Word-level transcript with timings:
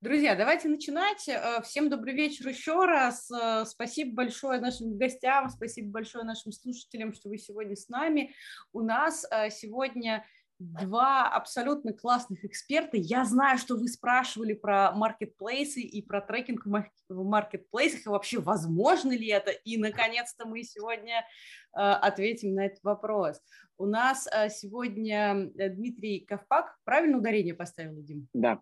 Друзья, 0.00 0.36
давайте 0.36 0.68
начинать. 0.68 1.28
Э, 1.28 1.60
всем 1.64 1.90
добрый 1.90 2.14
вечер 2.14 2.46
еще 2.46 2.84
раз. 2.84 3.28
Э, 3.32 3.64
спасибо 3.66 4.14
большое 4.14 4.60
нашим 4.60 4.96
гостям, 4.96 5.50
спасибо 5.50 5.90
большое 5.90 6.22
нашим 6.22 6.52
слушателям, 6.52 7.12
что 7.12 7.28
вы 7.28 7.36
сегодня 7.36 7.74
с 7.74 7.88
нами. 7.88 8.32
У 8.72 8.82
нас 8.82 9.26
э, 9.28 9.50
сегодня 9.50 10.24
два 10.60 11.28
абсолютно 11.28 11.92
классных 11.94 12.44
эксперта. 12.44 12.96
Я 12.96 13.24
знаю, 13.24 13.58
что 13.58 13.74
вы 13.74 13.88
спрашивали 13.88 14.52
про 14.52 14.92
маркетплейсы 14.92 15.80
и 15.80 16.00
про 16.00 16.20
трекинг 16.20 16.64
в 16.64 17.24
маркетплейсах, 17.24 18.06
и 18.06 18.08
вообще 18.08 18.38
возможно 18.38 19.10
ли 19.10 19.26
это. 19.26 19.50
И, 19.50 19.78
наконец-то, 19.78 20.46
мы 20.46 20.62
сегодня 20.62 21.26
ответим 21.72 22.54
на 22.54 22.66
этот 22.66 22.84
вопрос. 22.84 23.40
У 23.76 23.86
нас 23.86 24.28
сегодня 24.50 25.50
Дмитрий 25.54 26.20
Ковпак. 26.20 26.76
Правильно 26.84 27.18
ударение 27.18 27.54
поставил, 27.54 28.00
Дим? 28.02 28.28
Да. 28.32 28.60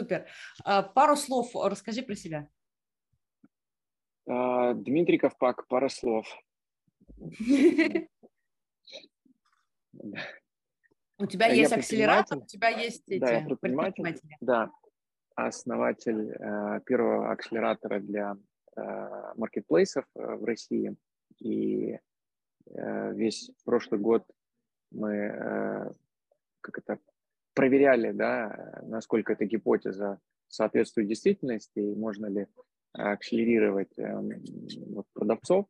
Супер. 0.00 0.26
А, 0.64 0.82
пару 0.82 1.14
слов 1.14 1.50
расскажи 1.54 2.02
про 2.02 2.14
себя. 2.14 2.48
А, 4.26 4.72
Дмитрий 4.72 5.18
Ковпак, 5.18 5.66
пара 5.68 5.90
слов. 5.90 6.26
У 11.18 11.26
тебя 11.26 11.48
есть 11.48 11.72
акселератор, 11.72 12.38
у 12.38 12.46
тебя 12.46 12.70
есть 12.70 13.06
эти 13.08 13.20
да, 13.20 13.30
я 13.30 13.44
предприниматель, 13.44 14.18
Да, 14.40 14.70
основатель 15.34 16.30
э, 16.30 16.80
первого 16.86 17.30
акселератора 17.30 18.00
для 18.00 18.38
э, 18.76 19.32
маркетплейсов 19.36 20.06
э, 20.16 20.36
в 20.36 20.44
России. 20.44 20.96
И 21.40 21.98
э, 22.70 23.12
весь 23.12 23.50
прошлый 23.66 24.00
год 24.00 24.24
мы 24.90 25.12
э, 25.12 25.92
как 26.62 26.78
это 26.78 26.98
проверяли, 27.54 28.12
да, 28.12 28.80
насколько 28.82 29.32
эта 29.32 29.44
гипотеза 29.44 30.18
соответствует 30.48 31.08
действительности, 31.08 31.78
и 31.78 31.94
можно 31.94 32.26
ли 32.26 32.46
акселерировать 32.92 33.96
эм, 33.98 34.30
вот, 34.94 35.06
продавцов, 35.12 35.66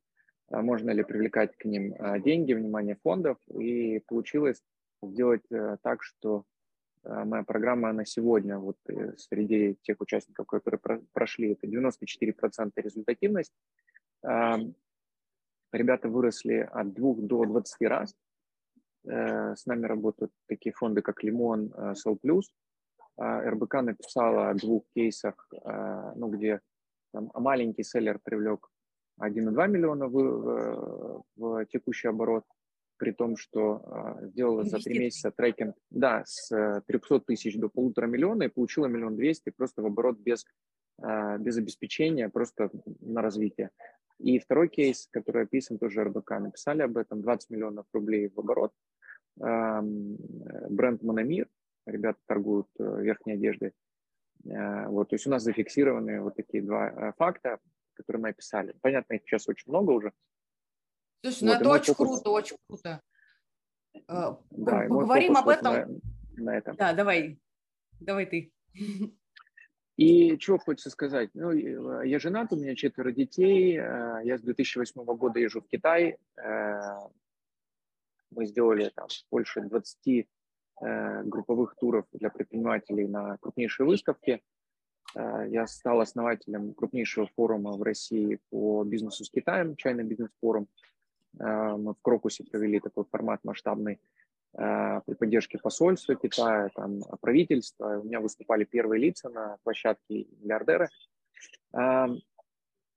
а 0.48 0.62
можно 0.62 0.90
ли 0.90 1.04
привлекать 1.04 1.56
к 1.56 1.64
ним 1.64 1.94
а, 1.98 2.18
деньги, 2.18 2.54
внимание 2.54 2.96
фондов. 3.02 3.36
И 3.48 4.00
получилось 4.06 4.62
сделать 5.02 5.44
э, 5.50 5.76
так, 5.82 6.02
что 6.02 6.44
моя 7.02 7.42
программа 7.44 7.92
на 7.92 8.04
сегодня, 8.04 8.58
вот 8.58 8.76
э, 8.88 9.16
среди 9.16 9.76
тех 9.82 10.00
участников, 10.00 10.46
которые 10.46 10.80
прошли, 11.12 11.52
это 11.52 11.66
94% 11.66 12.72
результативность. 12.76 13.52
Ребята 15.72 16.08
выросли 16.08 16.68
от 16.72 16.92
2 16.92 17.14
до 17.18 17.44
20 17.44 17.88
раз. 17.88 18.14
Э, 19.08 19.54
с 19.56 19.66
нами 19.66 19.86
работают 19.86 20.32
такие 20.46 20.72
фонды, 20.72 21.02
как 21.02 21.22
Лимон, 21.22 21.72
Сол 21.94 22.16
Плюс. 22.16 22.52
РБК 23.18 23.82
написала 23.82 24.48
о 24.48 24.54
двух 24.54 24.84
кейсах, 24.94 25.46
э, 25.52 26.12
ну, 26.16 26.28
где 26.28 26.60
там, 27.12 27.30
маленький 27.34 27.82
селлер 27.82 28.18
привлек 28.22 28.68
1,2 29.20 29.68
миллиона 29.68 30.06
в, 30.06 30.12
в, 30.14 31.24
в 31.36 31.66
текущий 31.66 32.08
оборот, 32.08 32.44
при 32.96 33.12
том, 33.12 33.36
что 33.36 33.82
э, 34.22 34.28
сделала 34.28 34.64
за 34.64 34.78
три 34.78 34.98
месяца 34.98 35.30
трекинг, 35.30 35.76
да, 35.90 36.22
с 36.24 36.82
300 36.86 37.20
тысяч 37.20 37.58
до 37.58 37.68
полутора 37.68 38.06
миллиона 38.06 38.44
и 38.44 38.48
получила 38.48 38.86
миллион 38.86 39.16
двести 39.16 39.50
просто 39.50 39.82
в 39.82 39.86
оборот 39.86 40.18
без, 40.18 40.46
без 40.98 41.56
обеспечения, 41.58 42.28
просто 42.28 42.70
на 43.00 43.20
развитие. 43.22 43.70
И 44.18 44.38
второй 44.38 44.68
кейс, 44.68 45.08
который 45.10 45.44
описан 45.44 45.78
тоже 45.78 46.04
РБК, 46.04 46.30
написали 46.40 46.82
об 46.82 46.98
этом, 46.98 47.22
20 47.22 47.50
миллионов 47.50 47.86
рублей 47.92 48.28
в 48.28 48.38
оборот. 48.38 48.72
Бренд 49.36 51.02
Мономир, 51.02 51.48
ребята 51.86 52.18
торгуют 52.26 52.68
э, 52.78 53.02
верхней 53.02 53.34
одеждой. 53.34 53.72
Э, 54.44 54.86
вот, 54.88 55.10
то 55.10 55.14
есть 55.14 55.26
у 55.26 55.30
нас 55.30 55.42
зафиксированы 55.42 56.20
вот 56.20 56.36
такие 56.36 56.62
два 56.62 56.88
э, 56.88 57.12
факта, 57.16 57.58
которые 57.94 58.22
мы 58.22 58.28
описали. 58.30 58.74
Понятно, 58.80 59.14
их 59.14 59.22
сейчас 59.22 59.48
очень 59.48 59.70
много 59.70 59.90
уже. 59.92 60.12
Слушай, 61.22 61.44
ну 61.44 61.52
вот, 61.52 61.60
это 61.60 61.70
очень 61.70 61.94
фокус... 61.94 62.08
круто, 62.08 62.30
очень 62.30 62.56
круто. 62.66 63.00
Да, 64.06 64.38
Поговорим 64.50 65.36
об 65.36 65.48
этом. 65.48 65.74
На, 65.74 66.44
на 66.44 66.56
этом. 66.56 66.76
Да, 66.76 66.92
давай, 66.94 67.38
давай 67.98 68.26
ты. 68.26 68.52
И 69.96 70.38
чего 70.38 70.58
хочется 70.58 70.88
сказать? 70.88 71.28
Ну, 71.34 71.50
я 71.50 72.18
женат, 72.18 72.52
у 72.52 72.56
меня 72.56 72.74
четверо 72.74 73.10
детей. 73.10 73.74
Я 73.74 74.38
с 74.38 74.40
2008 74.40 75.04
года 75.04 75.40
езжу 75.40 75.60
в 75.60 75.66
Китай. 75.66 76.16
Э, 78.30 78.34
мы 78.34 78.46
сделали 78.46 78.90
там 78.94 79.08
больше 79.30 79.60
20 79.62 80.26
групповых 81.24 81.76
туров 81.76 82.06
для 82.12 82.30
предпринимателей 82.30 83.06
на 83.06 83.36
крупнейшие 83.36 83.86
выставки. 83.86 84.40
Я 85.14 85.66
стал 85.66 86.00
основателем 86.00 86.72
крупнейшего 86.72 87.28
форума 87.36 87.72
в 87.72 87.82
России 87.82 88.38
по 88.48 88.82
бизнесу 88.82 89.26
с 89.26 89.30
Китаем, 89.30 89.72
China 89.72 90.00
Business 90.00 90.30
Forum. 90.42 90.68
Мы 91.34 91.92
в 91.92 92.00
Крокусе 92.00 92.44
провели 92.44 92.80
такой 92.80 93.04
формат 93.04 93.44
масштабный 93.44 94.00
Э, 94.54 95.00
при 95.06 95.14
поддержке 95.14 95.58
посольства 95.58 96.16
Китая, 96.16 96.70
там, 96.74 97.00
правительства. 97.20 98.00
У 98.00 98.04
меня 98.04 98.20
выступали 98.20 98.64
первые 98.64 99.00
лица 99.00 99.28
на 99.28 99.58
площадке 99.62 100.26
миллиардеры. 100.40 100.88
Эм, 101.72 102.20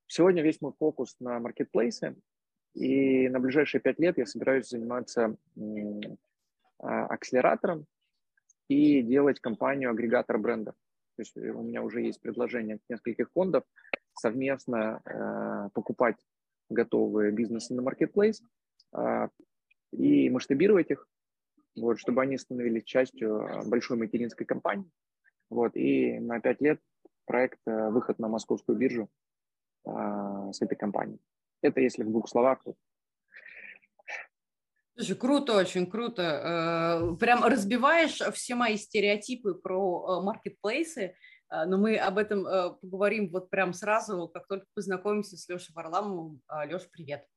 сегодня 0.07 0.41
весь 0.41 0.61
мой 0.61 0.73
фокус 0.79 1.15
на 1.19 1.39
маркетплейсы, 1.39 2.15
и 2.73 3.29
на 3.29 3.39
ближайшие 3.39 3.81
пять 3.81 3.99
лет 3.99 4.17
я 4.17 4.25
собираюсь 4.25 4.69
заниматься 4.69 5.35
а, 6.79 7.05
акселератором 7.05 7.85
и 8.67 9.01
делать 9.01 9.39
компанию 9.39 9.91
агрегатор 9.91 10.37
брендов. 10.37 10.75
То 11.15 11.21
есть 11.21 11.37
у 11.37 11.61
меня 11.61 11.83
уже 11.83 12.01
есть 12.01 12.19
предложение 12.21 12.79
нескольких 12.89 13.29
фондов 13.31 13.63
совместно 14.15 15.01
э, 15.05 15.69
покупать 15.73 16.17
готовые 16.69 17.31
бизнесы 17.31 17.73
на 17.73 17.83
маркетплейс 17.83 18.41
э, 18.95 19.27
и 19.91 20.29
масштабировать 20.29 20.89
их, 20.89 21.07
вот, 21.75 21.99
чтобы 21.99 22.21
они 22.23 22.37
становились 22.37 22.83
частью 22.83 23.45
а, 23.45 23.63
большой 23.63 23.97
материнской 23.97 24.45
компании. 24.45 24.89
Вот, 25.49 25.75
и 25.75 26.19
на 26.19 26.39
пять 26.39 26.61
лет 26.61 26.79
проект 27.25 27.59
э, 27.67 27.89
«Выход 27.89 28.17
на 28.19 28.27
московскую 28.27 28.77
биржу» 28.77 29.09
а, 29.85 30.51
с 30.51 30.61
этой 30.61 30.75
компанией. 30.75 31.19
Это 31.63 31.81
если 31.81 32.03
в 32.03 32.11
двух 32.11 32.29
словах. 32.29 32.59
Слушай, 34.95 35.15
круто, 35.15 35.57
очень 35.57 35.89
круто. 35.89 36.21
Э, 37.11 37.15
прям 37.17 37.43
разбиваешь 37.43 38.21
все 38.33 38.53
мои 38.53 38.77
стереотипы 38.77 39.55
про 39.55 40.19
э, 40.19 40.23
маркетплейсы, 40.23 41.15
но 41.49 41.77
мы 41.77 41.97
об 41.97 42.17
этом 42.17 42.45
поговорим 42.81 43.29
вот 43.29 43.51
прям 43.51 43.73
сразу, 43.73 44.27
как 44.27 44.47
только 44.47 44.65
познакомимся 44.73 45.37
с 45.37 45.47
Лешей 45.47 45.75
Варламовым. 45.75 46.41
Леш, 46.49 46.89
привет. 46.91 47.27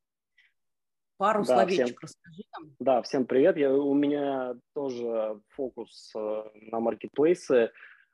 Пару 1.19 1.44
да, 1.44 1.56
словечек 1.56 1.87
всем, 1.87 1.98
расскажи 2.03 2.43
нам. 2.53 2.76
Да, 2.78 3.03
всем 3.03 3.25
привет. 3.25 3.56
Я, 3.56 3.72
у 3.72 3.94
меня 3.94 4.54
тоже 4.75 5.41
фокус 5.48 6.12
э, 6.14 6.44
на 6.70 6.81
маркетплейсы. 6.81 7.70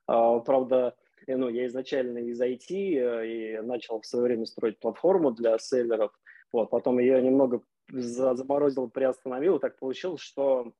Э, 0.09 0.41
правда, 0.47 0.95
ну, 1.27 1.49
я 1.49 1.67
изначально 1.67 2.19
из 2.19 2.41
IT 2.41 2.71
э, 2.71 3.27
и 3.27 3.61
начал 3.61 4.01
в 4.01 4.07
свое 4.07 4.25
время 4.25 4.47
строить 4.47 4.79
платформу 4.79 5.31
для 5.31 5.59
селлеров. 5.59 6.13
Вот, 6.53 6.71
потом 6.71 6.99
я 6.99 7.21
немного 7.21 7.63
заморозил, 7.91 8.89
приостановил. 8.89 9.59
Так 9.59 9.79
получилось, 9.79 10.21
что 10.21 10.73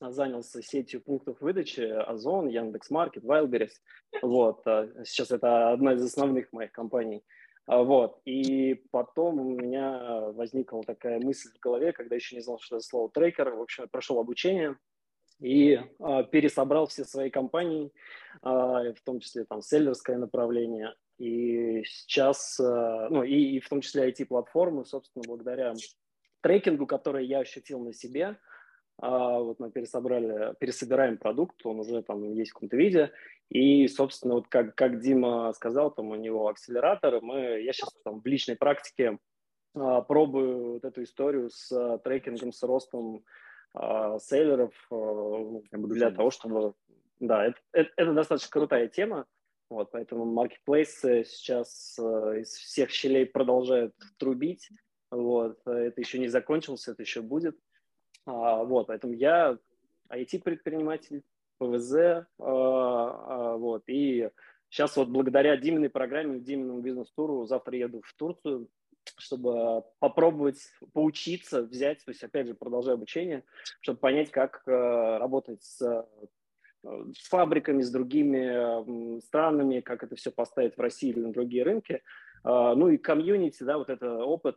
занялся 0.00 0.62
сетью 0.62 1.02
пунктов 1.02 1.40
выдачи 1.40 1.80
Озон, 1.80 2.48
Яндекс.Маркет, 2.48 3.24
Wildberries. 3.24 3.72
Вот, 4.22 4.62
э, 4.66 5.04
сейчас 5.04 5.30
это 5.30 5.70
одна 5.70 5.94
из 5.94 6.02
основных 6.02 6.52
моих 6.52 6.72
компаний. 6.72 7.22
А, 7.66 7.82
вот. 7.82 8.20
И 8.24 8.82
потом 8.90 9.40
у 9.40 9.50
меня 9.50 10.30
возникла 10.32 10.82
такая 10.82 11.20
мысль 11.20 11.50
в 11.54 11.60
голове, 11.60 11.92
когда 11.92 12.16
еще 12.16 12.36
не 12.36 12.42
знал, 12.42 12.58
что 12.58 12.76
это 12.76 12.84
слово 12.84 13.10
трекер. 13.10 13.50
В 13.50 13.62
общем, 13.62 13.84
я 13.84 13.88
прошел 13.88 14.18
обучение 14.18 14.76
и 15.40 15.74
э, 15.74 16.24
пересобрал 16.30 16.86
все 16.86 17.04
свои 17.04 17.30
компании, 17.30 17.90
э, 18.42 18.48
в 18.48 19.00
том 19.04 19.20
числе 19.20 19.44
там 19.44 19.62
селлерское 19.62 20.18
направление. 20.18 20.94
И 21.18 21.82
сейчас, 21.84 22.58
э, 22.60 23.08
ну 23.10 23.22
и, 23.22 23.56
и 23.56 23.60
в 23.60 23.68
том 23.68 23.80
числе 23.80 24.10
IT-платформы, 24.10 24.84
собственно, 24.84 25.24
благодаря 25.26 25.74
трекингу, 26.42 26.86
который 26.86 27.26
я 27.26 27.40
ощутил 27.40 27.80
на 27.80 27.92
себе, 27.92 28.38
а, 29.02 29.38
вот 29.38 29.58
мы 29.60 29.70
пересобрали, 29.70 30.54
пересобираем 30.58 31.16
продукт, 31.16 31.64
он 31.64 31.80
уже 31.80 32.02
там 32.02 32.34
есть 32.34 32.50
в 32.50 32.54
каком-то 32.54 32.76
виде, 32.76 33.12
и, 33.48 33.88
собственно, 33.88 34.34
вот 34.34 34.48
как, 34.48 34.74
как 34.74 35.00
Дима 35.00 35.52
сказал, 35.54 35.90
там 35.90 36.10
у 36.10 36.16
него 36.16 36.48
акселератор, 36.48 37.20
мы, 37.22 37.62
я 37.62 37.72
сейчас 37.72 37.94
там 38.04 38.20
в 38.20 38.26
личной 38.26 38.56
практике 38.56 39.18
а, 39.74 40.02
пробую 40.02 40.74
вот 40.74 40.84
эту 40.84 41.02
историю 41.02 41.48
с 41.48 41.98
трекингом, 42.04 42.52
с 42.52 42.62
ростом 42.62 43.24
селлеров 43.74 44.74
а, 44.90 44.94
ну, 44.94 45.62
для 45.72 46.10
того, 46.10 46.30
чтобы, 46.30 46.74
да, 47.20 47.46
это, 47.46 47.58
это, 47.72 47.90
это 47.96 48.12
достаточно 48.12 48.50
крутая 48.50 48.88
тема, 48.88 49.26
вот, 49.68 49.90
поэтому 49.92 50.24
маркетплейсы 50.24 51.24
сейчас 51.24 51.98
а, 51.98 52.34
из 52.34 52.52
всех 52.52 52.90
щелей 52.90 53.26
продолжают 53.26 53.94
трубить, 54.18 54.70
вот, 55.10 55.60
это 55.66 56.00
еще 56.00 56.18
не 56.18 56.28
закончилось, 56.28 56.88
это 56.88 57.02
еще 57.02 57.22
будет, 57.22 57.56
а, 58.26 58.64
вот, 58.64 58.88
поэтому 58.88 59.12
я 59.12 59.58
IT-предприниматель, 60.10 61.22
ПВЗ, 61.58 61.94
а, 61.94 62.24
а, 62.38 63.56
вот, 63.56 63.84
и 63.86 64.30
Сейчас 64.70 64.96
вот 64.96 65.08
благодаря 65.08 65.56
Диминой 65.56 65.90
программе, 65.90 66.38
Диминому 66.38 66.80
бизнес-туру 66.80 67.44
завтра 67.44 67.76
еду 67.76 68.02
в 68.04 68.14
Турцию, 68.14 68.68
чтобы 69.16 69.84
попробовать 69.98 70.60
поучиться, 70.92 71.62
взять, 71.62 72.04
то 72.04 72.10
есть, 72.10 72.22
опять 72.22 72.46
же, 72.46 72.54
продолжаю 72.54 72.94
обучение, 72.94 73.44
чтобы 73.80 73.98
понять, 73.98 74.30
как 74.30 74.62
э, 74.66 74.70
работать 74.70 75.62
с, 75.62 75.80
э, 75.82 76.04
с 77.14 77.28
фабриками, 77.28 77.82
с 77.82 77.90
другими 77.90 79.18
э, 79.18 79.20
странами, 79.20 79.80
как 79.80 80.02
это 80.02 80.16
все 80.16 80.30
поставить 80.30 80.76
в 80.76 80.80
России 80.80 81.10
или 81.10 81.20
на 81.20 81.32
другие 81.32 81.62
рынки. 81.62 82.02
Э, 82.44 82.74
ну 82.74 82.88
и 82.88 82.98
комьюнити, 82.98 83.62
да, 83.62 83.78
вот 83.78 83.90
это 83.90 84.24
опыт, 84.24 84.56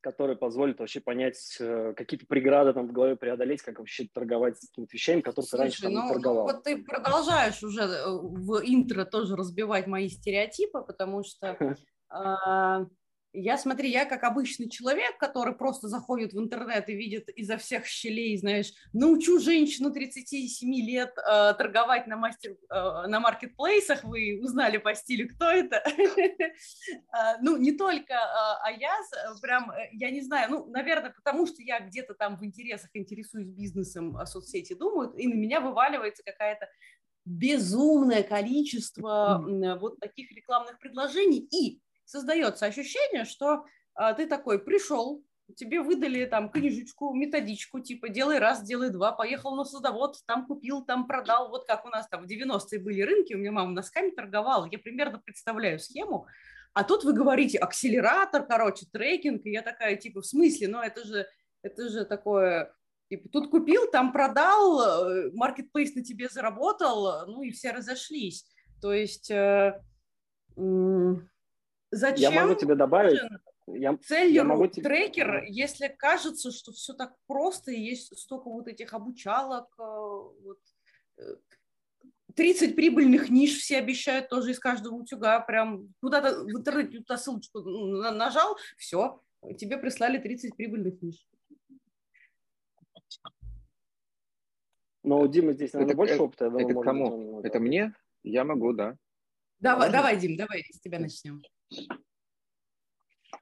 который 0.00 0.36
позволит 0.36 0.78
вообще 0.78 1.00
понять, 1.00 1.56
э, 1.60 1.94
какие-то 1.96 2.26
преграды 2.26 2.72
там 2.72 2.88
в 2.88 2.92
голове 2.92 3.16
преодолеть, 3.16 3.62
как 3.62 3.78
вообще 3.78 4.08
торговать 4.12 4.56
с 4.56 4.68
какими-то 4.68 4.92
вещами, 4.92 5.20
которые 5.20 5.46
Слушай, 5.46 5.50
ты 5.50 5.62
раньше 5.62 5.82
там, 5.82 5.92
ну, 5.92 6.02
не 6.02 6.12
торговал. 6.12 6.46
Ну, 6.46 6.52
вот 6.52 6.64
ты 6.64 6.82
продолжаешь 6.82 7.62
уже 7.62 7.82
э, 7.82 8.08
в 8.08 8.60
интро 8.64 9.04
тоже 9.04 9.36
разбивать 9.36 9.86
мои 9.86 10.08
стереотипы, 10.08 10.82
потому 10.82 11.22
что 11.22 11.76
я, 13.32 13.56
смотри, 13.58 13.90
я 13.90 14.06
как 14.06 14.24
обычный 14.24 14.68
человек, 14.68 15.16
который 15.18 15.54
просто 15.54 15.88
заходит 15.88 16.32
в 16.32 16.38
интернет 16.38 16.88
и 16.88 16.94
видит 16.94 17.28
изо 17.30 17.56
всех 17.58 17.86
щелей, 17.86 18.36
знаешь, 18.36 18.72
научу 18.92 19.38
женщину 19.38 19.92
37 19.92 20.74
лет 20.74 21.16
э, 21.16 21.54
торговать 21.54 22.06
на, 22.06 22.16
мастер, 22.16 22.52
э, 22.52 22.56
на 23.06 23.20
маркетплейсах, 23.20 24.02
вы 24.04 24.40
узнали 24.42 24.78
по 24.78 24.94
стилю, 24.94 25.28
кто 25.28 25.50
это. 25.50 25.82
А, 27.12 27.36
ну, 27.40 27.56
не 27.56 27.72
только 27.72 28.14
а, 28.14 28.60
а 28.64 28.72
я, 28.72 28.96
прям, 29.40 29.70
э, 29.70 29.90
я 29.92 30.10
не 30.10 30.22
знаю, 30.22 30.50
ну, 30.50 30.66
наверное, 30.66 31.10
потому 31.10 31.46
что 31.46 31.62
я 31.62 31.80
где-то 31.80 32.14
там 32.14 32.36
в 32.36 32.44
интересах 32.44 32.90
интересуюсь 32.94 33.48
бизнесом, 33.48 34.16
а 34.16 34.26
соцсети 34.26 34.74
думают, 34.74 35.16
и 35.16 35.28
на 35.28 35.34
меня 35.34 35.60
вываливается 35.60 36.24
какая-то 36.24 36.68
безумное 37.24 38.22
количество 38.22 39.44
вот 39.78 40.00
таких 40.00 40.32
рекламных 40.32 40.78
предложений, 40.80 41.48
и 41.52 41.80
создается 42.10 42.66
ощущение, 42.66 43.24
что 43.24 43.64
а, 43.94 44.14
ты 44.14 44.26
такой 44.26 44.58
пришел, 44.58 45.22
тебе 45.56 45.80
выдали 45.80 46.24
там 46.24 46.50
книжечку, 46.50 47.14
методичку, 47.14 47.80
типа 47.80 48.08
делай 48.08 48.38
раз, 48.38 48.62
делай 48.62 48.90
два, 48.90 49.12
поехал 49.12 49.54
на 49.54 49.64
садовод, 49.64 50.16
там 50.26 50.46
купил, 50.46 50.84
там 50.84 51.06
продал, 51.06 51.50
вот 51.50 51.66
как 51.66 51.84
у 51.84 51.88
нас 51.88 52.08
там 52.08 52.26
в 52.26 52.30
90-е 52.30 52.80
были 52.80 53.02
рынки, 53.02 53.34
у 53.34 53.38
меня 53.38 53.52
мама 53.52 53.72
носками 53.72 54.10
торговала, 54.10 54.68
я 54.70 54.78
примерно 54.78 55.18
представляю 55.18 55.78
схему, 55.78 56.26
а 56.72 56.82
тут 56.82 57.04
вы 57.04 57.12
говорите 57.12 57.58
акселератор, 57.58 58.44
короче, 58.44 58.86
трекинг, 58.92 59.46
и 59.46 59.50
я 59.50 59.62
такая, 59.62 59.96
типа, 59.96 60.20
в 60.20 60.26
смысле, 60.26 60.68
ну 60.68 60.80
это 60.80 61.04
же, 61.04 61.26
это 61.62 61.88
же 61.88 62.04
такое, 62.04 62.72
типа, 63.08 63.28
тут 63.28 63.50
купил, 63.50 63.88
там 63.90 64.12
продал, 64.12 65.30
маркетплейс 65.32 65.94
на 65.94 66.02
тебе 66.02 66.28
заработал, 66.28 67.26
ну 67.26 67.42
и 67.42 67.50
все 67.50 67.70
разошлись, 67.70 68.46
то 68.80 68.92
есть... 68.92 69.30
Э, 69.30 69.80
Зачем 71.90 72.32
я 72.32 72.42
могу 72.42 72.54
тебе 72.54 72.74
добавить. 72.74 73.20
Я, 73.66 73.96
Целью 73.96 74.34
я 74.34 74.44
могу 74.44 74.66
тебе... 74.66 74.82
трекер, 74.82 75.44
если 75.44 75.88
кажется, 75.88 76.50
что 76.50 76.72
все 76.72 76.92
так 76.92 77.14
просто, 77.26 77.70
и 77.70 77.80
есть 77.80 78.16
столько 78.18 78.48
вот 78.48 78.68
этих 78.68 78.94
обучалок, 78.94 79.68
э, 79.78 79.82
вот, 79.82 80.58
30 82.34 82.70
э, 82.70 82.74
прибыльных 82.74 83.28
ниш 83.30 83.58
все 83.58 83.78
обещают 83.78 84.28
тоже 84.28 84.52
из 84.52 84.58
каждого 84.58 84.94
утюга, 84.94 85.38
прям 85.40 85.92
куда-то 86.00 86.44
в 86.44 86.50
интернете 86.50 86.98
туда 86.98 87.16
ссылочку 87.16 87.60
нажал, 87.60 88.56
все, 88.76 89.22
тебе 89.56 89.78
прислали 89.78 90.18
30 90.18 90.56
прибыльных 90.56 91.00
ниш. 91.02 91.26
Но 95.02 95.20
у 95.20 95.28
Димы 95.28 95.54
здесь, 95.54 95.72
наверное, 95.72 95.92
это, 95.92 95.96
больше 95.96 96.22
опыта. 96.22 96.46
Это 96.46 96.74
кому? 96.74 97.40
Это 97.42 97.58
мне? 97.58 97.94
Я 98.22 98.44
могу, 98.44 98.72
да. 98.72 98.96
Давай, 99.60 99.92
давай, 99.92 100.16
Дим, 100.18 100.36
давай 100.36 100.64
с 100.72 100.80
тебя 100.80 100.98
начнем. 100.98 101.42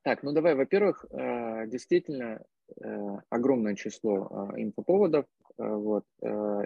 Так, 0.03 0.25
ну 0.25 0.33
давай, 0.33 0.57
во-первых, 0.57 1.05
э, 1.11 1.67
действительно 1.69 2.43
э, 2.81 3.17
огромное 3.31 3.77
число 3.77 4.51
э, 4.53 4.63
инфоповодов, 4.63 5.27
вот, 5.57 6.05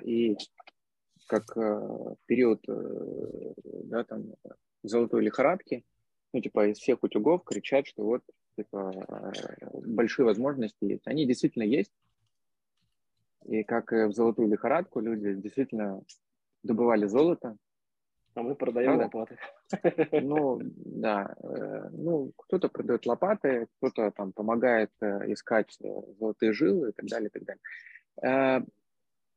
и 0.04 0.36
как 1.26 1.46
период, 2.26 2.62
да, 2.66 4.04
там, 4.04 4.34
золотой 4.82 5.22
лихорадки, 5.22 5.82
ну, 6.34 6.42
типа, 6.42 6.68
из 6.68 6.76
всех 6.76 7.02
утюгов 7.02 7.42
кричат, 7.42 7.86
что 7.86 8.04
вот, 8.04 8.22
типа, 8.56 9.32
большие 9.72 10.26
возможности 10.26 10.84
есть. 10.84 11.06
Они 11.06 11.24
действительно 11.24 11.62
есть, 11.62 11.92
и 13.46 13.62
как 13.64 13.92
в 13.92 14.12
золотую 14.12 14.48
лихорадку 14.48 15.00
люди 15.00 15.32
действительно 15.32 16.02
добывали 16.62 17.06
золото, 17.06 17.56
а 18.34 18.42
мы 18.42 18.54
продаем 18.54 18.98
Правда? 18.98 19.16
лопаты. 19.16 19.38
Ну, 20.22 20.60
да. 20.62 21.34
Э, 21.42 21.88
ну, 21.92 22.32
кто-то 22.36 22.68
продает 22.68 23.06
лопаты, 23.06 23.66
кто-то 23.76 24.10
там 24.10 24.32
помогает 24.32 24.90
э, 25.00 25.32
искать 25.32 25.76
э, 25.82 25.88
золотые 26.18 26.52
жилы 26.52 26.90
и 26.90 26.92
так 26.92 27.06
далее, 27.06 27.28
и 27.28 27.38
так 27.38 27.44
далее. 27.44 28.66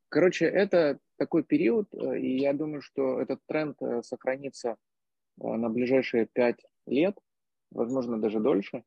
Короче, 0.09 0.45
это 0.45 0.99
такой 1.17 1.43
период, 1.43 1.93
и 1.93 2.37
я 2.37 2.53
думаю, 2.53 2.81
что 2.81 3.19
этот 3.19 3.39
тренд 3.47 3.77
сохранится 4.01 4.77
на 5.37 5.69
ближайшие 5.69 6.25
пять 6.25 6.63
лет, 6.85 7.17
возможно, 7.71 8.21
даже 8.21 8.39
дольше. 8.39 8.83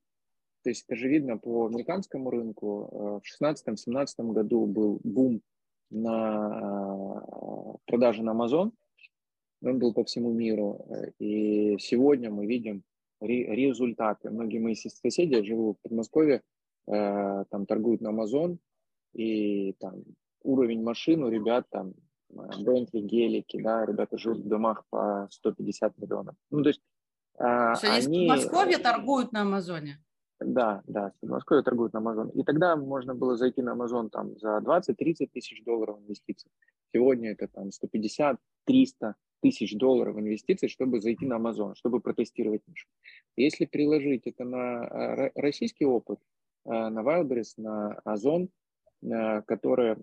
То 0.63 0.71
есть 0.71 0.85
это 0.87 0.97
же 0.97 1.09
видно 1.09 1.37
по 1.37 1.67
американскому 1.67 2.31
рынку. 2.31 3.21
В 3.21 3.45
2016-2017 3.45 4.33
году 4.33 4.67
был 4.67 5.01
бум 5.03 5.43
на 5.91 7.23
продажи 7.87 8.23
на 8.23 8.31
Amazon– 8.31 8.73
он 9.63 9.79
был 9.79 9.93
по 9.93 10.05
всему 10.05 10.33
миру. 10.33 10.87
Э, 10.89 11.11
и 11.19 11.79
сегодня 11.79 12.31
мы 12.31 12.47
видим 12.47 12.83
результаты. 13.21 14.31
Многие 14.31 14.59
мои 14.59 14.75
соседи 14.75 15.43
живут 15.43 15.79
в 15.79 15.83
Подмосковье, 15.83 16.43
э, 16.87 17.45
там 17.51 17.67
торгуют 17.67 18.01
на 18.01 18.09
Amazon, 18.09 18.59
и 19.13 19.73
там 19.81 20.05
уровень 20.43 20.83
машин 20.83 21.23
у 21.25 21.29
ребят 21.29 21.67
там 21.71 21.95
Бентли, 22.31 23.01
гелики, 23.01 23.61
да, 23.61 23.87
ребята 23.87 24.19
живут 24.19 24.41
в 24.41 24.49
домах 24.49 24.85
по 24.91 25.29
150 25.31 25.97
миллионов. 25.97 26.35
Ну, 26.51 26.63
то 26.63 26.69
есть 26.69 26.83
а, 27.39 27.73
они... 27.73 28.27
в 28.27 28.29
Подмосковье 28.29 28.79
торгуют 28.79 29.33
на 29.33 29.43
Амазоне? 29.43 30.05
Да, 30.39 30.83
да, 30.87 31.11
в 31.11 31.21
Подмосковье 31.21 31.63
торгуют 31.65 31.95
на 31.95 32.01
Амазон. 32.01 32.29
И 32.31 32.43
тогда 32.45 32.77
можно 32.77 33.15
было 33.15 33.37
зайти 33.37 33.63
на 33.63 33.73
Амазон 33.73 34.11
там 34.11 34.39
за 34.39 34.59
20-30 34.59 35.29
тысяч 35.33 35.65
долларов 35.65 36.01
инвестиций. 36.01 36.51
Сегодня 36.93 37.33
это 37.33 37.49
там 37.49 37.73
150, 37.73 38.39
300 38.65 39.15
тысяч 39.41 39.77
долларов 39.77 40.19
инвестиций, 40.19 40.69
чтобы 40.69 41.01
зайти 41.01 41.27
на 41.27 41.35
Amazon, 41.35 41.75
чтобы 41.75 42.01
протестировать 42.01 42.63
нишу. 42.67 42.89
Если 43.37 43.67
приложить 43.67 44.27
это 44.27 44.45
на 44.45 44.85
э, 44.85 45.31
российский 45.35 45.85
опыт, 45.85 46.19
э, 46.65 46.71
на 46.71 47.01
Wildberries, 47.01 47.55
на 47.57 47.95
Озон, 48.05 48.51
э, 49.03 49.43
которые, 49.43 49.99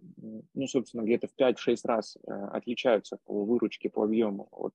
ну, 0.53 0.67
собственно, 0.67 1.03
где-то 1.03 1.27
в 1.27 1.35
5-6 1.35 1.77
раз 1.83 2.17
отличаются 2.27 3.17
по 3.25 3.43
выручке, 3.43 3.89
по 3.89 4.03
объему 4.03 4.47
от 4.51 4.73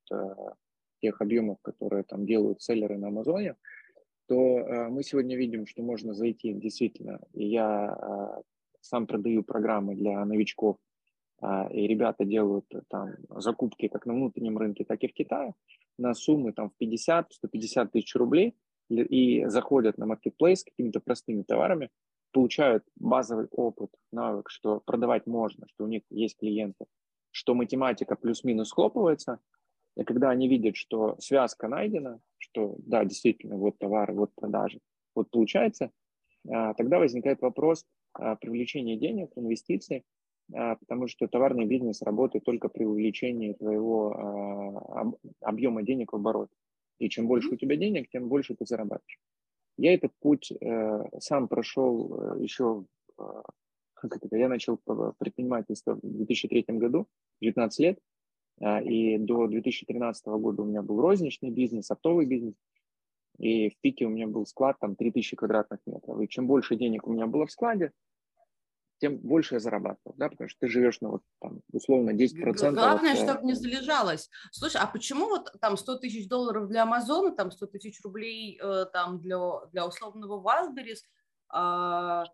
тех 1.00 1.20
объемов, 1.22 1.58
которые 1.62 2.02
там 2.02 2.26
делают 2.26 2.60
селлеры 2.60 2.98
на 2.98 3.08
Амазоне, 3.08 3.56
то 4.26 4.88
мы 4.90 5.02
сегодня 5.02 5.36
видим, 5.36 5.66
что 5.66 5.82
можно 5.82 6.12
зайти 6.12 6.52
действительно, 6.52 7.20
и 7.32 7.46
я 7.46 8.42
сам 8.80 9.06
продаю 9.06 9.42
программы 9.42 9.94
для 9.94 10.24
новичков 10.24 10.76
а, 10.76 10.89
и 11.42 11.86
ребята 11.86 12.24
делают 12.24 12.66
э, 12.74 12.82
там 12.88 13.14
закупки 13.30 13.88
как 13.88 14.06
на 14.06 14.14
внутреннем 14.14 14.58
рынке, 14.58 14.84
так 14.84 15.02
и 15.02 15.08
в 15.08 15.14
Китае 15.14 15.54
на 15.98 16.14
суммы 16.14 16.52
там 16.52 16.70
в 16.70 16.82
50-150 16.82 17.88
тысяч 17.92 18.14
рублей 18.14 18.54
и 18.88 19.44
заходят 19.46 19.98
на 19.98 20.06
маркетплейс 20.06 20.60
с 20.60 20.64
какими-то 20.64 21.00
простыми 21.00 21.42
товарами, 21.42 21.90
получают 22.32 22.84
базовый 22.96 23.46
опыт, 23.52 23.90
навык, 24.12 24.50
что 24.50 24.80
продавать 24.80 25.26
можно, 25.26 25.66
что 25.68 25.84
у 25.84 25.86
них 25.86 26.02
есть 26.10 26.36
клиенты, 26.38 26.86
что 27.30 27.54
математика 27.54 28.16
плюс-минус 28.16 28.68
схлопывается, 28.68 29.38
и 29.96 30.04
когда 30.04 30.30
они 30.30 30.48
видят, 30.48 30.76
что 30.76 31.16
связка 31.20 31.68
найдена, 31.68 32.20
что 32.38 32.76
да, 32.78 33.04
действительно, 33.04 33.56
вот 33.56 33.78
товар, 33.78 34.12
вот 34.12 34.30
продажи, 34.34 34.80
вот 35.14 35.30
получается, 35.30 35.90
а, 36.48 36.74
тогда 36.74 36.98
возникает 36.98 37.40
вопрос 37.40 37.86
а, 38.14 38.36
привлечения 38.36 38.96
денег, 38.96 39.30
инвестиций, 39.36 39.98
а, 39.98 40.19
потому 40.50 41.08
что 41.08 41.28
товарный 41.28 41.66
бизнес 41.66 42.02
работает 42.02 42.44
только 42.44 42.68
при 42.68 42.84
увеличении 42.84 43.52
твоего 43.52 44.12
а, 44.12 45.12
объема 45.40 45.82
денег 45.82 46.12
в 46.12 46.16
оборот. 46.16 46.50
И 46.98 47.08
чем 47.08 47.26
больше 47.26 47.50
у 47.50 47.56
тебя 47.56 47.76
денег, 47.76 48.08
тем 48.10 48.28
больше 48.28 48.54
ты 48.54 48.66
зарабатываешь. 48.66 49.18
Я 49.76 49.94
этот 49.94 50.12
путь 50.20 50.52
э, 50.52 51.04
сам 51.20 51.48
прошел 51.48 52.34
э, 52.34 52.42
еще, 52.42 52.84
э, 53.18 53.22
как 53.94 54.16
это, 54.16 54.36
я 54.36 54.48
начал 54.48 54.76
предпринимательство 55.18 55.94
в 55.94 56.00
2003 56.02 56.64
году, 56.76 57.06
19 57.40 57.78
лет, 57.80 57.98
и 58.84 59.16
до 59.16 59.46
2013 59.46 60.26
года 60.26 60.62
у 60.62 60.66
меня 60.66 60.82
был 60.82 61.00
розничный 61.00 61.50
бизнес, 61.50 61.90
оптовый 61.90 62.26
бизнес, 62.26 62.54
и 63.38 63.70
в 63.70 63.78
пике 63.80 64.04
у 64.04 64.10
меня 64.10 64.26
был 64.26 64.44
склад 64.44 64.76
там 64.80 64.96
3000 64.96 65.34
квадратных 65.34 65.80
метров. 65.86 66.20
И 66.20 66.28
чем 66.28 66.46
больше 66.46 66.76
денег 66.76 67.06
у 67.06 67.12
меня 67.12 67.26
было 67.26 67.46
в 67.46 67.50
складе, 67.50 67.92
тем 69.00 69.16
больше 69.16 69.54
я 69.54 69.60
зарабатывал, 69.60 70.14
да, 70.18 70.28
потому 70.28 70.48
что 70.48 70.60
ты 70.60 70.68
живешь 70.68 71.00
на 71.00 71.10
вот 71.10 71.22
там 71.40 71.60
условно 71.72 72.10
10%. 72.10 72.72
Главное, 72.72 73.12
от, 73.12 73.18
чтобы 73.18 73.46
не 73.46 73.54
залежалось. 73.54 74.28
Слушай, 74.52 74.82
а 74.82 74.86
почему 74.86 75.26
вот 75.26 75.50
там 75.60 75.76
100 75.76 75.98
тысяч 75.98 76.28
долларов 76.28 76.68
для 76.68 76.82
Амазона, 76.82 77.34
там 77.34 77.50
100 77.50 77.66
тысяч 77.66 78.00
рублей 78.02 78.60
э, 78.62 78.86
там 78.92 79.18
для, 79.20 79.38
для 79.72 79.86
условного 79.86 80.40
Wildberries, 80.42 81.00
э, 81.54 82.24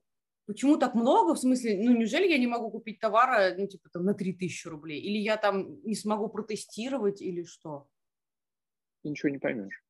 почему 0.46 0.76
так 0.76 0.94
много? 0.94 1.34
В 1.34 1.38
смысле, 1.38 1.80
ну 1.82 1.96
неужели 1.96 2.28
я 2.28 2.38
не 2.38 2.48
могу 2.48 2.70
купить 2.70 2.98
товара, 2.98 3.54
ну 3.56 3.68
типа 3.68 3.88
там 3.90 4.04
на 4.04 4.14
3 4.14 4.32
тысячи 4.32 4.66
рублей? 4.66 5.00
Или 5.00 5.18
я 5.18 5.36
там 5.36 5.80
не 5.84 5.94
смогу 5.94 6.28
протестировать 6.28 7.22
или 7.22 7.44
что? 7.44 7.86
Ты 9.02 9.10
ничего 9.10 9.30
не 9.30 9.38
поймешь. 9.38 9.84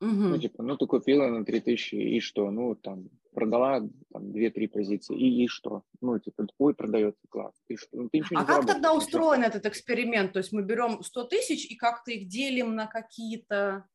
Угу. 0.00 0.10
Ну, 0.10 0.38
типа, 0.38 0.62
ну, 0.62 0.76
ты 0.78 0.86
купила 0.86 1.26
на 1.26 1.44
3000, 1.44 1.94
и 1.94 2.20
что? 2.20 2.50
Ну, 2.50 2.74
там, 2.74 3.10
продала 3.32 3.80
там 4.12 4.30
2-3 4.30 4.68
позиции, 4.68 5.16
и, 5.16 5.44
и 5.44 5.48
что? 5.48 5.82
Ну, 6.00 6.18
типа, 6.18 6.46
ой, 6.58 6.74
продается 6.74 7.26
класс. 7.28 7.54
И 7.68 7.76
что? 7.76 7.88
Ну, 7.96 8.08
ты 8.08 8.18
ничего 8.18 8.38
а 8.38 8.42
не 8.42 8.46
как 8.46 8.66
тогда 8.66 8.94
устроен 8.94 9.42
этот 9.42 9.66
эксперимент? 9.66 10.32
То 10.32 10.38
есть 10.38 10.52
мы 10.52 10.62
берем 10.62 11.02
100 11.02 11.24
тысяч 11.24 11.66
и 11.70 11.76
как-то 11.76 12.10
их 12.10 12.28
делим 12.28 12.74
на 12.74 12.86
какие-то... 12.86 13.86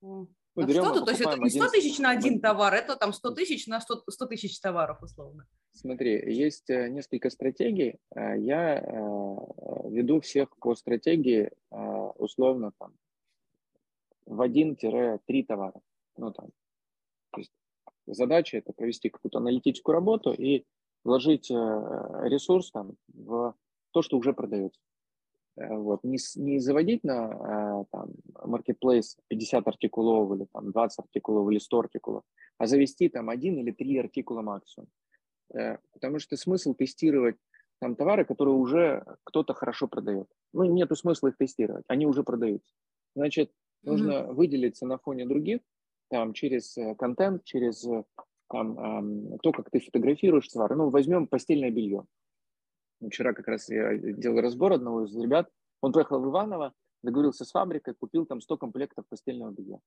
Мы 0.00 0.64
берем, 0.64 0.84
что-то, 0.84 1.04
то 1.04 1.10
есть 1.10 1.20
это 1.20 1.38
не 1.38 1.50
100 1.50 1.68
тысяч 1.68 1.98
на 1.98 2.10
один 2.10 2.40
товар, 2.40 2.72
это 2.72 2.96
там 2.96 3.12
100 3.12 3.30
тысяч 3.32 3.66
на 3.66 3.80
100, 3.80 4.04
100 4.08 4.26
тысяч 4.26 4.58
товаров, 4.58 5.02
условно. 5.02 5.46
Смотри, 5.76 6.34
есть 6.34 6.70
э, 6.70 6.88
несколько 6.88 7.28
стратегий. 7.28 7.98
Э, 8.14 8.38
я 8.38 8.78
э, 8.78 8.86
веду 9.90 10.20
всех 10.20 10.56
по 10.56 10.74
стратегии 10.74 11.50
условно 12.18 12.72
там 12.78 12.94
в 14.24 14.40
1-3 14.40 15.44
товара. 15.44 15.80
Ну, 16.16 16.32
там. 16.32 16.46
То 17.32 17.40
есть 17.40 17.52
задача 18.06 18.58
это 18.58 18.72
провести 18.72 19.08
какую-то 19.08 19.38
аналитическую 19.38 19.94
работу 19.94 20.32
и 20.32 20.64
вложить 21.04 21.50
э, 21.50 21.54
ресурс 21.54 22.70
там, 22.70 22.96
в 23.08 23.54
то, 23.92 24.02
что 24.02 24.18
уже 24.18 24.32
продается. 24.32 24.80
Э, 25.56 25.76
вот. 25.76 26.04
Не, 26.04 26.18
не 26.36 26.58
заводить 26.58 27.04
на 27.04 27.30
э, 27.30 27.84
там, 27.92 28.10
marketplace 28.34 29.16
50 29.28 29.66
артикулов 29.66 30.36
или 30.36 30.46
там, 30.52 30.72
20 30.72 30.98
артикулов 30.98 31.50
или 31.50 31.58
100 31.58 31.78
артикулов, 31.78 32.24
а 32.58 32.66
завести 32.66 33.08
там 33.08 33.30
один 33.30 33.58
или 33.58 33.70
три 33.70 33.98
артикула 33.98 34.42
максимум. 34.42 34.88
Потому 35.92 36.18
что 36.18 36.36
смысл 36.36 36.74
тестировать 36.74 37.36
там 37.78 37.94
товары, 37.94 38.24
которые 38.24 38.56
уже 38.56 39.04
кто-то 39.22 39.54
хорошо 39.54 39.86
продает. 39.86 40.26
Ну, 40.52 40.64
нету 40.64 40.96
смысла 40.96 41.28
их 41.28 41.36
тестировать, 41.36 41.84
они 41.86 42.04
уже 42.04 42.24
продаются. 42.24 42.74
Значит, 43.14 43.52
Нужно 43.86 44.10
mm-hmm. 44.10 44.32
выделиться 44.32 44.84
на 44.84 44.98
фоне 44.98 45.26
других, 45.26 45.60
там, 46.08 46.32
через 46.32 46.76
э, 46.76 46.94
контент, 46.94 47.44
через 47.44 47.84
э, 47.86 48.04
там, 48.48 48.78
эм, 48.78 49.38
то, 49.38 49.52
как 49.52 49.70
ты 49.70 49.80
фотографируешь 49.80 50.48
товары. 50.48 50.76
Ну, 50.76 50.90
возьмем 50.90 51.26
постельное 51.26 51.70
белье. 51.70 52.04
Вчера 53.06 53.32
как 53.32 53.48
раз 53.48 53.68
я 53.68 53.96
делал 53.96 54.40
разбор 54.40 54.72
одного 54.72 55.04
из 55.04 55.16
ребят. 55.16 55.50
Он 55.80 55.92
поехал 55.92 56.20
в 56.20 56.28
Иваново, 56.28 56.72
договорился 57.02 57.44
с 57.44 57.50
фабрикой, 57.50 57.94
купил 57.94 58.26
там 58.26 58.40
100 58.40 58.56
комплектов 58.56 59.06
постельного 59.08 59.50
белья. 59.50 59.78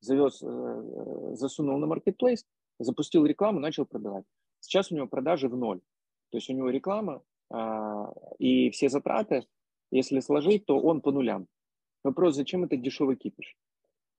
Завез, 0.00 0.42
э, 0.42 1.34
засунул 1.34 1.78
на 1.78 1.86
маркетплейс, 1.86 2.44
запустил 2.78 3.24
рекламу, 3.24 3.60
начал 3.60 3.86
продавать. 3.86 4.24
Сейчас 4.60 4.92
у 4.92 4.96
него 4.96 5.06
продажи 5.06 5.48
в 5.48 5.56
ноль. 5.56 5.80
То 6.30 6.38
есть 6.38 6.50
у 6.50 6.52
него 6.52 6.70
реклама 6.70 7.22
а, 7.50 8.12
и 8.38 8.70
все 8.70 8.88
затраты, 8.88 9.46
если 9.90 10.20
сложить, 10.20 10.66
то 10.66 10.78
он 10.78 11.00
по 11.00 11.10
нулям. 11.10 11.46
Вопрос, 12.04 12.34
зачем 12.34 12.64
это 12.64 12.76
дешевый 12.76 13.16
кипиш? 13.16 13.56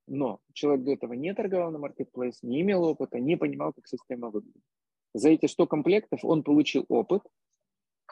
Но 0.10 0.40
человек 0.54 0.86
до 0.86 0.92
этого 0.92 1.14
не 1.14 1.34
торговал 1.34 1.72
на 1.72 1.78
маркетплейс, 1.78 2.42
не 2.42 2.62
имел 2.62 2.84
опыта, 2.84 3.20
не 3.20 3.38
понимал, 3.38 3.74
как 3.74 3.88
система 3.88 4.30
выглядит. 4.30 4.64
За 5.14 5.30
эти 5.30 5.46
100 5.46 5.68
комплектов 5.68 6.26
он 6.26 6.44
получил 6.44 6.86
опыт, 6.90 7.24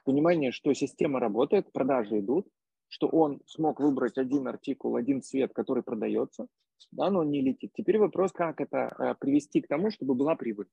понимание, 0.05 0.51
что 0.51 0.73
система 0.73 1.19
работает, 1.19 1.71
продажи 1.71 2.19
идут, 2.19 2.47
что 2.87 3.07
он 3.07 3.41
смог 3.45 3.79
выбрать 3.79 4.17
один 4.17 4.47
артикул, 4.47 4.95
один 4.95 5.21
цвет, 5.21 5.53
который 5.53 5.83
продается, 5.83 6.47
да, 6.91 7.09
но 7.09 7.19
он 7.19 7.31
не 7.31 7.41
летит. 7.41 7.71
Теперь 7.73 7.97
вопрос, 7.97 8.31
как 8.31 8.61
это 8.61 8.95
э, 8.97 9.15
привести 9.19 9.61
к 9.61 9.67
тому, 9.67 9.91
чтобы 9.91 10.13
была 10.13 10.35
прибыль. 10.35 10.67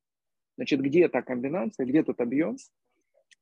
Значит, 0.56 0.80
где 0.80 1.08
та 1.08 1.22
комбинация, 1.22 1.86
где 1.86 2.04
тот 2.04 2.20
объем, 2.20 2.56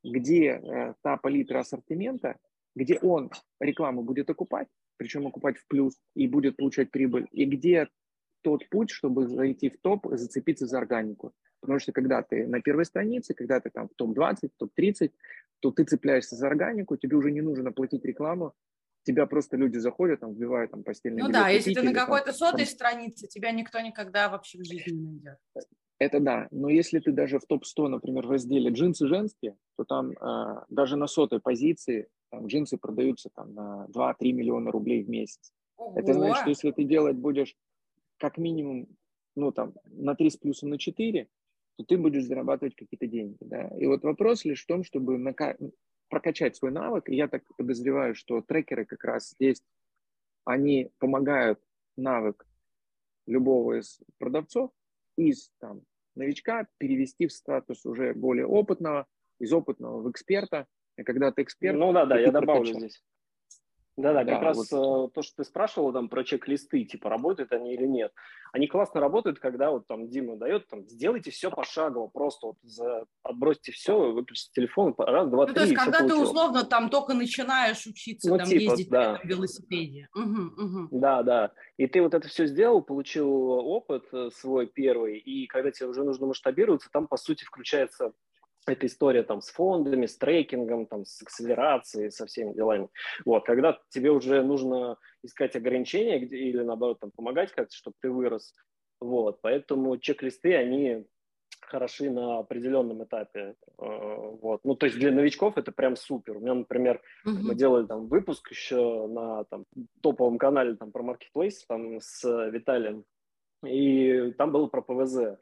где 0.02 0.52
э, 0.52 0.94
та 1.02 1.16
палитра 1.16 1.58
ассортимента, 1.58 2.38
где 2.74 2.98
он 2.98 3.30
рекламу 3.60 4.02
будет 4.02 4.30
окупать, 4.30 4.68
причем 5.02 5.26
окупать 5.26 5.59
в 5.59 5.66
плюс 5.66 5.99
и 6.14 6.28
будет 6.28 6.56
получать 6.56 6.92
прибыль, 6.92 7.26
и 7.32 7.44
где 7.44 7.88
тот 8.42 8.68
путь, 8.68 8.90
чтобы 8.90 9.26
зайти 9.26 9.68
в 9.68 9.80
топ, 9.80 10.06
зацепиться 10.12 10.66
за 10.66 10.78
органику. 10.78 11.32
Потому 11.61 11.80
что 11.80 11.90
когда 11.92 12.23
ты 12.23 12.47
на 12.47 12.61
первой 12.61 12.85
странице, 12.85 13.35
когда 13.35 13.59
ты 13.59 13.71
там 13.71 13.88
в 13.88 13.94
топ-20, 13.97 14.50
топ-30, 14.56 15.11
то 15.61 15.73
ты 15.73 15.85
цепляешься 15.85 16.37
за 16.37 16.47
органику, 16.47 16.97
тебе 16.97 17.16
уже 17.16 17.32
не 17.32 17.40
нужно 17.40 17.73
платить 17.73 18.04
рекламу, 18.04 18.52
тебя 19.02 19.26
просто 19.26 19.56
люди 19.56 19.78
заходят, 19.78 20.21
там, 20.21 20.35
вбивают 20.35 20.71
там 20.71 20.85
постельное 20.85 21.25
Ну 21.25 21.32
да, 21.32 21.49
если 21.49 21.75
ты 21.75 21.82
на 21.82 21.92
какой-то 21.92 22.32
сотой 22.32 22.64
там... 22.64 22.75
странице, 22.75 23.26
тебя 23.26 23.50
никто 23.50 23.80
никогда 23.80 24.28
вообще 24.28 24.59
в 24.59 24.64
жизни 24.64 24.92
не 24.92 25.06
найдет. 25.06 25.38
Это 25.99 26.21
да, 26.21 26.49
но 26.52 26.68
если 26.68 27.00
ты 27.00 27.11
даже 27.11 27.40
в 27.40 27.47
топ-100, 27.47 27.88
например, 27.88 28.26
в 28.26 28.30
разделе 28.30 28.71
джинсы 28.71 29.09
женские, 29.09 29.56
то 29.76 29.85
там 29.85 30.12
э, 30.12 30.64
даже 30.68 30.97
на 30.97 31.09
сотой 31.09 31.40
позиции 31.40 32.09
там, 32.32 32.46
джинсы 32.46 32.78
продаются 32.78 33.28
там, 33.28 33.54
на 33.54 33.86
2-3 33.94 34.32
миллиона 34.32 34.72
рублей 34.72 35.04
в 35.04 35.10
месяц. 35.10 35.52
Ого. 35.76 35.98
Это 35.98 36.14
значит, 36.14 36.38
что 36.38 36.48
если 36.48 36.70
ты 36.70 36.84
делать 36.84 37.16
будешь 37.16 37.54
как 38.16 38.38
минимум 38.38 38.88
ну, 39.36 39.52
там, 39.52 39.74
на 39.84 40.14
3 40.14 40.30
с 40.30 40.36
плюсом 40.38 40.70
на 40.70 40.78
4, 40.78 41.28
то 41.76 41.84
ты 41.84 41.98
будешь 41.98 42.24
зарабатывать 42.24 42.74
какие-то 42.74 43.06
деньги. 43.06 43.36
Да? 43.40 43.68
И 43.78 43.86
вот 43.86 44.02
вопрос 44.02 44.46
лишь 44.46 44.62
в 44.62 44.66
том, 44.66 44.82
чтобы 44.82 45.18
нака- 45.18 45.58
прокачать 46.08 46.56
свой 46.56 46.70
навык. 46.70 47.10
И 47.10 47.16
я 47.16 47.28
так 47.28 47.42
подозреваю, 47.56 48.14
что 48.14 48.40
трекеры 48.40 48.86
как 48.86 49.04
раз 49.04 49.30
здесь, 49.32 49.62
они 50.44 50.90
помогают 50.98 51.60
навык 51.96 52.46
любого 53.26 53.78
из 53.78 54.00
продавцов 54.18 54.70
из 55.16 55.52
там, 55.58 55.82
новичка 56.14 56.66
перевести 56.78 57.26
в 57.26 57.32
статус 57.32 57.84
уже 57.84 58.14
более 58.14 58.46
опытного, 58.46 59.06
из 59.38 59.52
опытного 59.52 60.00
в 60.00 60.10
эксперта– 60.10 60.66
и 61.02 61.04
когда 61.04 61.30
ты 61.30 61.42
эксперт... 61.42 61.76
Ну 61.76 61.92
да, 61.92 62.06
да, 62.06 62.18
я 62.18 62.32
добавлю 62.32 62.62
прокачал. 62.62 62.80
здесь. 62.80 63.02
Да-да, 63.97 64.25
как 64.25 64.40
да, 64.40 64.47
раз 64.47 64.71
вот. 64.71 65.09
Э, 65.09 65.12
то, 65.12 65.23
что 65.23 65.37
ты 65.37 65.44
спрашивал 65.44 65.92
там 65.92 66.09
про 66.09 66.25
чек-листы, 66.25 66.85
типа 66.85 67.11
работают 67.11 67.52
они 67.52 67.75
или 67.75 67.85
нет. 67.85 68.11
Они 68.52 68.66
классно 68.66 69.00
работают, 69.00 69.38
когда 69.38 69.71
вот 69.71 69.87
там 69.87 70.09
Дима 70.09 70.37
дает, 70.37 70.66
там, 70.68 70.88
сделайте 70.88 71.30
все 71.30 71.50
пошагово, 71.50 72.06
просто 72.06 72.49
вот 72.49 72.56
за, 72.62 73.04
отбросьте 73.23 73.73
все, 73.73 74.12
выключите 74.12 74.50
телефон, 74.54 74.94
раз, 74.97 75.28
два, 75.28 75.47
ну, 75.47 75.47
три, 75.47 75.54
то 75.54 75.61
есть, 75.62 75.75
когда 75.75 76.06
ты 76.06 76.14
условно 76.14 76.64
там 76.64 76.88
только 76.88 77.12
начинаешь 77.12 77.87
учиться 77.87 78.30
ну, 78.30 78.38
там 78.38 78.47
типа, 78.47 78.61
ездить 78.62 78.88
да. 78.88 79.21
на 79.23 79.28
велосипеде. 79.28 80.09
Угу, 80.14 80.64
угу. 80.64 80.88
Да, 80.90 81.23
да. 81.23 81.52
И 81.76 81.87
ты 81.87 82.00
вот 82.00 82.14
это 82.14 82.28
все 82.28 82.47
сделал, 82.47 82.80
получил 82.80 83.30
опыт 83.30 84.04
э, 84.12 84.30
свой 84.35 84.66
первый, 84.66 85.18
и 85.18 85.47
когда 85.47 85.71
тебе 85.71 85.88
уже 85.88 86.02
нужно 86.02 86.26
масштабироваться, 86.26 86.88
там, 86.90 87.09
по 87.09 87.18
сути, 87.18 87.44
включается 87.44 88.12
эта 88.66 88.87
история 88.87 89.23
там 89.23 89.40
с 89.40 89.50
фондами, 89.50 90.07
с 90.07 90.16
трекингом, 90.16 90.87
там, 90.87 91.04
с 91.04 91.21
акселерацией, 91.23 92.11
со 92.11 92.26
всеми 92.26 92.52
делами. 92.52 92.88
Вот, 93.25 93.45
когда 93.45 93.78
тебе 93.88 94.11
уже 94.11 94.42
нужно 94.42 94.99
искать 95.23 95.57
ограничения 95.57 96.19
где, 96.21 96.37
или, 96.37 96.62
наоборот, 96.62 97.00
там, 97.00 97.11
помогать 97.11 97.52
как-то, 97.52 97.75
чтобы 97.75 97.97
ты 98.00 98.11
вырос. 98.11 98.54
Вот, 99.00 99.40
поэтому 99.42 99.99
чек-листы, 99.99 100.54
они 100.54 101.04
хороши 101.61 102.11
на 102.11 102.38
определенном 102.38 103.02
этапе. 103.02 103.54
Э, 103.78 103.85
вот. 104.40 104.61
Ну, 104.64 104.76
то 104.76 104.87
есть 104.87 104.99
для 104.99 105.11
новичков 105.11 105.57
это 105.57 105.73
прям 105.73 105.97
супер. 105.97 106.37
У 106.37 106.40
меня, 106.40 106.54
например, 106.54 107.00
mm-hmm. 107.26 107.38
мы 107.40 107.54
делали 107.54 107.87
там 107.87 108.09
выпуск 108.09 108.50
еще 108.50 109.07
на 109.07 109.45
там, 109.45 109.64
топовом 110.02 110.38
канале 110.38 110.76
там, 110.76 110.92
про 110.92 111.02
Marketplace 111.02 111.64
там, 111.66 112.00
с 112.00 112.23
Виталием, 112.50 113.04
и 113.64 114.33
там 114.33 114.52
было 114.52 114.66
про 114.66 114.83
ПВЗ. 114.83 115.38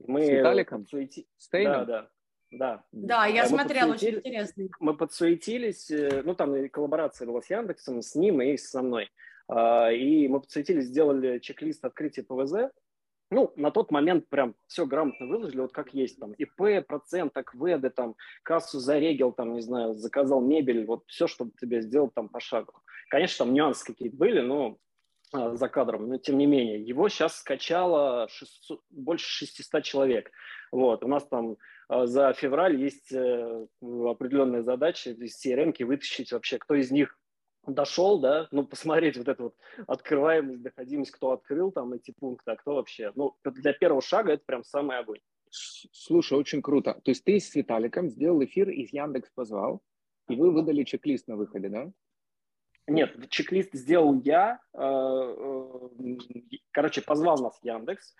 Мы 0.00 0.24
с 0.24 0.28
Виталиком? 0.28 0.82
Подсуети... 0.82 1.26
Да, 1.52 1.84
да. 1.84 2.10
Да. 2.50 2.84
Да, 2.92 3.26
я 3.26 3.42
мы 3.42 3.48
смотрела, 3.48 3.92
очень 3.92 4.16
интересно. 4.16 4.68
Мы 4.80 4.96
подсуетились, 4.96 5.90
э, 5.90 6.22
ну, 6.24 6.34
там 6.34 6.56
и 6.56 6.68
коллаборация 6.68 7.26
была 7.26 7.42
с 7.42 7.50
Яндексом, 7.50 8.00
с 8.00 8.14
ним 8.14 8.40
и 8.40 8.56
со 8.56 8.82
мной. 8.82 9.10
А, 9.48 9.90
и 9.90 10.28
мы 10.28 10.40
подсуетились, 10.40 10.86
сделали 10.86 11.38
чек-лист 11.38 11.84
открытия 11.84 12.22
ПВЗ. 12.22 12.70
Ну, 13.30 13.52
на 13.56 13.70
тот 13.70 13.90
момент 13.90 14.26
прям 14.28 14.54
все 14.66 14.86
грамотно 14.86 15.26
выложили, 15.26 15.60
вот 15.60 15.72
как 15.72 15.92
есть 15.92 16.18
там. 16.18 16.32
ИП, 16.32 16.86
процент, 16.86 17.36
АКВД, 17.36 17.94
там, 17.94 18.16
кассу 18.42 18.78
зарегил, 18.78 19.32
там, 19.32 19.52
не 19.52 19.60
знаю, 19.60 19.94
заказал 19.94 20.40
мебель, 20.40 20.86
вот 20.86 21.04
все, 21.08 21.26
чтобы 21.26 21.52
тебе 21.60 21.82
сделать 21.82 22.14
там 22.14 22.30
пошагово. 22.30 22.80
Конечно, 23.10 23.44
там 23.44 23.54
нюансы 23.54 23.84
какие-то 23.84 24.16
были, 24.16 24.40
но 24.40 24.78
а, 25.32 25.54
за 25.56 25.68
кадром, 25.68 26.08
но 26.08 26.16
тем 26.16 26.38
не 26.38 26.46
менее. 26.46 26.80
Его 26.80 27.10
сейчас 27.10 27.36
скачало 27.36 28.28
600, 28.30 28.80
больше 28.88 29.26
600 29.46 29.82
человек. 29.82 30.30
Вот, 30.72 31.04
у 31.04 31.08
нас 31.08 31.26
там 31.26 31.52
а, 31.52 31.56
за 31.88 32.32
февраль 32.34 32.76
есть 32.76 33.12
э, 33.12 33.66
определенная 33.80 34.62
задача 34.62 35.10
из 35.10 35.44
CRM 35.44 35.74
вытащить 35.84 36.32
вообще, 36.32 36.58
кто 36.58 36.74
из 36.74 36.90
них 36.90 37.18
дошел, 37.66 38.20
да, 38.20 38.48
ну, 38.50 38.66
посмотреть 38.66 39.16
вот 39.16 39.28
эту 39.28 39.42
вот 39.44 39.56
открываемость, 39.86 40.62
доходимость, 40.62 41.10
кто 41.12 41.32
открыл 41.32 41.72
там 41.72 41.92
эти 41.94 42.12
пункты, 42.18 42.50
а 42.50 42.56
кто 42.56 42.74
вообще. 42.74 43.12
Ну, 43.14 43.36
для 43.44 43.72
первого 43.72 44.02
шага 44.02 44.32
это 44.32 44.42
прям 44.44 44.64
самый 44.64 44.98
огонь. 44.98 45.20
Слушай, 45.50 46.38
очень 46.38 46.60
круто. 46.60 47.00
То 47.02 47.10
есть 47.10 47.24
ты 47.24 47.40
с 47.40 47.54
Виталиком 47.54 48.10
сделал 48.10 48.42
эфир, 48.44 48.68
из 48.68 48.92
Яндекс 48.92 49.30
позвал, 49.34 49.82
и 50.28 50.36
вы 50.36 50.50
выдали 50.50 50.84
чек-лист 50.84 51.26
на 51.26 51.36
выходе, 51.36 51.70
да? 51.70 51.90
Нет, 52.86 53.28
чек-лист 53.30 53.72
сделал 53.72 54.20
я. 54.22 54.60
Э, 54.74 54.80
э, 54.80 56.28
короче, 56.70 57.00
позвал 57.00 57.38
нас 57.38 57.58
Яндекс, 57.62 58.14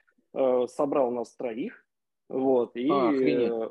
собрал 0.69 1.11
нас 1.11 1.35
троих, 1.37 1.87
вот, 2.29 2.77
и... 2.77 2.91
А, 2.91 3.71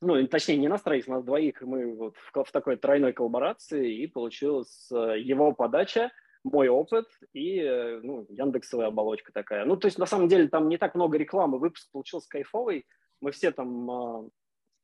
ну, 0.00 0.26
точнее, 0.26 0.56
не 0.56 0.68
нас 0.68 0.82
троих, 0.82 1.08
нас 1.08 1.24
двоих, 1.24 1.62
мы 1.62 1.94
вот 1.94 2.16
в, 2.16 2.44
в 2.44 2.52
такой 2.52 2.76
тройной 2.76 3.12
коллаборации, 3.12 4.02
и 4.02 4.06
получилась 4.06 4.88
его 4.90 5.52
подача, 5.52 6.10
мой 6.42 6.68
опыт 6.68 7.06
и 7.32 7.62
ну, 8.02 8.26
Яндексовая 8.28 8.88
оболочка 8.88 9.32
такая. 9.32 9.64
Ну, 9.64 9.78
то 9.78 9.86
есть, 9.86 9.98
на 9.98 10.04
самом 10.04 10.28
деле, 10.28 10.48
там 10.48 10.68
не 10.68 10.76
так 10.76 10.94
много 10.94 11.16
рекламы, 11.16 11.58
выпуск 11.58 11.90
получился 11.90 12.28
кайфовый, 12.28 12.84
мы 13.22 13.30
все 13.32 13.50
там 13.50 14.30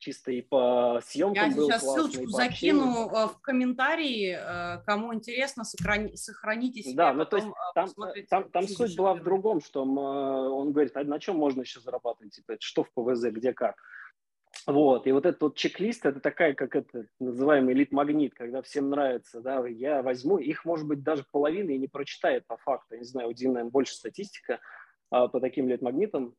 чисто 0.01 0.31
и 0.31 0.41
по 0.41 0.99
съемкам 1.03 1.49
Я 1.51 1.55
был 1.55 1.67
сейчас 1.67 1.83
ссылочку 1.83 2.27
закину 2.27 3.07
э, 3.07 3.27
в 3.27 3.39
комментарии, 3.39 4.35
э, 4.37 4.81
кому 4.83 5.13
интересно, 5.13 5.63
сохрани, 5.63 6.15
сохраните 6.17 6.81
себе. 6.81 6.95
Да, 6.95 7.13
ну 7.13 7.23
то 7.23 7.37
есть 7.37 7.47
э, 7.47 7.51
там, 7.75 7.89
там, 8.29 8.49
там 8.49 8.67
суть 8.67 8.97
была 8.97 9.13
в 9.13 9.23
другом, 9.23 9.61
что 9.61 9.83
он 9.83 10.71
говорит, 10.73 10.97
а 10.97 11.03
на 11.03 11.19
чем 11.19 11.37
можно 11.37 11.61
еще 11.61 11.79
зарабатывать, 11.79 12.33
типа, 12.33 12.55
что 12.59 12.83
в 12.83 12.91
ПВЗ, 12.91 13.25
где 13.25 13.53
как. 13.53 13.75
Вот, 14.67 15.07
и 15.07 15.11
вот 15.11 15.25
этот 15.25 15.41
вот 15.41 15.55
чек-лист, 15.55 16.05
это 16.05 16.19
такая, 16.19 16.53
как 16.53 16.75
это 16.75 17.05
называемый 17.19 17.73
элит-магнит, 17.73 18.33
когда 18.33 18.61
всем 18.61 18.89
нравится, 18.89 19.39
да, 19.39 19.65
я 19.67 20.01
возьму, 20.01 20.37
их, 20.37 20.65
может 20.65 20.87
быть, 20.87 21.03
даже 21.03 21.25
половина 21.31 21.71
и 21.71 21.77
не 21.77 21.87
прочитает 21.87 22.45
по 22.47 22.57
факту, 22.57 22.95
я 22.95 22.99
не 22.99 23.05
знаю, 23.05 23.29
у 23.29 23.33
Дина, 23.33 23.65
больше 23.65 23.95
статистика 23.95 24.59
а, 25.09 25.29
по 25.29 25.39
таким 25.39 25.67
элит-магнитам, 25.67 26.35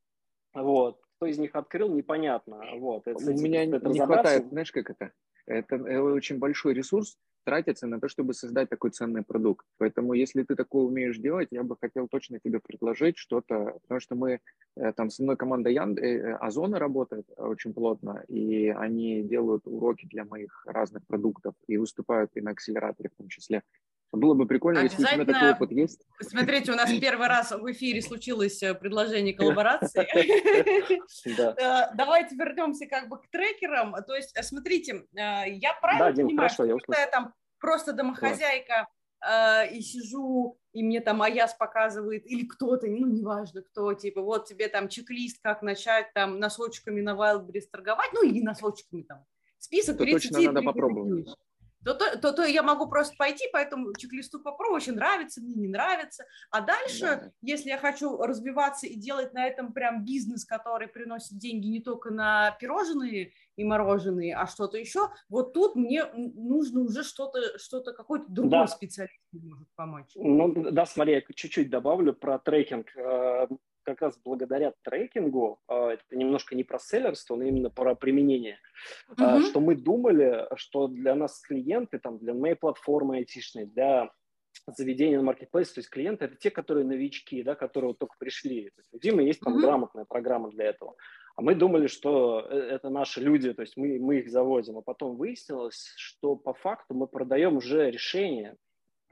вот, 0.53 1.01
кто 1.23 1.25
из 1.25 1.37
них 1.37 1.55
открыл, 1.55 1.89
непонятно. 1.89 2.61
Вот, 2.77 3.07
это, 3.07 3.17
У 3.17 3.33
меня 3.33 3.63
это 3.63 3.89
не 3.89 3.99
хватает, 3.99 4.49
знаешь, 4.49 4.71
как 4.71 4.89
это? 4.89 5.11
это? 5.45 5.75
Это 5.75 6.03
очень 6.03 6.37
большой 6.37 6.73
ресурс 6.73 7.17
тратится 7.45 7.87
на 7.87 7.99
то, 7.99 8.07
чтобы 8.07 8.33
создать 8.33 8.69
такой 8.69 8.91
ценный 8.91 9.21
продукт. 9.21 9.65
Поэтому, 9.77 10.13
если 10.13 10.43
ты 10.43 10.55
такое 10.55 10.83
умеешь 10.83 11.17
делать, 11.17 11.49
я 11.51 11.63
бы 11.63 11.75
хотел 11.79 12.07
точно 12.07 12.39
тебе 12.39 12.59
предложить 12.59 13.17
что-то, 13.17 13.77
потому 13.81 13.99
что 13.99 14.15
мы, 14.15 14.39
э, 14.77 14.93
там, 14.93 15.09
со 15.09 15.23
мной 15.23 15.35
команда 15.35 15.69
Янд, 15.69 15.99
э, 15.99 16.37
Озона 16.39 16.79
работает 16.79 17.25
очень 17.37 17.73
плотно, 17.73 18.23
и 18.29 18.69
они 18.69 19.23
делают 19.23 19.67
уроки 19.67 20.07
для 20.07 20.23
моих 20.23 20.65
разных 20.65 21.05
продуктов 21.05 21.53
и 21.67 21.77
выступают 21.77 22.31
и 22.35 22.41
на 22.41 22.51
акселераторе 22.51 23.09
в 23.09 23.17
том 23.17 23.27
числе. 23.27 23.61
Было 24.13 24.35
бы 24.35 24.45
прикольно, 24.45 24.79
если 24.79 25.03
у 25.03 25.07
тебя 25.07 25.25
такой 25.25 25.51
опыт 25.53 25.71
есть. 25.71 26.05
Смотрите, 26.21 26.71
у 26.71 26.75
нас 26.75 26.89
первый 27.01 27.27
раз 27.27 27.51
в 27.51 27.71
эфире 27.71 27.99
случилось 27.99 28.61
э, 28.61 28.75
предложение 28.75 29.33
коллаборации. 29.33 30.03
Э, 31.25 31.95
давайте 31.95 32.35
вернемся 32.35 32.85
как 32.85 33.09
бы 33.09 33.19
к 33.19 33.27
трекерам. 33.29 33.95
То 34.05 34.15
есть, 34.15 34.37
э, 34.37 34.43
смотрите, 34.43 35.05
я 35.13 35.73
правильно 35.81 36.23
понимаю, 36.23 36.49
что 36.49 36.65
я 36.65 37.07
там 37.11 37.33
просто 37.59 37.93
домохозяйка 37.93 38.87
и 39.71 39.81
сижу, 39.81 40.59
и 40.73 40.83
мне 40.83 40.99
там 40.99 41.21
Аяс 41.21 41.53
показывает, 41.53 42.25
или 42.29 42.45
кто-то, 42.45 42.87
ну, 42.87 43.07
неважно 43.07 43.61
кто, 43.61 43.93
типа, 43.93 44.21
вот 44.21 44.45
тебе 44.45 44.67
там 44.67 44.89
чек-лист, 44.89 45.39
как 45.41 45.61
начать 45.61 46.13
там 46.13 46.39
носочками 46.39 46.99
на 46.99 47.15
Wildberries 47.15 47.67
торговать, 47.71 48.09
ну, 48.13 48.23
или 48.23 48.41
носочками 48.41 49.03
там, 49.03 49.25
список 49.59 49.97
30 49.97 50.31
точно 50.31 50.51
надо 50.51 50.61
попробовать 50.61 51.29
то, 51.83 51.93
то, 51.93 52.17
то, 52.19 52.33
то 52.33 52.43
я 52.43 52.63
могу 52.63 52.87
просто 52.87 53.15
пойти 53.17 53.45
по 53.51 53.57
этому 53.57 53.93
чек-листу 53.95 54.39
попробовать, 54.39 54.83
очень 54.83 54.93
нравится, 54.93 55.41
мне 55.41 55.55
не 55.55 55.67
нравится. 55.67 56.25
А 56.49 56.61
дальше, 56.61 57.01
да. 57.01 57.31
если 57.41 57.69
я 57.69 57.77
хочу 57.77 58.17
развиваться 58.17 58.87
и 58.87 58.95
делать 58.95 59.33
на 59.33 59.45
этом 59.45 59.73
прям 59.73 60.03
бизнес, 60.05 60.45
который 60.45 60.87
приносит 60.87 61.37
деньги 61.37 61.67
не 61.67 61.81
только 61.81 62.11
на 62.11 62.51
пирожные 62.59 63.33
и 63.55 63.63
мороженые, 63.63 64.35
а 64.35 64.47
что-то 64.47 64.77
еще, 64.77 65.09
вот 65.29 65.53
тут 65.53 65.75
мне 65.75 66.05
нужно 66.13 66.81
уже 66.81 67.03
что-то, 67.03 67.57
что-то 67.59 67.93
какой-то 67.93 68.25
другой 68.27 68.61
да. 68.61 68.67
специалист 68.67 69.19
может 69.31 69.67
помочь. 69.75 70.11
Ну 70.15 70.71
да, 70.71 70.85
смотри, 70.85 71.13
я 71.13 71.21
чуть-чуть 71.21 71.69
добавлю 71.69 72.13
про 72.13 72.39
трекинг 72.39 72.87
э, 72.95 73.47
как 73.83 74.01
раз 74.01 74.19
благодаря 74.23 74.73
трекингу, 74.83 75.59
а, 75.67 75.91
это 75.91 76.03
немножко 76.11 76.55
не 76.55 76.63
про 76.63 76.79
селлерство, 76.79 77.35
но 77.35 77.43
именно 77.43 77.69
про 77.69 77.95
применение, 77.95 78.59
mm-hmm. 79.09 79.41
что 79.41 79.59
мы 79.59 79.75
думали, 79.75 80.47
что 80.55 80.87
для 80.87 81.15
нас 81.15 81.39
клиенты, 81.41 81.99
там, 81.99 82.17
для 82.17 82.33
моей 82.33 82.55
платформы 82.55 83.17
айтишной, 83.17 83.65
для 83.65 84.11
заведения 84.67 85.17
на 85.17 85.23
маркетплейсе, 85.23 85.73
то 85.73 85.79
есть 85.79 85.89
клиенты 85.89 86.25
это 86.25 86.35
те, 86.35 86.51
которые 86.51 86.85
новички, 86.85 87.43
да, 87.43 87.55
которые 87.55 87.89
вот 87.89 87.99
только 87.99 88.15
пришли. 88.17 88.69
То 88.69 88.81
есть 88.81 88.93
у 88.93 88.99
Димы 88.99 89.23
есть 89.23 89.39
там 89.39 89.57
mm-hmm. 89.57 89.61
грамотная 89.61 90.05
программа 90.05 90.49
для 90.51 90.65
этого. 90.65 90.95
А 91.35 91.41
мы 91.41 91.55
думали, 91.55 91.87
что 91.87 92.45
э, 92.47 92.55
это 92.55 92.89
наши 92.89 93.19
люди, 93.19 93.53
то 93.53 93.61
есть 93.61 93.75
мы, 93.75 93.99
мы 93.99 94.19
их 94.19 94.29
завозим. 94.29 94.77
А 94.77 94.81
потом 94.81 95.15
выяснилось, 95.15 95.93
что 95.97 96.35
по 96.35 96.53
факту 96.53 96.93
мы 96.93 97.07
продаем 97.07 97.57
уже 97.57 97.89
решение, 97.89 98.55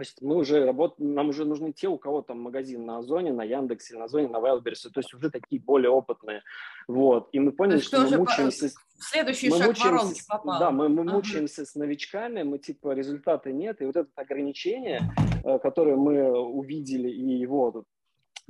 то 0.01 0.03
есть 0.03 0.19
мы 0.19 0.37
уже 0.37 0.65
работаем, 0.65 1.13
нам 1.13 1.29
уже 1.29 1.45
нужны 1.45 1.73
те, 1.73 1.87
у 1.87 1.99
кого 1.99 2.23
там 2.23 2.41
магазин 2.41 2.87
на 2.87 2.97
Озоне, 2.97 3.31
на 3.31 3.43
Яндексе, 3.43 3.95
на 3.95 4.05
Озоне, 4.05 4.29
на 4.29 4.37
Wildberries, 4.37 4.89
то 4.91 4.99
есть 4.99 5.13
уже 5.13 5.29
такие 5.29 5.61
более 5.61 5.91
опытные. 5.91 6.41
Вот. 6.87 7.29
И 7.33 7.39
мы 7.39 7.51
поняли, 7.51 7.77
что, 7.77 8.07
что 8.07 8.17
мы 8.17 8.25
мучаемся... 8.25 8.71
Следующий 8.97 9.51
мы 9.51 9.59
шаг 9.59 9.67
мучаемся, 9.67 10.25
попал. 10.27 10.59
Да, 10.59 10.71
мы, 10.71 10.89
мы 10.89 11.03
ага. 11.03 11.11
мучаемся 11.11 11.67
с 11.67 11.75
новичками, 11.75 12.41
мы 12.41 12.57
типа 12.57 12.93
результата 12.93 13.51
нет, 13.51 13.79
и 13.79 13.85
вот 13.85 13.95
это 13.95 14.09
ограничение, 14.15 15.01
э, 15.43 15.59
которое 15.59 15.95
мы 15.95 16.31
увидели 16.31 17.07
и 17.07 17.37
его 17.37 17.85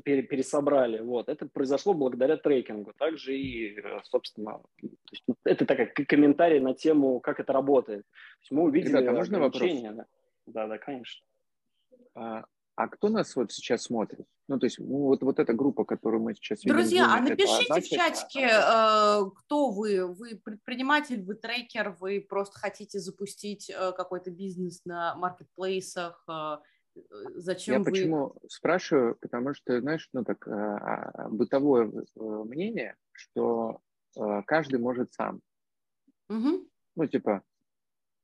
пересобрали. 0.05 1.01
Вот. 1.01 1.27
Это 1.27 1.47
произошло 1.47 1.93
благодаря 1.93 2.37
трекингу. 2.37 2.93
Также 2.97 3.37
и, 3.37 3.77
э, 3.77 3.99
собственно, 4.03 4.61
это 5.43 5.65
такой 5.65 5.87
комментарий 5.87 6.61
на 6.61 6.73
тему, 6.73 7.19
как 7.19 7.41
это 7.41 7.51
работает. 7.51 8.05
мы 8.49 8.63
увидели 8.63 8.93
Ребята, 8.93 9.11
можно 9.11 9.39
вопрос? 9.41 9.69
Да, 9.81 10.05
да, 10.45 10.67
да 10.67 10.77
конечно. 10.77 11.25
А, 12.15 12.43
а 12.75 12.87
кто 12.87 13.09
нас 13.09 13.35
вот 13.35 13.51
сейчас 13.51 13.83
смотрит? 13.83 14.25
Ну, 14.47 14.59
то 14.59 14.65
есть 14.65 14.79
ну, 14.79 15.03
вот, 15.03 15.21
вот 15.23 15.39
эта 15.39 15.53
группа, 15.53 15.85
которую 15.85 16.23
мы 16.23 16.33
сейчас 16.35 16.63
видим. 16.63 16.75
Друзья, 16.75 17.13
а 17.13 17.21
напишите 17.21 17.65
значит... 17.67 17.91
в 17.91 17.95
чатике, 17.95 18.49
э, 18.51 19.29
кто 19.35 19.69
вы. 19.69 20.07
Вы 20.07 20.41
предприниматель, 20.43 21.23
вы 21.23 21.35
трекер, 21.35 21.95
вы 21.99 22.25
просто 22.27 22.59
хотите 22.59 22.99
запустить 22.99 23.69
э, 23.69 23.91
какой-то 23.93 24.31
бизнес 24.31 24.83
на 24.85 25.15
маркетплейсах. 25.15 26.23
Э, 26.27 26.57
зачем 27.35 27.73
Я 27.73 27.79
вы... 27.79 27.85
почему 27.85 28.35
спрашиваю? 28.49 29.15
Потому 29.21 29.53
что, 29.53 29.79
знаешь, 29.79 30.09
ну 30.11 30.25
так, 30.25 30.45
а, 30.47 31.29
бытовое 31.29 31.89
мнение, 32.15 32.95
что 33.13 33.79
каждый 34.45 34.79
может 34.79 35.13
сам. 35.13 35.39
Угу. 36.27 36.67
Ну, 36.95 37.07
типа, 37.07 37.43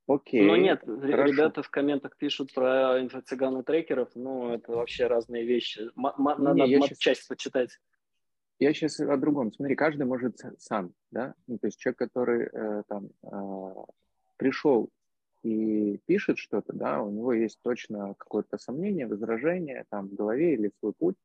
Окей. 0.08 0.42
Но 0.42 0.56
нет, 0.56 0.82
хорошо. 0.86 1.24
ребята 1.24 1.62
в 1.62 1.70
комментах 1.70 2.16
пишут 2.18 2.54
про 2.54 3.02
инфо-цыган 3.02 3.60
и 3.60 3.64
трекеров, 3.64 4.10
ну, 4.16 4.54
это 4.54 4.72
вообще 4.72 5.08
разные 5.08 5.46
вещи. 5.46 5.80
М- 5.98 6.08
м- 6.08 6.44
надо 6.44 6.66
Не, 6.66 6.80
часть 6.80 7.00
сейчас... 7.02 7.28
почитать. 7.28 7.80
Я 8.60 8.74
сейчас 8.74 9.00
о 9.02 9.18
другом. 9.18 9.52
Смотри, 9.54 9.76
каждый 9.76 10.06
может 10.06 10.40
сам, 10.60 10.94
да? 11.12 11.36
Ну, 11.46 11.58
то 11.60 11.68
есть 11.68 11.78
человек, 11.80 12.00
который 12.00 12.50
э, 12.52 12.84
там 12.88 13.10
э, 13.22 13.74
пришел 14.38 14.90
и 15.44 16.00
пишет 16.06 16.40
что-то, 16.40 16.74
да, 16.74 17.02
у 17.02 17.12
него 17.12 17.34
есть 17.34 17.60
точно 17.62 18.16
какое-то 18.18 18.58
сомнение, 18.58 19.08
возражение 19.08 19.86
там 19.90 20.08
в 20.08 20.16
голове 20.16 20.54
или 20.54 20.72
свой 20.80 20.94
путь. 20.94 21.18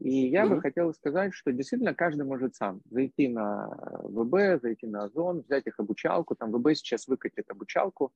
И 0.00 0.28
я 0.28 0.44
mm-hmm. 0.44 0.48
бы 0.48 0.60
хотел 0.62 0.94
сказать, 0.94 1.34
что 1.34 1.52
действительно 1.52 1.94
каждый 1.94 2.24
может 2.24 2.54
сам 2.56 2.80
зайти 2.90 3.28
на 3.28 3.68
ВБ, 4.02 4.62
зайти 4.62 4.86
на 4.86 5.04
Озон, 5.04 5.42
взять 5.42 5.66
их 5.66 5.78
обучалку, 5.78 6.34
там 6.34 6.50
ВБ 6.52 6.74
сейчас 6.74 7.06
выкатит 7.06 7.50
обучалку, 7.50 8.10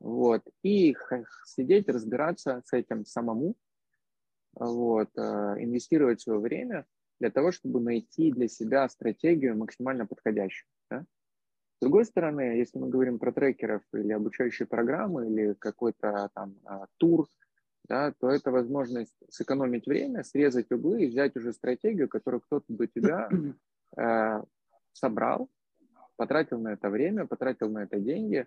вот, 0.00 0.42
и 0.64 0.96
сидеть, 1.46 1.88
разбираться 1.88 2.62
с 2.66 2.72
этим 2.72 3.04
самому, 3.04 3.54
вот, 4.54 5.10
э, 5.16 5.20
инвестировать 5.20 6.20
свое 6.20 6.40
время 6.40 6.86
для 7.20 7.30
того, 7.30 7.52
чтобы 7.52 7.80
найти 7.80 8.32
для 8.32 8.48
себя 8.48 8.88
стратегию 8.88 9.56
максимально 9.56 10.06
подходящую. 10.06 10.68
Да? 10.90 11.02
С 11.02 11.80
другой 11.80 12.04
стороны, 12.04 12.58
если 12.58 12.78
мы 12.78 12.88
говорим 12.88 13.20
про 13.20 13.30
трекеров 13.30 13.82
или 13.92 14.12
обучающие 14.12 14.66
программы, 14.66 15.28
или 15.28 15.54
какой-то 15.54 16.30
там 16.34 16.56
а, 16.64 16.86
тур, 16.96 17.28
да, 17.84 18.12
то 18.12 18.30
это 18.30 18.50
возможность 18.50 19.14
сэкономить 19.28 19.86
время, 19.86 20.24
срезать 20.24 20.70
углы 20.70 21.04
и 21.04 21.08
взять 21.08 21.36
уже 21.36 21.52
стратегию, 21.52 22.08
которую 22.08 22.40
кто-то 22.40 22.66
до 22.68 22.86
тебя 22.86 23.28
э, 23.96 24.42
собрал, 24.92 25.50
потратил 26.16 26.60
на 26.60 26.74
это 26.74 26.90
время, 26.90 27.26
потратил 27.26 27.70
на 27.70 27.84
это 27.84 27.98
деньги 27.98 28.46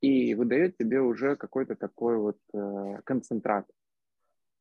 и 0.00 0.34
выдает 0.34 0.76
тебе 0.76 1.00
уже 1.00 1.36
какой-то 1.36 1.76
такой 1.76 2.18
вот 2.18 2.38
э, 2.52 3.00
концентрат. 3.04 3.66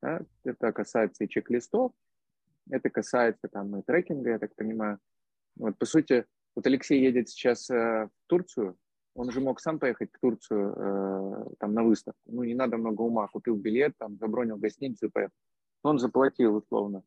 Да? 0.02 0.22
Это 0.44 0.72
касается 0.72 1.24
и 1.24 1.30
чек-листов, 1.30 1.92
это 2.70 2.90
касается 2.90 3.48
там 3.48 3.76
и 3.78 3.84
трекинга, 3.84 4.32
я 4.32 4.40
так 4.40 4.56
понимаю. 4.56 5.00
Вот, 5.56 5.78
по 5.78 5.86
сути, 5.86 6.26
вот 6.56 6.66
Алексей 6.68 7.02
едет 7.02 7.30
сейчас 7.30 7.70
э, 7.70 8.08
в 8.08 8.28
Турцию, 8.28 8.78
он 9.16 9.32
же 9.32 9.40
мог 9.40 9.62
сам 9.62 9.80
поехать 9.80 10.12
в 10.12 10.20
Турцию 10.20 10.74
э, 10.76 11.56
там 11.60 11.74
на 11.74 11.84
выставку. 11.84 12.20
Ну, 12.26 12.44
не 12.44 12.54
надо 12.54 12.78
много 12.78 13.02
ума. 13.02 13.28
Купил 13.28 13.56
билет, 13.56 13.98
там, 13.98 14.18
забронил 14.18 14.58
гостиницу 14.58 15.08
и 15.08 15.10
поехал. 15.10 15.34
Он 15.84 16.00
заплатил, 16.00 16.56
условно, 16.56 17.04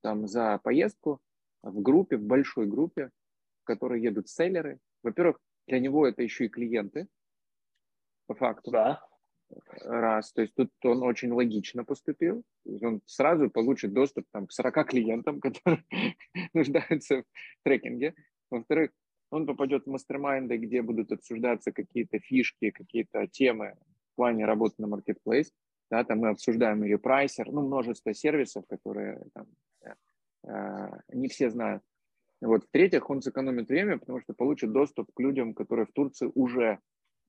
там, 0.00 0.26
за 0.26 0.58
поездку 0.64 1.20
в 1.62 1.80
группе, 1.82 2.16
в 2.16 2.22
большой 2.22 2.66
группе. 2.66 3.10
в 3.60 3.64
который 3.64 4.00
едут 4.00 4.28
селлеры. 4.28 4.78
Во-первых, 5.02 5.38
для 5.68 5.78
него 5.78 6.06
это 6.06 6.22
еще 6.22 6.46
и 6.46 6.48
клиенты, 6.48 7.06
по 8.26 8.34
факту. 8.34 8.70
Да. 8.70 9.06
Раз. 9.82 10.32
То 10.32 10.42
есть 10.42 10.54
тут 10.54 10.70
он 10.82 11.02
очень 11.02 11.30
логично 11.30 11.84
поступил. 11.84 12.42
Он 12.80 13.02
сразу 13.06 13.50
получит 13.50 13.92
доступ 13.92 14.24
там, 14.32 14.46
к 14.46 14.52
40 14.52 14.88
клиентам, 14.88 15.40
которые 15.40 15.84
нуждаются 16.54 17.22
в 17.22 17.24
трекинге. 17.62 18.14
Во-вторых, 18.50 18.90
он 19.32 19.46
попадет 19.46 19.86
в 19.86 19.90
мастер-майнды, 19.90 20.58
где 20.58 20.82
будут 20.82 21.10
обсуждаться 21.10 21.72
какие-то 21.72 22.18
фишки, 22.18 22.70
какие-то 22.70 23.26
темы 23.26 23.74
в 24.12 24.16
плане 24.16 24.44
работы 24.44 24.74
на 24.78 24.86
marketplace. 24.94 25.48
Да, 25.90 26.04
там 26.04 26.18
мы 26.18 26.28
обсуждаем 26.28 26.84
и 26.84 26.96
прайсер, 26.96 27.50
ну, 27.50 27.62
множество 27.62 28.12
сервисов, 28.14 28.64
которые 28.66 29.22
там, 29.34 29.46
э, 30.44 31.00
не 31.14 31.28
все 31.28 31.50
знают. 31.50 31.82
Вот. 32.42 32.64
В-третьих, 32.64 33.08
он 33.08 33.22
сэкономит 33.22 33.68
время, 33.68 33.98
потому 33.98 34.20
что 34.20 34.34
получит 34.34 34.72
доступ 34.72 35.10
к 35.14 35.20
людям, 35.20 35.54
которые 35.54 35.86
в 35.86 35.92
Турции 35.92 36.30
уже 36.34 36.78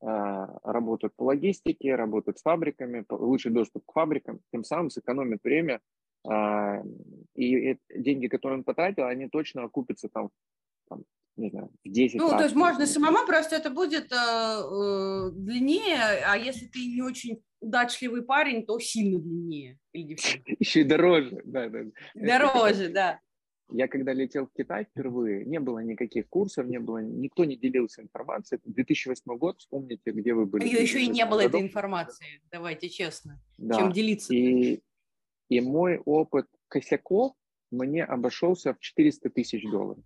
э, 0.02 0.48
работают 0.64 1.16
по 1.16 1.24
логистике, 1.24 1.96
работают 1.96 2.38
с 2.38 2.42
фабриками, 2.42 3.02
получит 3.02 3.54
доступ 3.54 3.86
к 3.86 3.94
фабрикам, 3.94 4.42
тем 4.52 4.64
самым 4.66 4.90
сэкономит 4.90 5.44
время, 5.44 5.80
э, 6.30 6.84
и 7.36 7.78
деньги, 7.96 8.28
которые 8.28 8.58
он 8.58 8.64
потратил, 8.64 9.06
они 9.06 9.30
точно 9.30 9.64
окупятся 9.64 10.10
там, 10.10 10.30
там 10.90 11.04
не 11.36 11.50
знаю, 11.50 11.72
в 11.84 11.90
10 11.90 12.16
Ну, 12.20 12.30
раз. 12.30 12.38
то 12.38 12.44
есть 12.44 12.56
можно 12.56 12.86
самому, 12.86 13.26
просто 13.26 13.56
это 13.56 13.70
будет 13.70 14.12
э, 14.12 14.16
э, 14.16 15.32
длиннее, 15.34 15.98
а 16.26 16.38
если 16.38 16.68
ты 16.68 16.80
не 16.86 17.02
очень 17.02 17.42
удачливый 17.60 18.22
парень, 18.24 18.66
то 18.66 18.78
сильно 18.80 19.20
длиннее. 19.20 19.80
Или 19.94 20.04
девчонка. 20.10 20.52
Еще 20.60 20.82
и 20.82 20.84
дороже. 20.84 21.42
Да, 21.46 21.70
да. 21.70 21.80
Дороже, 22.14 22.90
да. 22.90 23.20
Я 23.72 23.88
когда 23.88 24.14
летел 24.14 24.46
в 24.46 24.52
Китай 24.56 24.86
впервые, 24.86 25.46
не 25.46 25.60
было 25.60 25.80
никаких 25.80 26.28
курсов, 26.30 26.68
не 26.68 26.80
было, 26.80 27.00
никто 27.00 27.46
не 27.46 27.56
делился 27.56 28.02
информацией. 28.04 28.60
2008 28.66 29.38
год, 29.38 29.60
вспомните, 29.60 30.12
где 30.12 30.34
вы 30.34 30.46
были. 30.46 30.66
Ее 30.66 30.82
еще 30.82 31.02
и 31.02 31.08
не 31.08 31.26
было 31.26 31.42
году. 31.44 31.58
этой 31.58 31.62
информации, 31.62 32.42
давайте 32.52 32.90
честно. 32.90 33.42
Да. 33.58 33.80
Чем 33.80 33.92
делиться? 33.92 34.34
И, 34.34 34.82
и 35.50 35.62
мой 35.62 35.98
опыт 36.06 36.46
косяков 36.68 37.34
мне 37.72 38.04
обошелся 38.04 38.74
в 38.76 38.80
400 38.80 39.30
тысяч 39.32 39.64
долларов. 39.64 40.04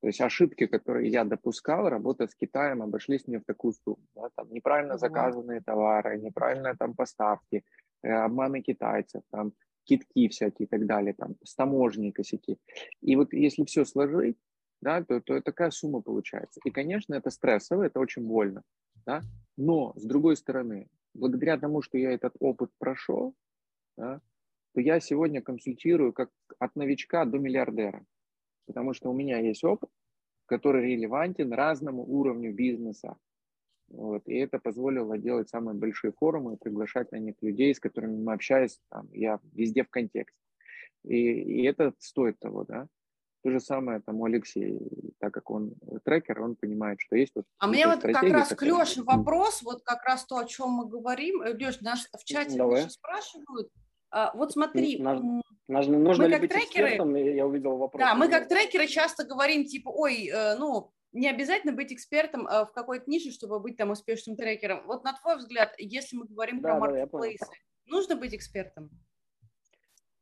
То 0.00 0.06
есть 0.06 0.20
ошибки, 0.20 0.66
которые 0.66 1.10
я 1.10 1.24
допускал, 1.24 1.88
работая 1.88 2.28
с 2.28 2.34
Китаем, 2.34 2.82
обошлись 2.82 3.26
мне 3.26 3.40
в 3.40 3.44
такую 3.44 3.72
сумму. 3.72 4.06
Да? 4.14 4.28
Там 4.36 4.52
неправильно 4.52 4.94
Ого. 4.94 4.98
заказанные 4.98 5.60
товары, 5.60 6.18
неправильные 6.18 6.74
там 6.74 6.94
поставки, 6.94 7.64
э, 8.02 8.10
обманы 8.10 8.62
китайцев, 8.62 9.22
там 9.30 9.52
китки 9.84 10.28
всякие 10.28 10.66
и 10.66 10.68
так 10.68 10.86
далее, 10.86 11.14
там 11.14 11.34
с 11.42 11.54
таможней 11.54 12.12
косяки. 12.12 12.58
И 13.00 13.16
вот 13.16 13.32
если 13.32 13.64
все 13.64 13.84
сложить, 13.84 14.36
да, 14.80 15.02
то, 15.02 15.20
то 15.20 15.40
такая 15.40 15.70
сумма 15.70 16.00
получается. 16.02 16.60
И, 16.64 16.70
конечно, 16.70 17.14
это 17.14 17.30
стрессово, 17.30 17.84
это 17.84 17.98
очень 17.98 18.22
больно. 18.22 18.62
Да? 19.06 19.22
Но, 19.56 19.92
с 19.96 20.04
другой 20.04 20.36
стороны, 20.36 20.88
благодаря 21.14 21.58
тому, 21.58 21.82
что 21.82 21.98
я 21.98 22.12
этот 22.12 22.34
опыт 22.38 22.70
прошел, 22.78 23.34
да, 23.96 24.20
то 24.74 24.80
я 24.80 25.00
сегодня 25.00 25.42
консультирую 25.42 26.12
как 26.12 26.30
от 26.60 26.76
новичка 26.76 27.24
до 27.24 27.38
миллиардера. 27.38 28.04
Потому 28.68 28.92
что 28.92 29.10
у 29.10 29.14
меня 29.14 29.38
есть 29.38 29.64
опыт, 29.64 29.90
который 30.44 30.84
релевантен 30.84 31.52
разному 31.52 32.04
уровню 32.04 32.54
бизнеса. 32.54 33.16
Вот, 33.88 34.28
и 34.28 34.36
это 34.36 34.58
позволило 34.58 35.16
делать 35.16 35.48
самые 35.48 35.74
большие 35.74 36.12
форумы, 36.12 36.58
приглашать 36.58 37.10
на 37.10 37.16
них 37.16 37.36
людей, 37.40 37.74
с 37.74 37.80
которыми 37.80 38.22
мы 38.22 38.34
общаемся, 38.34 38.78
там, 38.90 39.08
я 39.12 39.40
везде 39.54 39.82
в 39.82 39.88
контексте. 39.88 40.38
И, 41.04 41.16
и 41.16 41.64
это 41.64 41.94
стоит 41.98 42.38
того, 42.38 42.64
да. 42.64 42.86
То 43.42 43.50
же 43.50 43.60
самое 43.60 44.00
там 44.00 44.20
у 44.20 44.26
Алексея, 44.26 44.78
так 45.18 45.32
как 45.32 45.50
он 45.50 45.74
трекер, 46.04 46.42
он 46.42 46.56
понимает, 46.56 47.00
что 47.00 47.16
есть 47.16 47.32
вот 47.34 47.46
А 47.58 47.68
мне 47.68 47.86
вот 47.86 48.02
как 48.02 48.22
раз 48.24 48.48
к. 48.48 48.60
Леше 48.60 49.02
вопрос, 49.04 49.62
вот 49.62 49.82
как 49.84 50.04
раз 50.04 50.26
то, 50.26 50.36
о 50.36 50.44
чем 50.44 50.70
мы 50.70 50.88
говорим. 50.88 51.40
Леш, 51.40 51.80
нас 51.80 52.06
в 52.12 52.24
чате 52.24 52.58
Давай. 52.58 52.90
Спрашивают. 52.90 53.70
А, 54.10 54.32
вот 54.34 54.52
смотри, 54.52 54.98
Наш- 54.98 55.20
м, 55.20 55.42
Нужно, 55.68 55.98
Мы 55.98 56.30
как 56.30 56.40
быть 56.40 56.50
трекеры- 56.50 56.64
экспертом? 56.64 57.14
Я 57.14 57.46
увидел 57.46 57.76
вопрос. 57.76 58.00
да, 58.00 58.14
мы 58.14 58.28
как 58.28 58.48
трекеры 58.48 58.86
часто 58.86 59.24
говорим, 59.26 59.66
типа, 59.66 59.90
ой, 59.90 60.26
э, 60.28 60.56
ну, 60.56 60.92
не 61.12 61.28
обязательно 61.28 61.74
быть 61.74 61.92
экспертом 61.92 62.46
э, 62.46 62.64
в 62.64 62.72
какой-то 62.72 63.10
нише, 63.10 63.30
чтобы 63.32 63.60
быть 63.60 63.76
там 63.76 63.90
успешным 63.90 64.34
трекером. 64.36 64.86
Вот 64.86 65.04
на 65.04 65.12
твой 65.12 65.36
взгляд, 65.36 65.74
если 65.76 66.16
мы 66.16 66.24
говорим 66.26 66.60
Да, 66.62 66.68
про 66.70 66.74
да, 66.74 66.80
маркетплейсы, 66.80 67.44
нужно 67.84 68.16
быть 68.16 68.34
экспертом? 68.34 68.88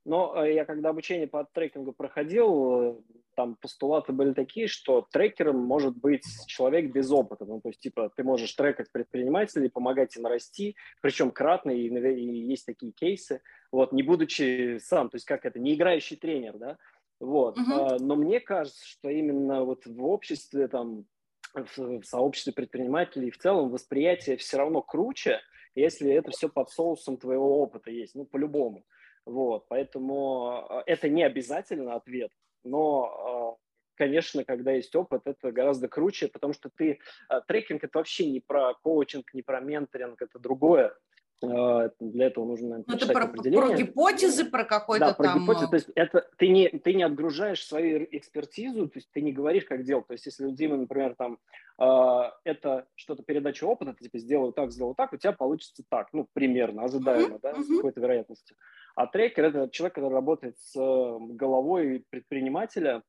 Но 0.05 0.45
э, 0.45 0.55
я 0.55 0.65
когда 0.65 0.89
обучение 0.89 1.29
по 1.29 1.45
трекингу 1.45 1.93
проходил, 1.93 3.05
там 3.37 3.57
постулаты 3.57 4.13
были 4.13 4.33
такие, 4.33 4.67
что 4.67 5.07
трекером 5.13 5.59
может 5.59 5.97
быть 5.97 6.25
человек 6.47 6.91
без 6.91 7.11
опыта. 7.13 7.45
Ну, 7.45 7.61
то 7.61 7.69
есть, 7.69 7.81
типа, 7.81 8.11
ты 8.17 8.25
можешь 8.25 8.53
трекать 8.55 8.91
предпринимателей, 8.91 9.69
помогать 9.69 10.17
им 10.17 10.27
расти, 10.27 10.75
причем 11.03 11.31
кратно, 11.31 11.71
и, 11.71 11.89
и 11.89 12.47
есть 12.47 12.67
такие 12.67 12.93
кейсы, 12.93 13.43
вот, 13.71 13.93
не 13.93 14.03
будучи 14.03 14.79
сам, 14.79 15.11
то 15.11 15.17
есть, 15.17 15.27
как 15.27 15.45
это, 15.45 15.59
не 15.59 15.75
играющий 15.75 16.17
тренер, 16.17 16.57
да, 16.59 16.79
вот. 17.21 17.59
А, 17.59 17.99
Но 17.99 18.17
мне 18.17 18.41
кажется, 18.41 18.85
что 18.87 19.09
именно 19.09 19.65
вот 19.65 19.87
в 19.87 20.05
обществе, 20.05 20.69
там, 20.69 21.07
в 21.55 22.03
сообществе 22.03 22.53
предпринимателей 22.53 23.31
в 23.31 23.39
целом 23.39 23.71
восприятие 23.71 24.37
все 24.37 24.59
равно 24.59 24.83
круче, 24.83 25.41
если 25.75 26.11
это 26.13 26.31
все 26.31 26.49
под 26.49 26.71
соусом 26.71 27.17
твоего 27.17 27.61
опыта 27.61 27.91
есть, 27.91 28.15
ну, 28.15 28.25
по-любому. 28.25 28.85
Вот, 29.25 29.67
поэтому 29.69 30.67
э, 30.71 30.83
это 30.87 31.09
не 31.09 31.25
обязательно 31.25 31.95
ответ, 31.97 32.31
но, 32.67 33.57
э, 33.59 33.65
конечно, 33.97 34.45
когда 34.45 34.73
есть 34.73 34.95
опыт, 34.95 35.23
это 35.25 35.53
гораздо 35.53 35.89
круче, 35.89 36.29
потому 36.29 36.53
что 36.53 36.71
ты, 36.75 36.99
э, 37.31 37.41
трекинг 37.47 37.85
это 37.85 37.99
вообще 37.99 38.31
не 38.31 38.41
про 38.41 38.75
коучинг, 38.75 39.33
не 39.35 39.43
про 39.43 39.61
менторинг, 39.61 40.21
это 40.21 40.39
другое. 40.39 40.95
Э, 41.43 41.91
Для 42.01 42.27
этого 42.27 42.47
нужно, 42.47 42.69
наверное, 42.69 42.85
Ну, 42.89 42.97
это 42.97 43.13
про, 43.13 43.25
определение. 43.25 43.67
про 43.69 43.77
гипотезы, 43.77 44.45
про 44.47 44.65
какой-то 44.65 45.07
Да, 45.07 45.15
про 45.15 45.25
там... 45.25 45.43
гипотезу. 45.43 45.67
э, 45.67 45.69
То 45.69 45.77
есть 45.77 45.91
это 45.95 46.31
ты 46.39 46.49
не, 46.49 46.69
ты 46.69 46.95
не 46.95 47.03
отгружаешь 47.03 47.65
свою 47.65 48.07
экспертизу, 48.11 48.89
то 48.89 48.99
есть 48.99 49.11
ты 49.13 49.21
не 49.21 49.33
говоришь, 49.33 49.65
как 49.65 49.85
делать. 49.85 50.07
То 50.07 50.15
есть 50.15 50.27
если 50.27 50.47
у 50.47 50.51
Димы, 50.53 50.79
например, 50.79 51.15
там 51.15 51.39
э, 51.79 52.31
это 52.45 52.87
что-то 52.95 53.23
передача 53.23 53.65
опыта, 53.65 53.93
ты 53.93 54.05
типа 54.05 54.19
сделаю 54.19 54.53
так, 54.53 54.73
сделаю 54.73 54.95
так, 54.95 55.13
у 55.13 55.17
тебя 55.17 55.33
получится 55.33 55.83
так, 55.89 56.09
ну, 56.13 56.27
примерно, 56.33 56.85
ожидаемо, 56.85 57.39
да, 57.43 57.55
с 57.55 57.69
мгм. 57.69 57.77
какой-то 57.77 58.01
вероятностью. 58.01 58.57
А 58.95 59.07
трекер– 59.07 59.45
это 59.47 59.69
человек, 59.71 59.95
который 59.95 60.15
работает 60.15 60.59
с 60.59 60.75
э, 60.75 61.19
головой 61.35 62.05
предпринимателя, 62.09 63.03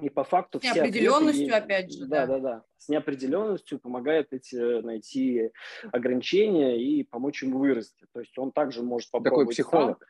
и 0.00 0.08
по 0.10 0.22
факту 0.24 0.58
С 0.58 0.62
все 0.62 0.70
ответы 0.70 0.86
неопределенностью, 1.00 1.46
есть- 1.46 1.56
опять 1.56 1.92
же, 1.92 2.06
Да, 2.06 2.26
да. 2.26 2.38
да. 2.38 2.62
С 2.76 2.88
неопределенностью 2.88 3.78
помогает 3.80 4.32
эти, 4.32 4.80
найти 4.80 5.50
ограничения 5.92 6.80
и 6.80 7.02
помочь 7.02 7.42
ему 7.42 7.58
вырасти. 7.58 8.06
То 8.12 8.20
есть 8.20 8.36
он 8.38 8.52
также 8.52 8.82
может 8.82 9.10
Такой 9.10 9.24
попробовать 9.24 9.56
сам. 9.56 9.64
психолог. 9.64 10.06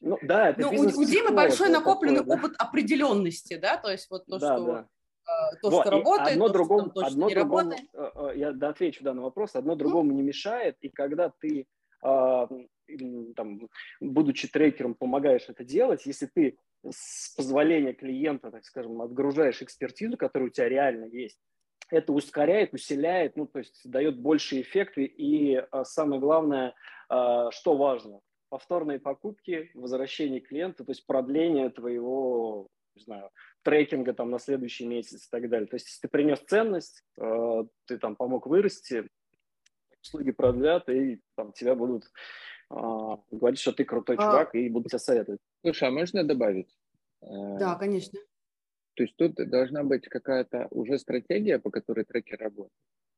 Ну 0.00 0.18
да, 0.22 0.50
это 0.50 0.62
Ну, 0.62 0.68
у, 0.70 1.00
у 1.00 1.04
Димы 1.04 1.30
большой 1.30 1.68
накопленный 1.70 2.20
такое, 2.20 2.36
да. 2.36 2.42
опыт 2.44 2.56
определенности, 2.58 3.56
да, 3.56 3.76
то 3.76 3.90
есть 3.90 4.10
вот 4.10 4.26
то, 4.26 4.38
Да, 4.38 4.56
что, 4.56 4.64
да. 4.66 4.88
э, 5.26 5.56
то, 5.62 5.70
Вот, 5.70 5.80
что 5.82 5.90
работает, 5.90 6.32
одно 6.32 6.46
то, 6.48 6.52
другому, 6.54 6.80
что 6.80 6.88
там 6.88 6.94
точно 6.94 7.08
одно 7.08 7.28
не 7.28 7.34
другому, 7.34 7.70
работает. 7.70 7.88
э, 7.92 8.10
э, 8.34 8.38
я 8.38 8.68
отвечу 8.68 9.04
да, 9.04 9.14
на 9.14 9.22
вопрос, 9.22 9.54
одно 9.54 9.76
другому 9.76 10.12
не 10.12 10.22
мешает, 10.22 10.76
и 10.80 10.88
когда 10.88 11.30
ты, 11.40 11.66
м, 12.02 13.34
там, 13.34 13.68
будучи 14.00 14.48
трекером, 14.48 14.94
помогаешь 14.94 15.44
это 15.48 15.62
делать, 15.64 16.04
если 16.06 16.26
ты 16.34 16.56
с 16.90 17.34
позволения 17.34 17.92
клиента, 17.92 18.50
так 18.50 18.64
скажем, 18.64 19.00
отгружаешь 19.00 19.62
экспертизу, 19.62 20.16
которая 20.16 20.48
у 20.48 20.52
тебя 20.52 20.68
реально 20.68 21.06
есть, 21.06 21.38
это 21.90 22.12
ускоряет, 22.12 22.72
усиляет, 22.74 23.36
ну, 23.36 23.46
то 23.46 23.58
есть 23.58 23.80
дает 23.84 24.18
больше 24.18 24.60
эффекты, 24.60 25.04
и 25.04 25.56
а, 25.56 25.84
самое 25.84 26.20
главное, 26.20 26.74
а, 27.08 27.50
что 27.50 27.76
важно, 27.76 28.20
повторные 28.48 28.98
покупки, 28.98 29.70
возвращение 29.74 30.40
клиента, 30.40 30.84
то 30.84 30.92
есть 30.92 31.06
продление 31.06 31.70
твоего, 31.70 32.68
не 32.94 33.02
знаю, 33.02 33.30
трекинга 33.62 34.12
там 34.12 34.30
на 34.30 34.38
следующий 34.38 34.86
месяц 34.86 35.26
и 35.26 35.30
так 35.30 35.48
далее. 35.48 35.66
То 35.66 35.74
есть, 35.74 35.86
если 35.86 36.02
ты 36.02 36.08
принес 36.08 36.38
ценность, 36.40 37.02
э, 37.18 37.64
ты 37.86 37.98
там 37.98 38.14
помог 38.14 38.46
вырасти, 38.46 39.08
услуги 40.00 40.30
продлят, 40.30 40.88
и 40.88 41.20
там 41.34 41.52
тебя 41.52 41.74
будут 41.74 42.04
говорить, 43.30 43.60
что 43.60 43.72
ты 43.72 43.84
крутой 43.84 44.16
А. 44.18 44.22
чувак, 44.22 44.54
и 44.54 44.68
будут 44.68 44.88
тебя 44.90 44.98
советовать. 44.98 45.40
Слушай, 45.62 45.88
а 45.88 45.90
можно 45.92 46.24
добавить? 46.24 46.76
Э, 47.22 47.26
Да, 47.58 47.74
конечно. 47.76 48.18
То 48.94 49.02
есть 49.02 49.16
тут 49.16 49.34
должна 49.34 49.82
быть 49.82 50.08
какая-то 50.08 50.68
уже 50.70 50.98
стратегия, 50.98 51.58
по 51.58 51.70
которой 51.70 52.04
трекер 52.04 52.38
работает. 52.38 52.72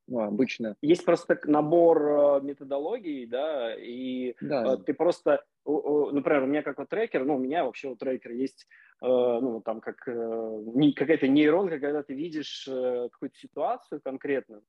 Ну, 0.08 0.20
обычно, 0.20 0.76
Есть 0.82 1.04
просто 1.04 1.38
набор 1.44 2.00
э, 2.02 2.40
методологий, 2.42 3.26
да, 3.26 3.74
и 3.74 4.36
да, 4.40 4.74
э, 4.74 4.76
ты 4.78 4.94
просто, 4.94 5.44
у- 5.64 5.72
у- 5.72 6.10
например, 6.12 6.44
у 6.44 6.46
меня 6.46 6.62
как 6.62 6.78
вот 6.78 6.88
трекер, 6.88 7.24
ну, 7.24 7.34
у 7.34 7.38
меня 7.40 7.64
вообще 7.64 7.88
у 7.88 7.96
трекера 7.96 8.32
есть, 8.34 8.68
ну, 9.02 9.60
там 9.62 9.80
как 9.80 9.96
какая-то 9.96 11.28
нейронка, 11.28 11.80
когда 11.80 12.02
ты 12.02 12.14
видишь 12.14 12.64
какую-то 12.66 13.36
ситуацию 13.36 14.00
конкретную, 14.00 14.62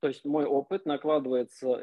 То 0.00 0.08
есть 0.08 0.24
мой 0.24 0.44
опыт 0.44 0.84
накладывается, 0.84 1.80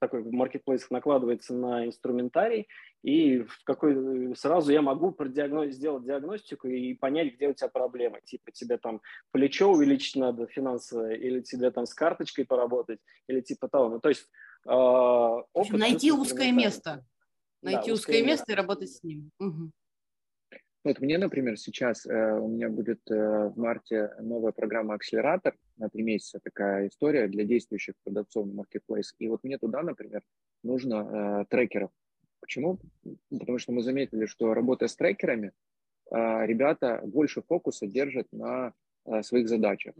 такой 0.00 0.24
маркетплейс 0.24 0.88
накладывается 0.90 1.54
на 1.54 1.86
инструментарий, 1.86 2.68
и 3.02 3.42
в 3.42 3.62
какой 3.64 4.34
сразу 4.34 4.72
я 4.72 4.80
могу 4.80 5.12
продиагноз, 5.12 5.74
сделать 5.74 6.04
диагностику 6.04 6.68
и 6.68 6.94
понять, 6.94 7.34
где 7.34 7.48
у 7.48 7.54
тебя 7.54 7.68
проблемы. 7.68 8.20
Типа 8.24 8.50
тебе 8.50 8.78
там 8.78 9.02
плечо 9.30 9.70
увеличить 9.70 10.16
надо 10.16 10.46
финансовое, 10.46 11.14
или 11.14 11.40
тебе 11.40 11.70
там 11.70 11.84
с 11.84 11.94
карточкой 11.94 12.46
поработать, 12.46 13.00
или 13.26 13.40
типа 13.40 13.68
того. 13.68 13.90
Ну, 13.90 14.00
то 14.00 14.08
есть 14.08 14.26
э, 14.66 14.70
опыт 14.70 15.78
найти 15.78 16.12
узкое 16.12 16.52
место. 16.52 17.04
Найти 17.62 17.88
да, 17.88 17.94
узкое, 17.94 18.14
узкое 18.14 18.24
место 18.24 18.52
и 18.52 18.54
работать 18.54 18.90
с 18.90 19.02
ним. 19.02 19.30
Угу. 19.38 19.70
Вот 20.82 20.98
мне, 21.00 21.18
например, 21.18 21.58
сейчас 21.58 22.06
э, 22.06 22.38
у 22.38 22.48
меня 22.48 22.70
будет 22.70 23.00
э, 23.10 23.48
в 23.48 23.58
марте 23.58 24.14
новая 24.18 24.52
программа 24.52 24.94
«Акселератор» 24.94 25.54
на 25.80 25.88
три 25.88 26.02
месяца, 26.02 26.40
такая 26.42 26.88
история 26.88 27.26
для 27.28 27.44
действующих 27.44 27.94
продавцов 28.04 28.46
на 28.46 28.60
Marketplace. 28.60 29.14
И 29.18 29.28
вот 29.28 29.42
мне 29.42 29.58
туда, 29.58 29.82
например, 29.82 30.22
нужно 30.62 31.42
э, 31.42 31.44
трекеров. 31.48 31.90
Почему? 32.40 32.78
Потому 33.30 33.58
что 33.58 33.72
мы 33.72 33.82
заметили, 33.82 34.26
что 34.26 34.54
работая 34.54 34.88
с 34.88 34.96
трекерами, 34.96 35.52
э, 36.10 36.46
ребята 36.46 37.00
больше 37.04 37.42
фокуса 37.42 37.86
держат 37.86 38.28
на 38.32 38.72
э, 39.06 39.22
своих 39.22 39.48
задачах. 39.48 39.94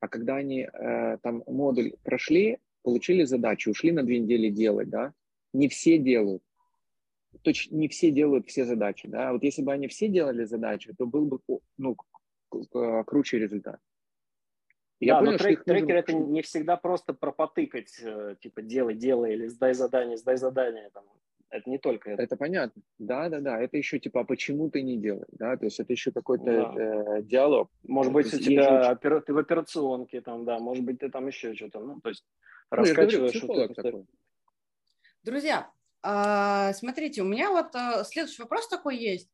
А 0.00 0.08
когда 0.08 0.36
они 0.36 0.68
э, 0.72 1.18
там 1.22 1.42
модуль 1.46 1.94
прошли, 2.02 2.58
получили 2.82 3.24
задачу, 3.24 3.70
ушли 3.70 3.92
на 3.92 4.02
две 4.02 4.18
недели 4.18 4.50
делать, 4.50 4.88
да, 4.88 5.12
не 5.52 5.68
все 5.68 5.98
делают 5.98 6.42
точно 7.42 7.76
не 7.76 7.88
все 7.88 8.10
делают 8.10 8.46
все 8.46 8.64
задачи, 8.64 9.08
да, 9.08 9.32
вот 9.32 9.42
если 9.42 9.62
бы 9.62 9.72
они 9.72 9.88
все 9.88 10.08
делали 10.08 10.44
задачи, 10.44 10.92
то 10.96 11.06
был 11.06 11.26
бы, 11.26 11.38
ну, 11.78 11.96
круче 13.06 13.38
результат. 13.38 13.80
Я 15.00 15.14
да, 15.14 15.20
понял, 15.20 15.32
но 15.32 15.38
трек, 15.38 15.64
трекер 15.64 15.96
нужно... 15.96 15.98
это 15.98 16.12
не 16.12 16.42
всегда 16.42 16.76
просто 16.76 17.14
пропотыкать, 17.14 17.98
э, 18.02 18.36
типа 18.40 18.60
делай, 18.60 18.94
делай, 18.94 19.32
или 19.32 19.46
сдай 19.46 19.72
задание, 19.72 20.18
сдай 20.18 20.36
задание, 20.36 20.90
там. 20.92 21.04
Это 21.48 21.68
не 21.68 21.78
только 21.78 22.10
это. 22.10 22.22
Это 22.22 22.36
понятно. 22.36 22.80
Да, 22.98 23.28
да, 23.28 23.40
да. 23.40 23.60
Это 23.60 23.76
еще 23.76 23.98
типа, 23.98 24.20
а 24.20 24.24
почему 24.24 24.70
ты 24.70 24.82
не 24.82 24.96
делаешь? 24.98 25.26
Да, 25.32 25.56
то 25.56 25.64
есть 25.64 25.80
это 25.80 25.92
еще 25.92 26.12
какой-то 26.12 26.44
да. 26.44 27.16
э, 27.18 27.22
диалог. 27.22 27.70
Может 27.82 28.12
быть, 28.12 28.32
у 28.32 28.38
тебя 28.38 28.78
есть... 28.78 28.90
опера... 28.90 29.20
ты 29.20 29.32
в 29.32 29.38
операционке, 29.38 30.20
там, 30.20 30.44
да, 30.44 30.60
может 30.60 30.84
быть, 30.84 31.00
ты 31.00 31.08
там 31.08 31.26
еще 31.26 31.54
что-то. 31.54 31.80
Ну, 31.80 32.00
то 32.00 32.10
есть 32.10 32.24
ну, 32.70 32.76
раскачиваешь. 32.76 33.42
Говорю, 33.42 33.74
такой. 33.74 34.06
Друзья, 35.24 35.70
а, 36.02 36.72
смотрите, 36.72 37.22
у 37.22 37.26
меня 37.26 37.50
вот 37.50 37.74
а, 37.74 38.04
следующий 38.04 38.42
вопрос 38.42 38.68
такой 38.68 38.96
есть 38.96 39.28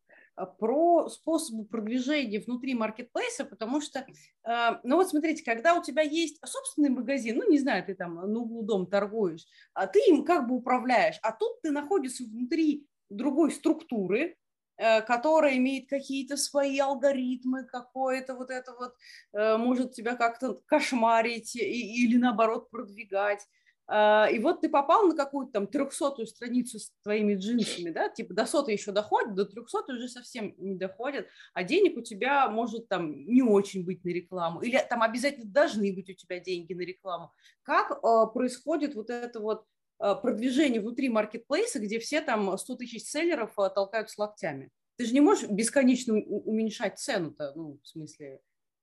про 0.58 1.08
способы 1.08 1.64
продвижения 1.64 2.40
внутри 2.40 2.74
маркетплейса, 2.74 3.44
потому 3.44 3.80
что, 3.80 4.06
ну 4.44 4.96
вот 4.96 5.08
смотрите, 5.08 5.42
когда 5.44 5.74
у 5.74 5.82
тебя 5.82 6.02
есть 6.02 6.38
собственный 6.44 6.90
магазин, 6.90 7.38
ну 7.38 7.50
не 7.50 7.58
знаю, 7.58 7.84
ты 7.84 7.94
там 7.94 8.14
на 8.14 8.40
углу 8.40 8.62
дом 8.62 8.86
торгуешь, 8.86 9.46
а 9.74 9.86
ты 9.86 10.00
им 10.08 10.24
как 10.24 10.48
бы 10.48 10.56
управляешь, 10.56 11.18
а 11.22 11.32
тут 11.32 11.62
ты 11.62 11.70
находишься 11.70 12.24
внутри 12.24 12.86
другой 13.08 13.50
структуры, 13.50 14.36
э, 14.76 15.02
которая 15.02 15.56
имеет 15.56 15.88
какие-то 15.88 16.36
свои 16.36 16.78
алгоритмы, 16.78 17.64
какое-то 17.64 18.34
вот 18.34 18.50
это 18.50 18.72
вот 18.72 18.94
э, 19.32 19.56
может 19.56 19.92
тебя 19.92 20.16
как-то 20.16 20.60
кошмарить 20.66 21.56
или 21.56 22.16
наоборот 22.16 22.70
продвигать. 22.70 23.46
А, 23.88 24.28
и 24.30 24.38
вот 24.40 24.60
ты 24.60 24.68
попал 24.68 25.06
на 25.06 25.14
какую-то 25.14 25.52
там 25.52 25.66
трехсотую 25.68 26.26
страницу 26.26 26.78
с 26.78 26.92
твоими 27.02 27.34
джинсами, 27.34 27.90
да, 27.90 28.08
типа 28.08 28.34
до 28.34 28.44
сотой 28.44 28.74
еще 28.74 28.90
доходит, 28.90 29.34
до 29.34 29.44
трехсотой 29.44 29.96
уже 29.96 30.08
совсем 30.08 30.54
не 30.58 30.74
доходит, 30.74 31.28
а 31.54 31.62
денег 31.62 31.96
у 31.96 32.02
тебя 32.02 32.48
может 32.48 32.88
там 32.88 33.12
не 33.26 33.42
очень 33.42 33.84
быть 33.84 34.04
на 34.04 34.08
рекламу, 34.08 34.60
или 34.60 34.78
там 34.90 35.02
обязательно 35.02 35.46
должны 35.46 35.94
быть 35.94 36.10
у 36.10 36.14
тебя 36.14 36.40
деньги 36.40 36.74
на 36.74 36.82
рекламу. 36.82 37.32
Как 37.62 37.92
э, 37.92 37.96
происходит 38.34 38.96
вот 38.96 39.08
это 39.08 39.38
вот 39.38 39.64
э, 40.00 40.14
продвижение 40.20 40.80
внутри 40.80 41.08
маркетплейса, 41.08 41.78
где 41.78 42.00
все 42.00 42.20
там 42.20 42.58
100 42.58 42.76
тысяч 42.76 43.04
селлеров 43.04 43.54
толкают 43.54 44.10
с 44.10 44.18
локтями? 44.18 44.70
Ты 44.96 45.04
же 45.04 45.12
не 45.12 45.20
можешь 45.20 45.48
бесконечно 45.48 46.14
уменьшать 46.14 46.98
цену-то, 46.98 47.52
ну, 47.54 47.78
в 47.82 47.86
смысле, 47.86 48.40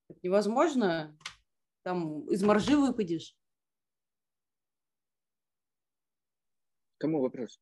это 0.08 0.18
невозможно, 0.22 1.14
там 1.82 2.26
из 2.28 2.42
маржи 2.42 2.76
выпадешь. 2.76 3.36
Кому 7.04 7.20
вопрос? 7.20 7.60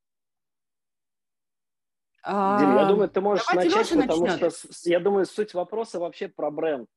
А, 2.22 2.60
Дим, 2.60 2.76
я 2.76 2.86
думаю, 2.86 3.10
ты 3.10 3.20
можешь 3.20 3.44
Давайте 3.50 3.76
начать, 3.76 4.06
потому 4.06 4.24
начнет. 4.24 4.54
что 4.54 4.88
я 4.88 5.00
думаю, 5.00 5.26
суть 5.26 5.52
вопроса 5.52 5.98
вообще 5.98 6.28
про 6.28 6.52
бренд. 6.52 6.88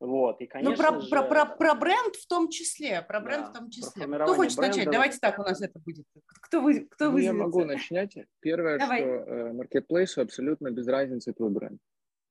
Вот, 0.00 0.40
и, 0.40 0.48
конечно 0.48 0.72
ну, 0.72 0.76
про, 0.76 1.00
же... 1.00 1.08
про, 1.08 1.22
про, 1.22 1.46
про 1.46 1.74
бренд 1.76 2.16
в 2.16 2.26
том 2.26 2.48
числе, 2.48 3.02
про 3.02 3.20
бренд 3.20 3.44
да, 3.44 3.50
в 3.50 3.52
том 3.52 3.70
числе. 3.70 4.04
Кто 4.04 4.34
хочет 4.34 4.56
бренда... 4.56 4.76
начать? 4.78 4.92
Давайте 4.92 5.18
так 5.20 5.38
у 5.38 5.42
нас 5.42 5.62
это 5.62 5.78
будет. 5.78 6.04
Кто 6.40 6.60
вы? 6.60 6.88
Кто 6.90 7.12
ну, 7.12 7.18
я 7.18 7.32
могу 7.32 7.64
начать. 7.64 8.16
Первое, 8.40 8.80
Давай. 8.80 9.02
что 9.02 9.08
э, 9.08 9.52
маркетплейсу 9.52 10.22
абсолютно 10.22 10.72
без 10.72 10.88
разницы 10.88 11.32
твой 11.32 11.50
бренд. 11.50 11.80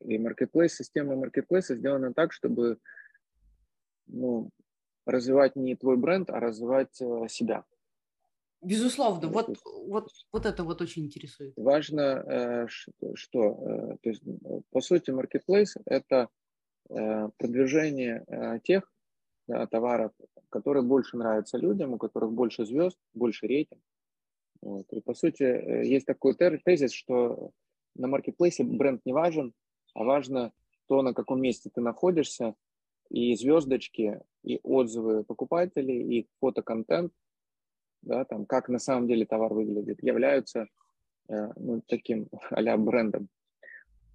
И 0.02 0.18
маркетплейс, 0.18 0.76
система 0.76 1.16
маркетплейса 1.16 1.76
сделана 1.76 2.14
так, 2.14 2.34
чтобы 2.34 2.78
ну, 4.08 4.50
развивать 5.06 5.56
не 5.56 5.78
твой 5.78 5.96
бренд, 5.96 6.30
а 6.30 6.42
развивать 6.42 7.02
э, 7.02 7.30
себя. 7.30 7.64
Безусловно, 8.62 9.28
вот, 9.28 9.58
вот, 9.88 10.08
вот 10.32 10.46
это 10.46 10.64
вот 10.64 10.82
очень 10.82 11.06
интересует. 11.06 11.54
Важно, 11.56 12.02
э, 12.02 12.68
что, 13.16 13.40
э, 13.40 13.98
то 14.02 14.10
есть, 14.10 14.22
по 14.70 14.82
сути, 14.82 15.10
marketplace– 15.10 15.82
это 15.86 16.30
э, 16.90 17.30
продвижение 17.38 18.62
тех 18.64 18.92
товаров, 19.72 20.12
которые 20.50 20.84
больше 20.84 21.18
нравятся 21.18 21.58
людям, 21.58 21.94
у 21.94 21.98
которых 21.98 22.32
больше 22.32 22.66
звезд, 22.66 22.98
больше 23.14 23.48
рейтинг. 23.48 23.82
Вот. 24.62 24.86
И, 24.94 25.02
по 25.02 25.16
сути, 25.16 25.44
есть 25.84 26.06
такой 26.06 26.36
тезис, 26.36 26.94
что 26.94 27.52
на 27.96 28.08
маркетплейсе 28.08 28.64
бренд 28.64 29.02
не 29.06 29.14
важен, 29.14 29.54
а 29.96 30.04
важно 30.04 30.54
то, 30.88 31.02
на 31.02 31.14
каком 31.14 31.42
месте 31.42 31.72
ты 31.74 31.82
находишься, 31.82 32.54
и 33.10 33.36
звездочки, 33.36 34.22
и 34.44 34.60
отзывы 34.62 35.24
покупателей, 35.24 36.20
и 36.20 36.28
фотоконтент– 36.40 37.12
да, 38.02 38.26
там, 38.26 38.46
как 38.46 38.70
на 38.70 38.80
самом 38.80 39.08
деле 39.08 39.26
товар 39.26 39.54
выглядит, 39.54 40.04
являются 40.04 40.68
э, 41.30 41.52
ну, 41.56 41.82
таким 41.88 42.28
а 42.50 42.78
брендом. 42.78 43.30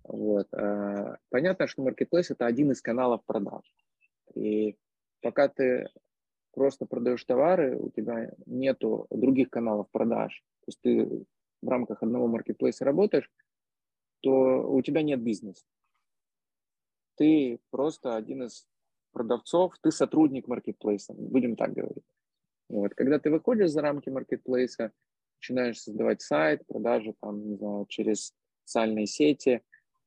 Вот. 0.04 0.46
Э, 0.52 1.16
понятно, 1.30 1.66
что 1.66 1.86
Marketplace– 1.86 2.26
это 2.30 2.46
один 2.46 2.70
из 2.70 2.80
каналов 2.80 3.24
продаж. 3.24 3.64
И 4.34 4.76
пока 5.20 5.48
ты 5.48 5.88
просто 6.52 6.86
продаешь 6.86 7.24
товары, 7.24 7.76
у 7.78 7.90
тебя 7.90 8.32
нету 8.46 9.06
других 9.10 9.50
каналов 9.50 9.90
продаж, 9.90 10.42
то 10.60 10.68
есть 10.68 10.80
ты 10.80 11.26
в 11.62 11.68
рамках 11.68 12.02
одного 12.02 12.26
маркетплейса 12.28 12.84
работаешь, 12.84 13.30
то 14.20 14.68
у 14.68 14.80
тебя 14.82 15.02
нет 15.02 15.20
бизнеса. 15.20 15.66
Ты 17.16 17.60
просто 17.70 18.16
один 18.16 18.44
из 18.44 18.66
продавцов, 19.12 19.74
ты 19.80 19.90
сотрудник 19.90 20.48
маркетплейса, 20.48 21.14
будем 21.14 21.56
так 21.56 21.72
говорить. 21.72 22.04
Вот. 22.68 22.94
Когда 22.94 23.18
ты 23.18 23.30
выходишь 23.30 23.70
за 23.70 23.82
рамки 23.82 24.08
маркетплейса, 24.08 24.92
начинаешь 25.40 25.80
создавать 25.80 26.22
сайт, 26.22 26.66
продажи 26.66 27.14
там, 27.20 27.48
не 27.48 27.56
знаю, 27.56 27.86
через 27.88 28.32
социальные 28.64 29.06
сети, 29.06 29.62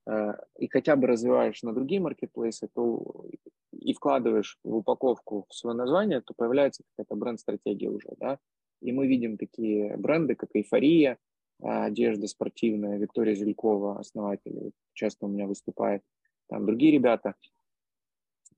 э, 0.08 0.34
и 0.58 0.67
хотя 0.67 0.95
бы 0.95 1.08
развиваешь 1.08 1.62
на 1.63 1.74
другие 1.74 2.02
маркетплейсы, 2.02 2.67
то 2.74 3.26
и 3.72 3.93
вкладываешь 3.93 4.58
в 4.63 4.76
упаковку 4.76 5.45
в 5.50 5.54
свое 5.54 5.76
название, 5.76 6.22
то 6.22 6.34
появляется 6.36 6.84
какая-то 6.91 7.15
бренд-стратегия 7.15 7.89
уже, 7.89 8.10
да. 8.17 8.39
И 8.82 8.91
мы 8.91 9.08
видим 9.08 9.38
такие 9.38 9.95
бренды, 9.98 10.36
как 10.36 10.50
«Эйфория», 10.54 11.17
одежда 11.62 12.28
спортивная, 12.28 12.98
Виктория 12.98 13.36
Зелькова, 13.36 14.00
основатель, 14.00 14.72
часто 14.93 15.26
у 15.26 15.30
меня 15.30 15.45
выступает, 15.45 16.04
там 16.48 16.65
другие 16.65 16.93
ребята– 16.93 17.36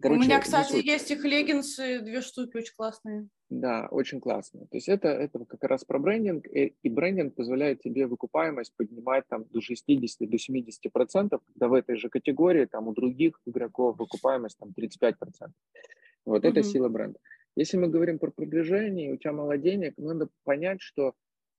Короче, 0.01 0.19
У 0.19 0.23
меня, 0.23 0.39
кстати, 0.39 0.71
суть. 0.71 0.85
есть 0.85 1.11
их 1.11 1.23
леггинсы, 1.23 1.99
две 1.99 2.21
штуки 2.21 2.57
очень 2.57 2.73
классные. 2.75 3.27
Да, 3.49 3.87
очень 3.91 4.19
классные. 4.19 4.65
То 4.67 4.77
есть 4.77 4.89
это, 4.89 5.09
это 5.09 5.45
как 5.45 5.63
раз 5.63 5.83
про 5.83 5.99
брендинг, 5.99 6.47
и, 6.47 6.75
и 6.81 6.89
брендинг 6.89 7.35
позволяет 7.35 7.81
тебе 7.81 8.07
выкупаемость 8.07 8.73
поднимать 8.75 9.27
там 9.27 9.45
до 9.49 9.61
60, 9.61 10.29
до 10.29 10.37
70 10.37 10.91
процентов, 10.91 11.41
когда 11.47 11.67
в 11.67 11.73
этой 11.73 11.97
же 11.97 12.09
категории 12.09 12.65
там 12.65 12.87
у 12.87 12.93
других 12.93 13.39
игроков 13.45 13.97
выкупаемость 13.97 14.57
там 14.57 14.73
35 14.73 15.19
процентов. 15.19 15.57
Вот 16.25 16.43
mm-hmm. 16.43 16.49
это 16.49 16.63
сила 16.63 16.89
бренда. 16.89 17.19
Если 17.55 17.77
мы 17.77 17.87
говорим 17.87 18.17
про 18.17 18.31
продвижение, 18.31 19.13
у 19.13 19.17
тебя 19.17 19.33
мало 19.33 19.57
денег, 19.57 19.93
надо 19.97 20.29
понять, 20.43 20.81
что 20.81 21.13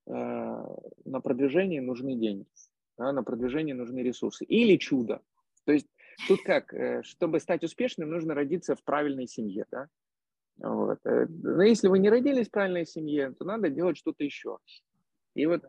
э, 0.06 0.12
на 0.12 1.20
продвижение 1.20 1.82
нужны 1.82 2.14
деньги, 2.14 2.46
да, 2.96 3.12
на 3.12 3.22
продвижение 3.22 3.74
нужны 3.74 4.00
ресурсы 4.00 4.44
или 4.44 4.76
чудо. 4.76 5.20
То 5.64 5.72
есть 5.72 5.86
Тут 6.28 6.42
как, 6.42 6.72
э, 6.74 7.02
чтобы 7.02 7.40
стать 7.40 7.64
успешным, 7.64 8.10
нужно 8.10 8.34
родиться 8.34 8.74
в 8.74 8.82
правильной 8.82 9.26
семье, 9.26 9.66
да? 9.70 9.88
Вот. 10.58 10.98
Э, 11.04 11.26
но 11.28 11.62
если 11.62 11.88
вы 11.88 11.98
не 11.98 12.10
родились 12.10 12.48
в 12.48 12.50
правильной 12.50 12.86
семье, 12.86 13.34
то 13.38 13.44
надо 13.44 13.70
делать 13.70 13.96
что-то 13.96 14.24
еще. 14.24 14.58
И 15.34 15.46
вот 15.46 15.62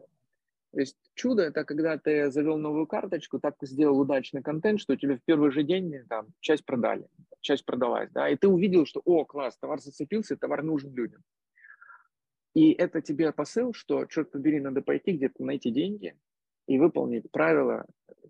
то 0.73 0.79
есть 0.79 0.97
чудо– 1.13 1.43
это 1.43 1.65
когда 1.65 1.99
ты 1.99 2.31
завел 2.31 2.57
новую 2.57 2.87
карточку, 2.87 3.39
так 3.39 3.55
ты 3.59 3.67
сделал 3.67 3.99
удачный 3.99 4.41
контент, 4.41 4.79
что 4.79 4.95
тебе 4.95 5.17
в 5.17 5.23
первый 5.23 5.51
же 5.51 5.61
день 5.61 6.03
там, 6.09 6.33
часть 6.39 6.65
продали, 6.65 7.07
часть 7.41 7.63
продалась, 7.63 8.09
да, 8.09 8.27
и 8.27 8.35
ты 8.35 8.47
увидел, 8.47 8.87
что, 8.87 8.99
о, 9.05 9.23
класс, 9.23 9.55
товар 9.59 9.79
зацепился, 9.79 10.35
товар 10.35 10.63
нужен 10.63 10.91
людям. 10.95 11.21
И 12.55 12.71
это 12.71 13.01
тебе 13.01 13.31
посыл, 13.31 13.73
что, 13.73 14.05
черт 14.05 14.31
побери, 14.31 14.59
надо 14.59 14.81
пойти 14.81 15.11
где-то 15.11 15.43
найти 15.43 15.69
деньги 15.69 16.17
и 16.65 16.79
выполнить 16.79 17.29
правила 17.31 17.85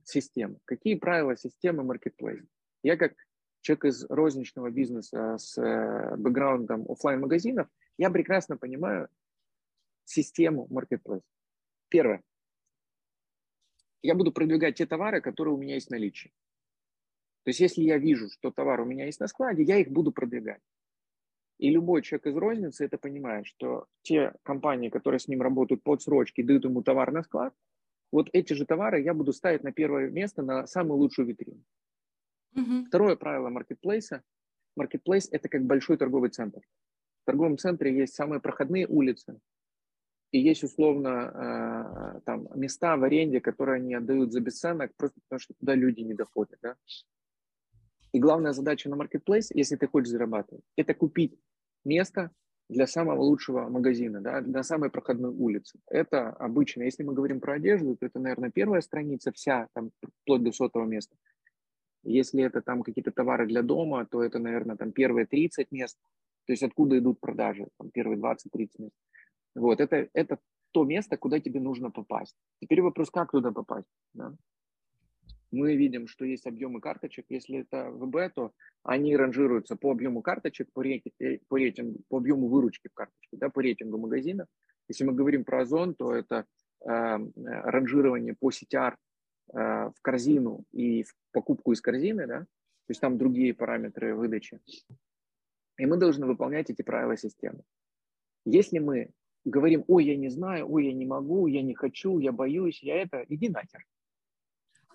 системы. 0.07 0.57
Какие 0.65 0.95
правила 0.95 1.35
системы 1.35 1.83
Marketplace? 1.83 2.45
Я 2.83 2.97
как 2.97 3.13
человек 3.61 3.85
из 3.85 4.05
розничного 4.09 4.69
бизнеса 4.69 5.37
с 5.37 5.57
э, 5.57 6.15
бэкграундом 6.17 6.85
офлайн 6.89 7.21
магазинов 7.21 7.67
я 7.97 8.09
прекрасно 8.09 8.57
понимаю 8.57 9.07
систему 10.05 10.67
Marketplace. 10.69 11.23
Первое. 11.89 12.21
Я 14.01 14.15
буду 14.15 14.31
продвигать 14.31 14.75
те 14.75 14.85
товары, 14.85 15.21
которые 15.21 15.53
у 15.53 15.57
меня 15.57 15.75
есть 15.75 15.87
в 15.87 15.91
наличии. 15.91 16.33
То 17.43 17.49
есть 17.49 17.59
если 17.59 17.83
я 17.83 17.97
вижу, 17.97 18.29
что 18.29 18.51
товар 18.51 18.81
у 18.81 18.85
меня 18.85 19.05
есть 19.05 19.19
на 19.19 19.27
складе, 19.27 19.63
я 19.63 19.77
их 19.77 19.89
буду 19.89 20.11
продвигать. 20.11 20.61
И 21.59 21.69
любой 21.69 22.01
человек 22.01 22.27
из 22.27 22.35
розницы 22.35 22.85
это 22.85 22.97
понимает, 22.97 23.45
что 23.45 23.85
те 24.01 24.33
компании, 24.43 24.89
которые 24.89 25.19
с 25.19 25.27
ним 25.27 25.41
работают 25.41 25.83
под 25.83 26.01
срочки, 26.01 26.41
дают 26.41 26.65
ему 26.65 26.81
товар 26.81 27.11
на 27.11 27.23
склад, 27.23 27.53
вот 28.13 28.29
эти 28.31 28.53
же 28.53 28.65
товары 28.65 29.01
я 29.01 29.13
буду 29.15 29.33
ставить 29.33 29.63
на 29.63 29.71
первое 29.71 30.09
место, 30.09 30.43
на 30.43 30.67
самую 30.67 30.99
лучшую 30.99 31.27
витрину. 31.27 31.63
Угу. 32.55 32.85
Второе 32.87 33.15
правило 33.15 33.49
маркетплейса. 33.49 34.21
Маркетплейс– 34.75 35.27
это 35.31 35.49
как 35.49 35.63
большой 35.63 35.97
торговый 35.97 36.29
центр. 36.29 36.61
В 37.23 37.25
торговом 37.25 37.57
центре 37.57 37.95
есть 37.95 38.13
самые 38.13 38.39
проходные 38.39 38.87
улицы, 38.87 39.39
и 40.31 40.39
есть 40.39 40.63
условно 40.63 42.15
э, 42.15 42.21
там 42.25 42.47
места 42.53 42.97
в 42.97 43.03
аренде, 43.03 43.41
которые 43.41 43.77
они 43.77 43.95
отдают 43.95 44.31
за 44.31 44.41
бесценок, 44.41 44.91
просто 44.95 45.19
потому 45.21 45.39
что 45.39 45.53
туда 45.55 45.73
люди 45.73 46.01
не 46.01 46.13
доходят. 46.13 46.59
Да? 46.61 46.75
И 48.11 48.19
главная 48.19 48.53
задача 48.53 48.89
на 48.89 48.95
маркетплейс, 48.95 49.49
если 49.51 49.75
ты 49.75 49.87
хочешь 49.87 50.09
зарабатывать, 50.09 50.63
это 50.75 50.93
купить 50.93 51.39
место 51.83 52.29
для 52.69 52.87
самого 52.87 53.21
лучшего 53.21 53.69
магазина, 53.69 54.21
да, 54.21 54.41
для 54.41 54.63
самой 54.63 54.89
проходной 54.89 55.31
улицы. 55.31 55.79
Это 55.89 56.29
обычно, 56.29 56.83
если 56.83 57.03
мы 57.03 57.13
говорим 57.13 57.39
про 57.39 57.53
одежду, 57.53 57.95
то 57.95 58.05
это, 58.05 58.19
наверное, 58.19 58.51
первая 58.51 58.81
страница 58.81 59.31
вся, 59.31 59.67
там, 59.73 59.91
вплоть 60.21 60.43
до 60.43 60.51
сотого 60.51 60.85
места. 60.85 61.15
Если 62.03 62.43
это 62.43 62.61
там 62.61 62.83
какие-то 62.83 63.11
товары 63.11 63.47
для 63.47 63.61
дома, 63.61 64.05
то 64.05 64.23
это, 64.23 64.39
наверное, 64.39 64.75
там 64.75 64.91
первые 64.91 65.25
30 65.25 65.71
мест, 65.71 65.97
то 66.45 66.53
есть 66.53 66.63
откуда 66.63 66.97
идут 66.97 67.19
продажи, 67.19 67.67
там 67.77 67.89
первые 67.91 68.19
20-30 68.19 68.69
мест. 68.79 68.95
Вот, 69.55 69.79
это, 69.79 70.09
это 70.13 70.39
то 70.71 70.83
место, 70.83 71.17
куда 71.17 71.39
тебе 71.39 71.59
нужно 71.59 71.91
попасть. 71.91 72.35
Теперь 72.59 72.81
вопрос, 72.81 73.09
как 73.11 73.31
туда 73.31 73.51
попасть. 73.51 73.87
Да? 74.13 74.33
Мы 75.53 75.75
видим, 75.75 76.07
что 76.07 76.25
есть 76.25 76.47
объемы 76.47 76.81
карточек. 76.81 77.27
Если 77.29 77.59
это 77.59 77.91
ВБ, 77.91 78.33
то 78.33 78.53
они 78.81 79.15
ранжируются 79.15 79.75
по 79.75 79.91
объему 79.91 80.23
карточек, 80.23 80.67
по, 80.73 80.81
рейтингу, 80.81 81.15
э, 81.19 81.37
по, 81.47 81.57
рейтингу, 81.57 81.99
по 82.09 82.17
объему 82.17 82.47
выручки 82.47 82.87
в 82.87 82.93
карточке, 82.95 83.37
да, 83.37 83.49
по 83.49 83.61
рейтингу 83.61 83.99
магазина. 83.99 84.47
Если 84.87 85.03
мы 85.03 85.13
говорим 85.13 85.45
про 85.45 85.61
Озон, 85.61 85.93
то 85.93 86.11
это 86.11 86.47
э, 86.81 86.87
ранжирование 87.35 88.33
по 88.33 88.49
CTR 88.49 88.95
э, 88.95 89.53
в 89.53 90.01
корзину 90.01 90.65
и 90.71 91.03
в 91.03 91.13
покупку 91.31 91.71
из 91.71 91.81
корзины, 91.81 92.25
да, 92.25 92.39
то 92.39 92.89
есть 92.89 92.99
там 92.99 93.19
другие 93.19 93.53
параметры 93.53 94.15
выдачи. 94.15 94.59
И 95.77 95.85
мы 95.85 95.97
должны 95.97 96.25
выполнять 96.25 96.71
эти 96.71 96.81
правила 96.81 97.15
системы. 97.15 97.61
Если 98.43 98.79
мы 98.79 99.11
говорим, 99.45 99.83
ой, 99.87 100.05
я 100.05 100.17
не 100.17 100.29
знаю, 100.29 100.67
ой, 100.67 100.87
я 100.87 100.93
не 100.93 101.05
могу, 101.05 101.45
я 101.45 101.61
не 101.61 101.75
хочу, 101.75 102.17
я 102.17 102.31
боюсь, 102.31 102.81
я 102.81 102.99
это, 102.99 103.23
иди 103.29 103.49
нахер. 103.49 103.85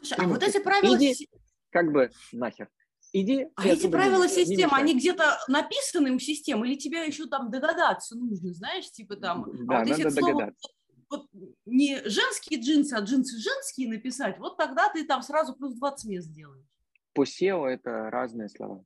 Слушай, 0.02 0.24
а 0.24 0.28
вот 0.28 0.42
эти 0.42 0.58
правила... 0.62 0.96
Иди, 0.96 1.28
как 1.70 1.92
бы 1.92 2.10
нахер. 2.32 2.68
Иди. 3.12 3.46
А 3.56 3.66
эти 3.66 3.88
правила 3.88 4.24
не, 4.24 4.28
системы, 4.28 4.72
не 4.76 4.82
они 4.82 4.94
где-то 4.94 5.38
написаны 5.48 6.12
у 6.12 6.18
системы, 6.18 6.68
или 6.68 6.76
тебе 6.76 7.06
еще 7.06 7.26
там 7.26 7.50
догадаться 7.50 8.16
нужно, 8.16 8.52
знаешь, 8.52 8.90
типа 8.90 9.16
там... 9.16 9.44
Да, 9.44 9.48
а 9.48 9.52
вот 9.52 9.66
надо 9.66 9.88
если 9.88 10.20
догадаться. 10.20 10.60
Слово, 10.60 10.78
вот, 11.10 11.26
не 11.64 12.02
женские 12.04 12.60
джинсы, 12.60 12.94
а 12.94 13.00
джинсы 13.00 13.38
женские 13.38 13.88
написать, 13.88 14.38
вот 14.38 14.56
тогда 14.56 14.90
ты 14.90 15.06
там 15.06 15.22
сразу 15.22 15.54
плюс 15.54 15.74
20 15.74 16.10
мест 16.10 16.32
делаешь. 16.32 16.66
По 17.14 17.24
SEO 17.24 17.66
это 17.66 18.10
разные 18.10 18.48
слова. 18.48 18.84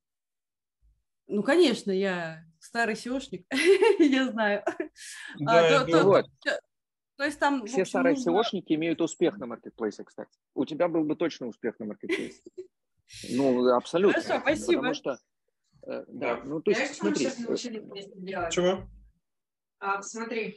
Ну, 1.27 1.43
конечно, 1.43 1.91
я 1.91 2.45
старый 2.61 2.95
SEOшник, 2.95 3.45
я 3.99 4.31
знаю. 4.31 4.65
Да, 5.39 5.83
а, 5.83 5.85
то, 5.85 6.05
вот. 6.05 6.27
то, 6.45 6.61
то 7.17 7.25
есть 7.25 7.39
там... 7.39 7.67
Все 7.67 7.85
старые 7.85 8.15
нужно... 8.17 8.31
SEOшники 8.31 8.75
имеют 8.75 9.01
успех 9.01 9.39
на 9.39 9.47
маркетплейсе, 9.47 10.05
кстати. 10.05 10.31
У 10.55 10.65
тебя 10.65 10.89
был 10.89 11.05
бы 11.05 11.17
точно 11.17 11.47
успех 11.47 11.79
на 11.79 11.87
маркетплейсе. 11.87 12.43
Ну, 13.31 13.69
абсолютно. 13.75 14.23
Хорошо, 14.23 14.41
спасибо. 14.41 14.77
Потому 14.77 14.95
что, 14.95 15.19
э, 15.87 16.05
да, 16.09 16.41
ну, 16.45 16.63
то 16.63 16.71
есть, 16.71 16.95
смотри. 16.95 17.27
Э, 17.27 18.51
Чего? 18.51 18.89
А, 19.81 20.01
смотри. 20.01 20.57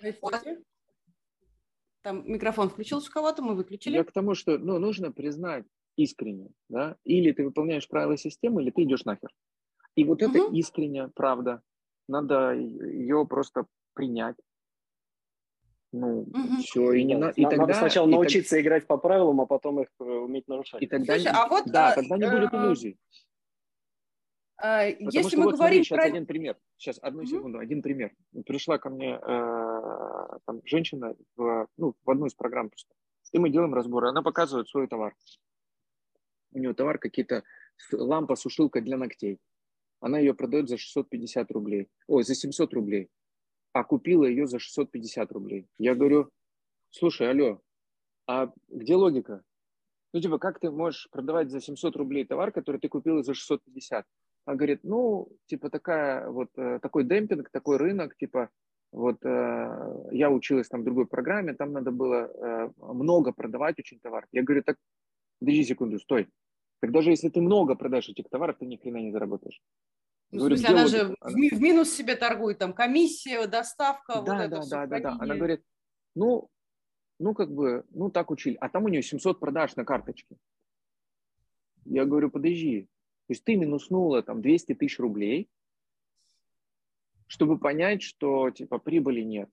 Там 2.01 2.23
микрофон 2.31 2.69
включился 2.69 3.09
у 3.09 3.11
кого-то, 3.11 3.41
мы 3.41 3.55
выключили. 3.55 3.95
Я 3.95 4.05
к 4.05 4.11
тому, 4.13 4.35
что 4.35 4.57
ну, 4.57 4.79
нужно 4.79 5.11
признать 5.11 5.65
искренне, 5.97 6.49
да, 6.69 6.95
или 7.03 7.31
ты 7.31 7.43
выполняешь 7.43 7.89
правила 7.89 8.15
системы, 8.15 8.61
или 8.61 8.69
ты 8.69 8.83
идешь 8.83 9.05
нахер. 9.05 9.29
И 9.95 10.03
вот 10.03 10.21
угу. 10.21 10.31
это 10.31 10.55
искренняя 10.55 11.09
правда. 11.13 11.61
Надо 12.07 12.53
ее 12.53 13.25
просто 13.27 13.65
принять. 13.93 14.35
Ну, 15.97 16.23
угу. 16.23 16.57
все, 16.59 16.91
и 16.91 17.05
не 17.05 17.17
да. 17.17 17.29
и 17.29 17.43
Надо 17.43 17.55
тогда, 17.55 17.73
сначала 17.73 18.05
и 18.05 18.11
научиться 18.11 18.55
так... 18.55 18.61
играть 18.61 18.85
по 18.85 18.97
правилам, 18.97 19.39
а 19.39 19.45
потом 19.45 19.79
их 19.79 19.87
э, 20.01 20.03
уметь 20.03 20.45
нарушать. 20.49 20.81
И 20.81 20.87
тогда, 20.87 21.15
Слушай, 21.15 21.31
а 21.33 21.47
вот, 21.47 21.65
да, 21.67 21.93
а, 21.93 21.95
тогда 21.95 22.17
не 22.17 22.29
будет 22.29 22.53
э, 22.53 22.57
иллюзий. 22.57 22.97
А, 24.57 24.91
Потому 24.91 25.09
если 25.11 25.29
что 25.29 25.37
мы 25.37 25.43
вот 25.45 25.55
говорим 25.55 25.83
смотри, 25.83 25.83
сейчас 25.85 25.97
про... 25.97 26.05
один 26.05 26.25
пример. 26.25 26.57
Сейчас, 26.75 26.99
одну 27.01 27.21
угу. 27.21 27.27
секунду, 27.27 27.59
один 27.59 27.81
пример. 27.81 28.13
Пришла 28.45 28.77
ко 28.77 28.89
мне 28.89 29.17
э, 29.21 30.37
там, 30.45 30.61
женщина 30.65 31.15
в, 31.37 31.67
ну, 31.77 31.95
в 32.03 32.11
одну 32.11 32.25
из 32.25 32.33
программ 32.33 32.69
просто. 32.69 32.93
И 33.31 33.39
мы 33.39 33.49
делаем 33.49 33.73
разбор. 33.73 34.05
Она 34.05 34.21
показывает 34.21 34.67
свой 34.67 34.87
товар. 34.87 35.15
У 36.51 36.59
нее 36.59 36.73
товар 36.73 36.99
какие-то 36.99 37.43
лампа-сушилка 37.93 38.81
для 38.81 38.97
ногтей. 38.97 39.39
Она 40.01 40.19
ее 40.19 40.33
продает 40.33 40.67
за 40.67 40.77
650 40.77 41.51
рублей. 41.51 41.87
Ой, 42.07 42.23
за 42.23 42.35
700 42.35 42.73
рублей 42.73 43.09
а 43.75 43.83
купила 43.83 44.23
ее 44.23 44.47
за 44.47 44.57
650 44.57 45.31
рублей. 45.33 45.67
Я 45.77 45.95
говорю, 45.95 46.29
слушай, 46.91 47.29
алло, 47.29 47.59
а 48.25 48.53
где 48.69 48.95
логика? 48.95 49.43
Ну, 50.13 50.21
типа, 50.21 50.39
как 50.39 50.59
ты 50.61 50.71
можешь 50.71 51.09
продавать 51.11 51.51
за 51.51 51.59
700 51.59 51.93
рублей 51.97 52.23
товар, 52.25 52.53
который 52.53 52.79
ты 52.79 52.87
купила 52.87 53.21
за 53.21 53.33
650? 53.33 54.05
Она 54.45 54.55
говорит, 54.55 54.79
ну, 54.83 55.27
типа, 55.47 55.69
такая, 55.69 56.29
вот, 56.29 56.47
э, 56.55 56.79
такой 56.81 57.03
демпинг, 57.03 57.49
такой 57.49 57.75
рынок, 57.75 58.15
типа, 58.15 58.49
вот 58.93 59.17
э, 59.25 60.09
я 60.11 60.29
училась 60.29 60.69
там 60.69 60.81
в 60.81 60.85
другой 60.85 61.05
программе, 61.05 61.53
там 61.53 61.73
надо 61.73 61.91
было 61.91 62.31
э, 62.31 62.69
много 62.77 63.33
продавать 63.33 63.77
очень 63.77 63.99
товар. 63.99 64.25
Я 64.31 64.43
говорю, 64.43 64.63
так, 64.63 64.77
подожди 65.39 65.65
секунду, 65.65 65.99
стой. 65.99 66.29
Так 66.79 66.93
даже 66.93 67.09
если 67.09 67.27
ты 67.27 67.41
много 67.41 67.75
продашь 67.75 68.07
этих 68.07 68.29
товаров, 68.29 68.55
ты 68.57 68.65
ни 68.67 68.77
хрена 68.77 69.01
не 69.01 69.11
заработаешь. 69.11 69.61
Ну, 70.35 70.39
говорю, 70.39 70.57
смысле, 70.57 70.75
она 70.75 70.87
же 70.87 71.15
она... 71.19 71.31
в 71.31 71.61
минус 71.61 71.91
себе 71.91 72.15
торгует, 72.15 72.57
там 72.57 72.73
комиссия, 72.73 73.47
доставка, 73.47 74.15
да, 74.15 74.19
вот 74.19 74.25
да, 74.27 74.45
это 74.45 74.55
да, 74.55 74.61
все. 74.61 74.69
Да, 74.69 74.87
да, 74.87 74.99
да. 74.99 75.17
Она 75.19 75.35
говорит, 75.35 75.63
ну, 76.15 76.49
ну, 77.19 77.33
как 77.33 77.51
бы, 77.51 77.85
ну, 77.91 78.09
так 78.09 78.31
учили. 78.31 78.57
А 78.59 78.69
там 78.69 78.83
у 78.83 78.89
нее 78.89 79.01
700 79.01 79.39
продаж 79.39 79.75
на 79.75 79.85
карточке. 79.85 80.37
Я 81.85 82.05
говорю, 82.05 82.29
подожди. 82.29 82.83
То 83.27 83.31
есть 83.31 83.43
ты 83.43 83.55
минуснула 83.55 84.21
там 84.21 84.41
200 84.41 84.75
тысяч 84.75 84.99
рублей, 84.99 85.49
чтобы 87.27 87.57
понять, 87.57 88.01
что, 88.01 88.51
типа, 88.51 88.77
прибыли 88.77 89.21
нет. 89.21 89.49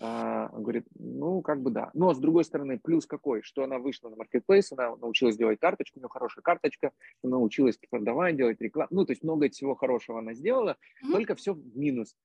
А, 0.00 0.50
он 0.52 0.62
говорит, 0.62 0.86
ну, 0.98 1.40
как 1.42 1.62
бы 1.62 1.70
да. 1.70 1.90
Но 1.94 2.12
с 2.14 2.18
другой 2.18 2.44
стороны, 2.44 2.80
плюс 2.82 3.06
какой, 3.06 3.42
что 3.42 3.62
она 3.62 3.78
вышла 3.78 4.08
на 4.08 4.16
маркетплейс, 4.16 4.72
она 4.72 4.96
научилась 4.96 5.36
делать 5.36 5.60
карточку, 5.60 5.98
у 5.98 6.00
нее 6.00 6.08
хорошая 6.08 6.42
карточка, 6.42 6.92
она 7.22 7.32
научилась 7.32 7.78
продавать, 7.90 8.36
делать 8.36 8.60
рекламу. 8.60 8.88
Ну, 8.90 9.04
то 9.04 9.12
есть 9.12 9.22
много 9.22 9.48
всего 9.48 9.74
хорошего 9.76 10.18
она 10.18 10.34
сделала, 10.34 10.76
mm-hmm. 11.02 11.12
только 11.12 11.34
все 11.36 11.54
в 11.54 11.76
минус. 11.76 12.16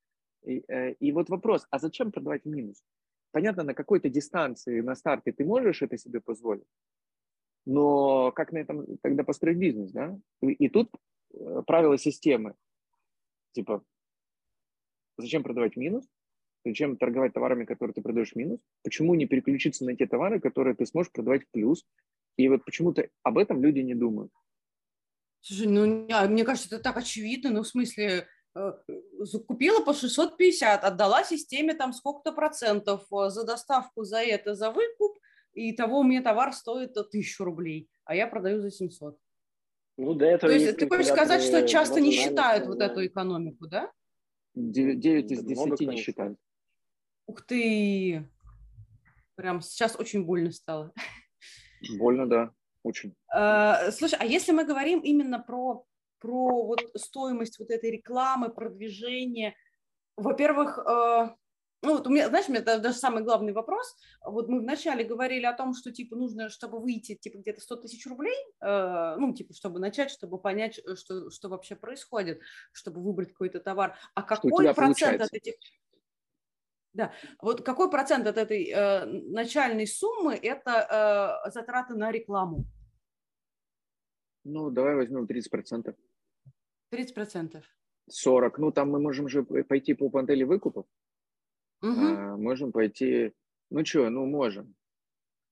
И, 0.43 0.63
э, 0.67 0.93
и 0.93 1.11
вот 1.11 1.29
вопрос, 1.29 1.67
а 1.69 1.77
зачем 1.77 2.11
продавать 2.11 2.43
в 2.43 2.47
минус? 2.47 2.83
Понятно, 3.31 3.63
на 3.63 3.75
какой-то 3.75 4.09
дистанции 4.09 4.81
на 4.81 4.95
старте 4.95 5.31
ты 5.31 5.45
можешь 5.45 5.83
это 5.83 5.97
себе 5.97 6.19
позволить, 6.21 6.65
но 7.65 8.31
как 8.31 8.51
на 8.51 8.57
этом 8.57 8.97
тогда 9.03 9.23
построить 9.23 9.59
бизнес, 9.59 9.91
да? 9.91 10.17
И, 10.41 10.47
и 10.53 10.69
тут 10.69 10.89
э, 11.35 11.61
правила 11.67 11.99
системы, 11.99 12.55
типа, 13.51 13.83
зачем 15.17 15.43
продавать 15.43 15.75
в 15.75 15.77
минус? 15.77 16.09
Зачем 16.65 16.97
торговать 16.97 17.33
товарами, 17.33 17.65
которые 17.65 17.93
ты 17.93 18.01
продаешь 18.01 18.33
в 18.33 18.35
минус? 18.35 18.59
Почему 18.83 19.15
не 19.15 19.25
переключиться 19.25 19.85
на 19.85 19.95
те 19.95 20.05
товары, 20.07 20.39
которые 20.39 20.75
ты 20.75 20.85
сможешь 20.85 21.11
продавать 21.11 21.43
в 21.43 21.51
плюс? 21.51 21.85
И 22.37 22.47
вот 22.49 22.65
почему-то 22.65 23.07
об 23.23 23.37
этом 23.37 23.61
люди 23.63 23.79
не 23.79 23.95
думают. 23.95 24.31
Слушай, 25.41 25.67
ну, 25.67 26.07
мне 26.27 26.43
кажется, 26.43 26.75
это 26.75 26.83
так 26.83 26.97
очевидно. 26.97 27.49
Ну, 27.51 27.63
в 27.63 27.67
смысле, 27.67 28.27
э, 28.55 28.71
купила 29.47 29.83
по 29.83 29.93
650, 29.93 30.83
отдала 30.83 31.23
системе 31.23 31.73
там 31.73 31.93
сколько-то 31.93 32.33
процентов 32.33 33.05
э, 33.11 33.29
за 33.29 33.45
доставку, 33.45 34.03
за 34.03 34.21
это, 34.21 34.53
за 34.53 34.71
выкуп, 34.71 35.17
и 35.53 35.73
того 35.73 35.99
у 35.99 36.03
меня 36.03 36.21
товар 36.21 36.53
стоит 36.53 36.93
тысячу 37.09 37.45
рублей, 37.45 37.89
а 38.03 38.15
я 38.15 38.27
продаю 38.27 38.61
за 38.61 38.69
700. 38.69 39.17
Ну, 39.97 40.13
до 40.13 40.25
этого 40.25 40.53
То 40.53 40.57
есть 40.57 40.77
ты 40.77 40.87
хочешь 40.87 41.07
сказать, 41.07 41.41
что 41.41 41.67
часто 41.67 41.99
не 41.99 42.11
считают 42.11 42.67
вот 42.67 42.81
эту 42.81 43.05
экономику, 43.05 43.67
да? 43.67 43.91
9, 44.55 44.99
9 44.99 45.31
из 45.31 45.43
10 45.43 45.79
не 45.81 45.97
считают. 45.97 46.37
Ух 47.29 47.43
ты! 47.43 48.27
Прям 49.35 49.61
сейчас 49.61 49.95
очень 49.99 50.25
больно 50.25 50.51
стало. 50.51 50.91
Больно, 51.99 52.27
да, 52.27 52.51
очень. 52.81 53.13
А, 53.31 53.91
слушай, 53.91 54.17
а 54.19 54.25
если 54.25 54.51
мы 54.51 54.65
говорим 54.65 54.99
именно 55.01 55.37
про, 55.37 55.85
про 56.17 56.65
вот 56.65 56.81
стоимость 56.95 57.59
вот 57.59 57.69
этой 57.69 57.91
рекламы, 57.91 58.49
продвижения, 58.49 59.53
во-первых, 60.17 60.79
э, 60.79 61.29
ну 61.83 61.97
вот 61.97 62.07
у 62.07 62.09
меня, 62.09 62.29
знаешь, 62.29 62.49
у 62.49 62.51
меня 62.51 62.63
даже 62.63 62.97
самый 62.97 63.23
главный 63.23 63.53
вопрос. 63.53 63.95
Вот 64.25 64.49
мы 64.49 64.59
вначале 64.59 65.03
говорили 65.03 65.45
о 65.45 65.53
том, 65.53 65.75
что 65.75 65.91
типа 65.91 66.15
нужно, 66.15 66.49
чтобы 66.49 66.79
выйти, 66.79 67.13
типа 67.13 67.37
где-то 67.37 67.61
100 67.61 67.75
тысяч 67.75 68.07
рублей, 68.07 68.37
э, 68.59 69.15
ну 69.19 69.35
типа 69.35 69.53
чтобы 69.53 69.79
начать, 69.79 70.09
чтобы 70.09 70.39
понять, 70.39 70.79
э, 70.79 70.95
что, 70.95 71.29
что 71.29 71.49
вообще 71.49 71.75
происходит, 71.75 72.41
чтобы 72.71 73.03
выбрать 73.03 73.33
какой-то 73.33 73.59
товар. 73.59 73.95
А 74.15 74.23
какой 74.23 74.73
процент 74.73 75.21
от 75.21 75.31
этих... 75.31 75.53
Да, 76.93 77.13
вот 77.41 77.63
какой 77.63 77.89
процент 77.89 78.25
от 78.27 78.37
этой 78.37 78.69
э, 78.69 79.05
начальной 79.05 79.85
суммы 79.85 80.35
это 80.35 81.41
э, 81.45 81.51
затраты 81.51 81.95
на 81.95 82.11
рекламу? 82.11 82.65
Ну, 84.43 84.71
давай 84.71 84.95
возьмем 84.95 85.27
30 85.27 85.51
процентов. 85.51 85.95
30 86.89 87.13
процентов. 87.13 87.65
40. 88.09 88.57
Ну, 88.57 88.71
там 88.71 88.89
мы 88.89 88.99
можем 88.99 89.27
же 89.27 89.43
пойти 89.43 89.93
по 89.93 90.09
модели 90.09 90.43
выкупов. 90.43 90.85
Угу. 91.81 91.91
А, 91.91 92.37
можем 92.37 92.71
пойти, 92.71 93.33
ну 93.69 93.85
что, 93.85 94.09
ну 94.09 94.25
можем. 94.25 94.75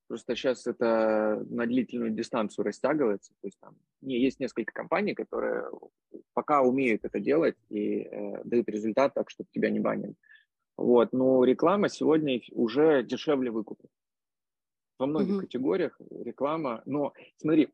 Просто 0.07 0.35
сейчас 0.35 0.65
это 0.65 1.45
на 1.49 1.65
длительную 1.65 2.11
дистанцию 2.11 2.65
растягивается. 2.65 3.33
То 3.41 3.47
есть 3.47 3.59
там 3.59 3.75
не, 4.01 4.19
есть 4.19 4.39
несколько 4.39 4.71
компаний, 4.73 5.13
которые 5.13 5.69
пока 6.33 6.61
умеют 6.61 7.03
это 7.03 7.19
делать 7.19 7.57
и 7.69 8.03
э, 8.03 8.43
дают 8.45 8.69
результат 8.69 9.13
так, 9.13 9.29
чтобы 9.29 9.49
тебя 9.51 9.69
не 9.69 9.81
банили. 9.81 10.15
Вот, 10.77 11.11
но 11.11 11.43
реклама 11.43 11.89
сегодня 11.89 12.39
уже 12.51 13.03
дешевле 13.03 13.51
выкупа. 13.51 13.87
Во 14.99 15.07
многих 15.07 15.35
угу. 15.35 15.41
категориях 15.41 15.99
реклама, 16.23 16.81
но 16.85 17.13
смотри, 17.37 17.69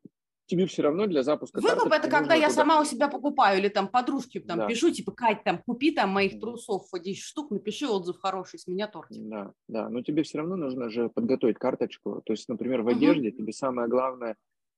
тебе 0.46 0.66
все 0.66 0.84
равно 0.84 1.08
для 1.08 1.24
запуска 1.24 1.62
Выкуп 1.62 1.92
это 1.92 2.10
когда 2.10 2.34
я 2.36 2.50
туда... 2.50 2.62
сама 2.62 2.82
у 2.82 2.86
себя 2.86 3.08
покупаю 3.08 3.60
или 3.60 3.70
там 3.70 3.88
подружке 3.88 4.40
там 4.40 4.60
да. 4.60 4.68
пишу, 4.68 4.92
типа, 4.92 5.12
Кать, 5.12 5.44
там, 5.44 5.62
купи 5.66 5.92
там 5.92 6.10
моих 6.10 6.40
трусов 6.40 6.84
10 6.92 7.22
штук, 7.22 7.52
напиши 7.52 7.88
отзыв 7.88 8.18
хороший, 8.20 8.60
с 8.60 8.68
меня 8.68 8.88
тортик. 8.88 9.24
Да, 9.24 9.54
да, 9.68 9.90
но 9.90 10.02
тебе 10.02 10.24
все 10.24 10.40
равно 10.40 10.56
нужно 10.56 10.90
же 10.90 11.10
подготовить 11.10 11.58
карточку. 11.58 12.22
То 12.26 12.34
есть, 12.34 12.48
например, 12.50 12.82
в 12.82 12.88
одежде 12.88 13.30
угу. 13.30 13.38
тебе 13.38 13.54
самое 13.54 13.88
главное 13.88 14.36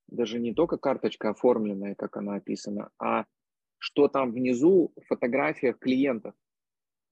даже 0.08 0.40
не 0.40 0.54
только 0.54 0.78
карточка 0.78 1.32
оформленная, 1.32 1.96
как 1.96 2.18
она 2.18 2.36
описана, 2.36 2.90
а 3.00 3.26
что 3.80 4.08
там 4.08 4.32
внизу 4.32 4.94
в 4.96 5.06
фотографиях 5.08 5.80
клиентов. 5.80 6.34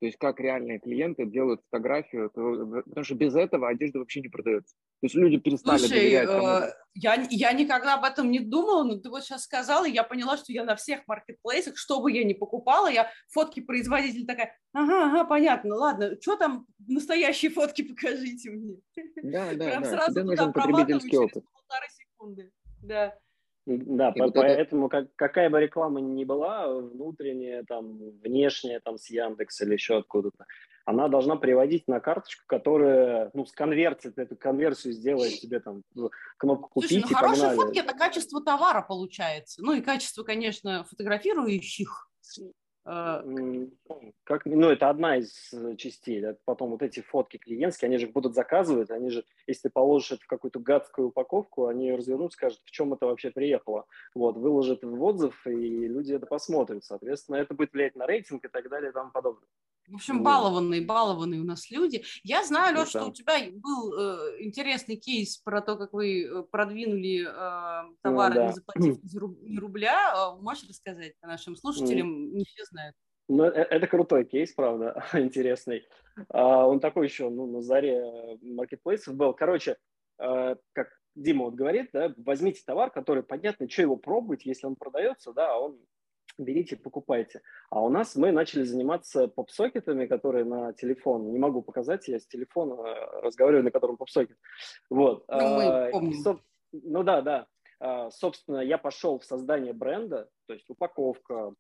То 0.04 0.08
есть 0.08 0.18
как 0.20 0.42
реальные 0.42 0.80
клиенты 0.80 1.26
делают 1.26 1.62
фотографию, 1.72 2.30
потому 2.30 3.06
что 3.06 3.16
без 3.16 3.34
этого 3.36 3.70
одежда 3.70 4.00
вообще 4.00 4.20
не 4.20 4.28
продается. 4.28 4.76
То 5.00 5.06
есть 5.06 5.16
люди 5.16 5.38
перестали 5.38 5.78
Слушай, 5.78 5.98
доверять. 5.98 6.30
Э, 6.30 6.74
я, 6.94 7.26
я 7.30 7.54
никогда 7.54 7.94
об 7.94 8.04
этом 8.04 8.30
не 8.30 8.42
думала, 8.42 8.84
но 8.84 8.98
ты 8.98 9.10
вот 9.10 9.24
сейчас 9.24 9.44
сказала, 9.44 9.88
и 9.88 9.94
я 9.94 10.04
поняла, 10.04 10.36
что 10.36 10.52
я 10.52 10.66
на 10.66 10.76
всех 10.76 11.08
маркетплейсах, 11.08 11.78
что 11.78 12.02
бы 12.02 12.12
я 12.12 12.26
ни 12.26 12.34
покупала, 12.34 12.92
я 12.92 13.10
фотки 13.30 13.62
производителя 13.62 14.28
такая, 14.28 14.58
ага, 14.74 15.06
ага, 15.06 15.24
понятно, 15.24 15.74
ладно, 15.76 16.18
что 16.20 16.36
там 16.36 16.66
настоящие 16.86 17.50
фотки 17.50 17.84
покажите 17.84 18.52
мне. 18.52 18.76
Да, 19.24 19.54
да, 19.54 19.70
Прям 19.70 19.84
да. 19.84 19.90
Сразу 19.90 20.12
Тебе 20.16 20.24
нужен 20.24 20.52
потребительский 20.52 21.16
опыт. 21.16 21.46
полторы 21.50 21.88
секунды. 21.96 22.52
Да. 22.82 23.18
Да, 23.66 24.12
и 24.14 24.20
поэтому 24.20 24.84
вот 24.84 24.94
это... 24.94 25.06
как, 25.06 25.16
какая 25.16 25.50
бы 25.50 25.62
реклама 25.62 26.02
ни 26.02 26.26
была, 26.26 26.68
внутренняя, 26.68 27.64
там, 27.64 27.98
внешняя, 28.22 28.82
там, 28.82 28.98
с 28.98 29.10
Яндекс 29.10 29.62
или 29.62 29.74
еще 29.74 29.98
откуда-то, 29.98 30.46
она 30.86 31.08
должна 31.08 31.38
приводить 31.38 31.88
на 31.88 32.02
карточку, 32.02 32.44
которая, 32.46 33.32
ну, 33.34 33.46
сконвертит 33.46 34.18
эту 34.18 34.36
конверсию, 34.36 34.94
сделает 34.94 35.40
тебе 35.40 35.62
там 35.62 35.84
кнопку 36.38 36.70
купить 36.70 36.90
Слушай, 36.90 37.04
ну, 37.04 37.10
и 37.10 37.14
хорошие 37.14 37.48
погнали. 37.48 37.58
фотки– 37.58 37.80
это 37.80 37.94
качество 37.94 38.44
товара 38.44 38.82
получается. 38.82 39.64
Ну, 39.64 39.74
и 39.74 39.82
качество, 39.82 40.24
конечно, 40.24 40.84
фотографирующих. 40.84 42.10
Э, 42.86 43.24
как, 44.26 44.46
ну, 44.46 44.70
это 44.70 44.90
одна 44.90 45.18
из 45.18 45.54
э, 45.54 45.76
частей. 45.78 46.22
Да? 46.22 46.36
Потом 46.46 46.72
вот 46.72 46.82
эти 46.82 47.00
фотки 47.00 47.38
клиентские, 47.38 47.88
они 47.88 47.98
же 47.98 48.08
будут 48.08 48.36
заказывать, 48.36 48.92
они 48.92 49.10
же, 49.10 49.24
если 49.48 49.64
ты 49.64 49.70
положишь 49.70 50.14
это 50.14 50.24
в 50.24 50.28
какую-то 50.28 50.60
гадскую 50.60 51.08
упаковку, 51.10 51.68
они 51.68 51.88
ее 51.88 51.96
развернут, 51.96 52.34
скажут, 52.34 52.60
в 52.66 52.72
чем 52.72 52.94
это 52.94 53.06
вообще 53.06 53.32
приехало. 53.32 53.86
Вот, 54.16 54.38
выложат 54.38 54.84
в 54.84 55.04
отзыв, 55.04 55.46
и 55.48 55.88
люди 55.88 56.14
это 56.14 56.26
посмотрят. 56.26 56.84
Соответственно, 56.84 57.38
это 57.38 57.54
будет 57.54 57.74
влиять 57.74 57.96
на 57.96 58.06
рейтинг 58.06 58.44
и 58.46 58.50
так 58.50 58.70
далее 58.70 58.92
и 58.92 58.94
тому 58.94 59.12
подобное. 59.12 59.48
В 59.88 59.96
общем, 59.96 60.24
балованные, 60.24 60.82
балованные 60.82 61.42
у 61.42 61.44
нас 61.44 61.70
люди. 61.70 62.04
Я 62.24 62.44
знаю, 62.46 62.78
Леш, 62.78 62.90
что 62.90 63.06
у 63.06 63.12
тебя 63.12 63.36
был 63.52 63.94
э, 63.94 64.44
интересный 64.44 64.96
кейс 64.96 65.38
про 65.38 65.62
то, 65.62 65.76
как 65.76 65.94
вы 65.94 66.24
э, 66.24 66.44
продвинули 66.44 67.26
э, 67.26 67.94
товар, 68.02 68.30
ну, 68.30 68.36
да. 68.36 68.48
не 68.48 68.54
заплатив 68.54 69.04
ни 69.44 69.58
рубля. 69.58 70.14
А, 70.16 70.36
можешь 70.38 70.68
рассказать 70.70 71.14
нашим 71.22 71.56
слушателям? 71.56 72.34
Не 72.34 72.46
все 72.46 72.64
знают. 72.66 72.96
Ну, 73.28 73.44
э, 73.44 73.50
это 73.50 73.88
крутой 73.88 74.26
кейс, 74.26 74.54
правда, 74.54 75.04
интересный. 75.14 75.86
А, 76.30 76.66
он 76.68 76.80
такой 76.80 77.08
еще, 77.08 77.30
ну, 77.30 77.46
на 77.48 77.62
заре 77.62 78.38
маркетплейсов 78.42 79.16
был. 79.16 79.34
Короче, 79.34 79.78
э, 80.20 80.56
как 80.74 80.90
Дима 81.16 81.46
вот 81.46 81.56
говорит, 81.56 81.90
да, 81.94 82.14
возьмите 82.18 82.62
товар, 82.66 82.90
который 82.90 83.24
понятно, 83.24 83.70
что 83.70 83.82
его 83.82 83.98
пробовать, 83.98 84.46
если 84.46 84.66
он 84.66 84.76
продается, 84.76 85.34
да, 85.34 85.54
а 85.54 85.60
он 85.60 85.80
берите, 86.38 86.76
покупайте. 86.76 87.42
А 87.70 87.82
у 87.82 87.90
нас 87.90 88.16
мы 88.16 88.32
начали 88.32 88.64
заниматься 88.64 89.28
попсокетами, 89.28 90.06
которые 90.06 90.46
на 90.46 90.74
телефон. 90.74 91.32
Не 91.32 91.40
могу 91.40 91.62
показать, 91.62 92.08
я 92.08 92.20
с 92.20 92.28
телефона 92.28 92.74
э, 92.74 93.22
разговариваю, 93.22 93.64
на 93.64 93.72
котором 93.72 93.98
попсокет. 93.98 94.38
Вот. 94.90 95.26
Ну, 95.28 95.56
мы 95.56 95.64
а, 95.64 95.92
помним. 95.92 96.14
Со... 96.14 96.40
Ну 96.72 97.04
да, 97.04 97.22
да. 97.22 97.48
А, 97.80 98.12
собственно, 98.12 98.60
я 98.60 98.78
пошел 98.78 99.20
в 99.20 99.26
создание 99.26 99.74
бренда, 99.74 100.30
то 100.48 100.54
есть 100.54 100.70
упаковка, 100.70 101.54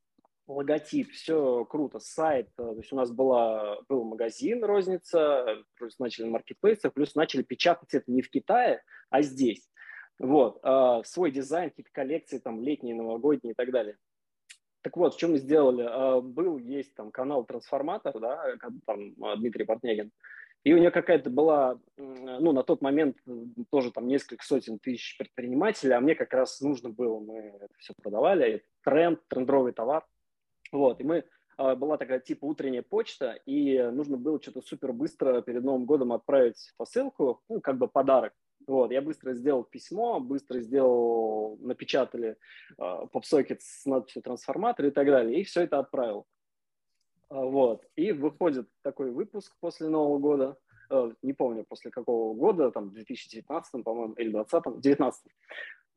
логотип, 0.47 1.11
все 1.11 1.65
круто, 1.65 1.99
сайт, 1.99 2.47
э, 2.57 2.63
то 2.63 2.77
есть 2.77 2.91
у 2.91 2.95
нас 2.95 3.11
была, 3.11 3.79
был 3.87 4.03
магазин 4.03 4.63
розница, 4.63 5.63
плюс 5.75 5.99
начали 5.99 6.25
на 6.25 6.31
маркетплейсах, 6.31 6.93
плюс 6.93 7.15
начали 7.15 7.43
печатать 7.43 7.93
это 7.93 8.11
не 8.11 8.21
в 8.21 8.29
Китае, 8.29 8.81
а 9.09 9.21
здесь. 9.21 9.69
Вот, 10.19 10.59
э, 10.63 11.01
свой 11.05 11.31
дизайн, 11.31 11.69
какие-то 11.69 11.91
коллекции, 11.91 12.37
там, 12.39 12.61
летние, 12.61 12.95
новогодние 12.95 13.53
и 13.53 13.55
так 13.55 13.71
далее. 13.71 13.97
Так 14.83 14.97
вот, 14.97 15.15
что 15.15 15.29
мы 15.29 15.37
сделали? 15.37 15.87
А, 15.89 16.19
был, 16.19 16.57
есть 16.57 16.93
там 16.93 17.09
канал 17.09 17.45
«Трансформатор», 17.45 18.19
да, 18.19 18.43
там 18.85 19.13
а, 19.21 19.37
Дмитрий 19.37 19.63
Портнягин, 19.63 20.11
и 20.65 20.73
у 20.73 20.77
нее 20.77 20.91
какая-то 20.91 21.29
была, 21.29 21.79
ну, 21.97 22.51
на 22.51 22.63
тот 22.63 22.81
момент 22.81 23.17
тоже 23.69 23.91
там 23.91 24.07
несколько 24.07 24.45
сотен 24.45 24.79
тысяч 24.79 25.17
предпринимателей, 25.17 25.93
а 25.93 26.01
мне 26.01 26.15
как 26.15 26.33
раз 26.33 26.61
нужно 26.61 26.89
было, 26.89 27.19
мы 27.19 27.37
это 27.61 27.73
все 27.77 27.93
продавали, 28.01 28.63
тренд, 28.83 29.19
трендровый 29.27 29.73
товар. 29.73 30.05
Вот, 30.71 30.99
и 30.99 31.03
мы, 31.05 31.23
а, 31.55 31.75
была 31.75 31.97
такая 31.97 32.19
типа 32.19 32.43
утренняя 32.43 32.83
почта, 32.83 33.39
и 33.45 33.81
нужно 33.93 34.17
было 34.17 34.41
что-то 34.41 34.61
супер 34.61 34.91
быстро 34.91 35.41
перед 35.41 35.63
Новым 35.63 35.85
годом 35.85 36.11
отправить 36.11 36.73
посылку, 36.75 37.41
ну, 37.47 37.61
как 37.61 37.77
бы 37.77 37.87
подарок. 37.87 38.33
Вот, 38.67 38.91
я 38.91 39.01
быстро 39.01 39.33
сделал 39.33 39.63
письмо, 39.63 40.19
быстро 40.19 40.59
сделал, 40.59 41.57
напечатали 41.61 42.37
э, 42.77 43.07
попсокет 43.11 43.61
с 43.61 43.85
надписью 43.85 44.21
трансформатор 44.21 44.85
и 44.85 44.91
так 44.91 45.07
далее, 45.07 45.41
и 45.41 45.43
все 45.43 45.63
это 45.63 45.79
отправил. 45.79 46.25
Э, 47.29 47.35
вот, 47.35 47.85
и 47.95 48.11
выходит 48.11 48.69
такой 48.81 49.11
выпуск 49.11 49.55
после 49.59 49.89
Нового 49.89 50.19
года, 50.19 50.57
э, 50.89 51.11
не 51.21 51.33
помню 51.33 51.65
после 51.65 51.91
какого 51.91 52.33
года, 52.33 52.71
там, 52.71 52.91
2019, 52.91 53.83
по-моему, 53.83 54.13
или 54.13 54.31
2020, 54.31 54.81
19 54.81 55.21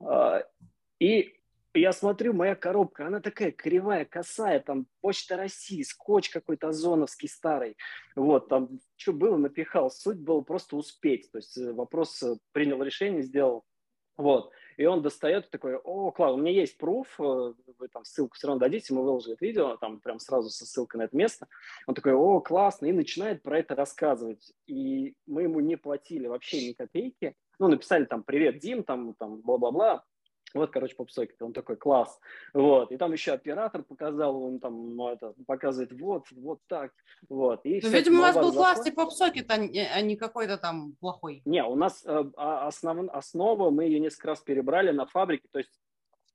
э, 0.01 0.43
и 0.99 1.36
я 1.77 1.93
смотрю, 1.93 2.33
моя 2.33 2.55
коробка, 2.55 3.07
она 3.07 3.21
такая 3.21 3.53
кривая, 3.53 4.05
косая, 4.05 4.61
там 4.61 4.87
Почта 5.01 5.37
России, 5.37 5.83
скотч 5.83 6.31
какой-то 6.31 6.69
озоновский 6.69 7.29
старый. 7.29 7.77
Вот, 8.15 8.49
там 8.49 8.81
что 8.97 9.13
было, 9.13 9.37
напихал. 9.37 9.91
Суть 9.91 10.19
была 10.19 10.43
просто 10.43 10.77
успеть. 10.77 11.31
То 11.31 11.39
есть 11.39 11.57
э, 11.59 11.73
вопрос 11.73 12.23
э, 12.23 12.37
принял 12.53 12.83
решение, 12.83 13.23
сделал. 13.23 13.65
Вот. 14.17 14.51
И 14.77 14.85
он 14.85 15.03
достает 15.03 15.51
такой, 15.51 15.77
о, 15.77 16.11
класс, 16.11 16.35
у 16.35 16.39
меня 16.39 16.53
есть 16.53 16.79
пруф, 16.79 17.19
э, 17.19 17.55
вы 17.79 17.89
там 17.89 18.05
ссылку 18.05 18.35
все 18.37 18.47
равно 18.47 18.61
дадите, 18.61 18.95
мы 18.95 19.03
выложили 19.03 19.35
это 19.35 19.45
видео, 19.45 19.77
там 19.77 20.01
прям 20.01 20.19
сразу 20.19 20.51
со 20.51 20.67
ссылкой 20.67 20.99
на 21.01 21.05
это 21.05 21.17
место. 21.17 21.49
Он 21.87 21.95
такой, 21.95 22.13
о, 22.13 22.41
классно, 22.41 22.87
и 22.87 22.93
начинает 22.93 23.43
про 23.43 23.59
это 23.59 23.75
рассказывать. 23.75 24.53
И 24.67 25.15
мы 25.27 25.43
ему 25.43 25.61
не 25.61 25.77
платили 25.77 26.27
вообще 26.27 26.69
ни 26.69 26.73
копейки. 26.73 27.35
Ну, 27.59 27.69
написали 27.69 28.05
там, 28.05 28.23
привет, 28.23 28.59
Дим, 28.59 28.85
там, 28.85 29.15
там, 29.15 29.41
бла-бла-бла, 29.41 30.05
вот, 30.55 30.71
короче, 30.71 30.95
попсокет, 30.95 31.41
он 31.43 31.53
такой, 31.53 31.77
класс. 31.77 32.19
Вот, 32.55 32.93
и 32.93 32.97
там 32.97 33.13
еще 33.13 33.33
оператор 33.33 33.83
показал, 33.83 34.43
он 34.43 34.59
там 34.59 34.97
ну, 34.97 35.09
это, 35.09 35.35
показывает 35.47 35.93
вот, 35.93 36.27
вот 36.33 36.61
так, 36.67 36.93
вот. 37.29 37.61
И 37.65 37.81
ну, 37.83 37.89
видимо, 37.91 38.19
у 38.19 38.23
вас 38.23 38.37
был 38.37 38.53
классный 38.53 38.93
попсокет, 38.93 39.51
а 39.51 39.57
не, 39.57 39.87
а 39.87 40.01
не 40.01 40.17
какой-то 40.17 40.57
там 40.57 40.95
плохой. 41.01 41.43
Не, 41.45 41.65
у 41.65 41.75
нас 41.75 42.03
э, 42.05 42.25
а, 42.37 42.67
основ, 42.67 43.09
основа, 43.13 43.71
мы 43.71 43.85
ее 43.85 44.01
несколько 44.01 44.29
раз 44.29 44.41
перебрали 44.41 44.91
на 44.93 45.07
фабрике, 45.07 45.49
то 45.51 45.59
есть 45.59 45.73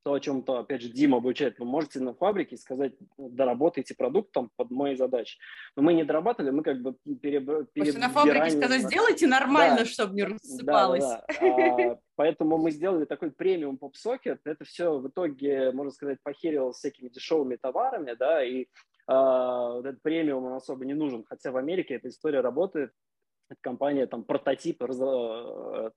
то, 0.04 0.14
о 0.14 0.20
чем 0.20 0.44
то, 0.44 0.58
опять 0.58 0.82
же, 0.82 0.90
Дима 0.90 1.18
обучает, 1.18 1.60
вы 1.60 1.66
можете 1.66 2.00
на 2.00 2.14
фабрике 2.14 2.58
сказать, 2.58 2.94
доработайте 3.18 3.96
продукт 3.96 4.32
там 4.32 4.50
под 4.56 4.72
мои 4.72 4.96
задачи. 4.96 5.38
Но 5.76 5.84
мы 5.84 5.94
не 5.94 6.04
дорабатывали, 6.04 6.52
мы 6.52 6.64
как 6.64 6.82
бы 6.82 6.96
переб... 7.22 7.72
перебираем... 7.72 8.00
на 8.00 8.10
фабрике 8.10 8.52
сказать, 8.52 8.82
сделайте 8.82 9.28
нормально, 9.28 9.80
да. 9.80 9.86
чтобы 9.86 10.16
не 10.16 10.24
рассыпалось. 10.24 11.04
Да. 11.04 11.26
А, 11.40 12.00
поэтому 12.16 12.58
мы 12.58 12.72
сделали 12.72 13.06
такой 13.06 13.32
премиум 13.32 13.78
поп-сокет. 13.78 14.42
Это 14.46 14.66
все 14.66 14.98
в 14.98 15.08
итоге, 15.08 15.72
можно 15.72 15.92
сказать, 15.92 16.18
похерилось 16.24 16.78
всякими 16.78 17.10
дешевыми 17.10 17.56
товарами, 17.56 18.14
да, 18.14 18.44
и 18.44 18.68
а, 19.08 19.80
этот 19.80 20.02
премиум 20.02 20.46
он 20.46 20.54
особо 20.54 20.86
не 20.86 20.94
нужен. 20.94 21.24
Хотя 21.28 21.52
в 21.52 21.58
Америке 21.58 21.96
эта 21.96 22.10
история 22.10 22.42
работает. 22.42 22.92
Эта 23.50 23.60
компания 23.62 24.08
там 24.08 24.24
прототип 24.24 24.82
раз... 24.82 24.98
Э, 25.02 25.90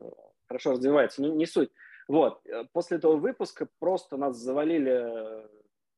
хорошо 0.48 0.72
развивается. 0.72 1.22
Не, 1.22 1.30
не 1.30 1.46
суть. 1.46 1.70
Вот. 2.08 2.44
Э, 2.46 2.64
после 2.72 2.98
этого 2.98 3.16
выпуска 3.16 3.68
просто 3.78 4.16
нас 4.16 4.36
завалили 4.36 5.46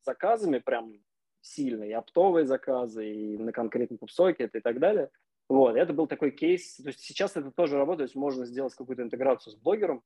заказами 0.02 0.58
прям 0.58 1.00
сильно, 1.40 1.84
и 1.84 1.92
оптовые 1.92 2.44
заказы, 2.44 3.08
и 3.08 3.38
на 3.38 3.52
конкретный 3.52 3.98
пупсокет 3.98 4.54
и 4.54 4.60
так 4.60 4.78
далее. 4.78 5.10
Вот, 5.48 5.76
это 5.76 5.92
был 5.92 6.06
такой 6.06 6.32
кейс. 6.32 6.76
То 6.76 6.88
есть 6.88 7.00
сейчас 7.00 7.36
это 7.36 7.50
тоже 7.50 7.76
работает, 7.76 7.98
то 7.98 8.10
есть 8.10 8.16
можно 8.16 8.44
сделать 8.46 8.74
какую-то 8.74 9.02
интеграцию 9.02 9.52
с 9.52 9.56
блогером, 9.56 10.02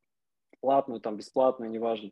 платную, 0.60 1.00
там, 1.00 1.16
бесплатную, 1.16 1.70
неважно, 1.70 2.10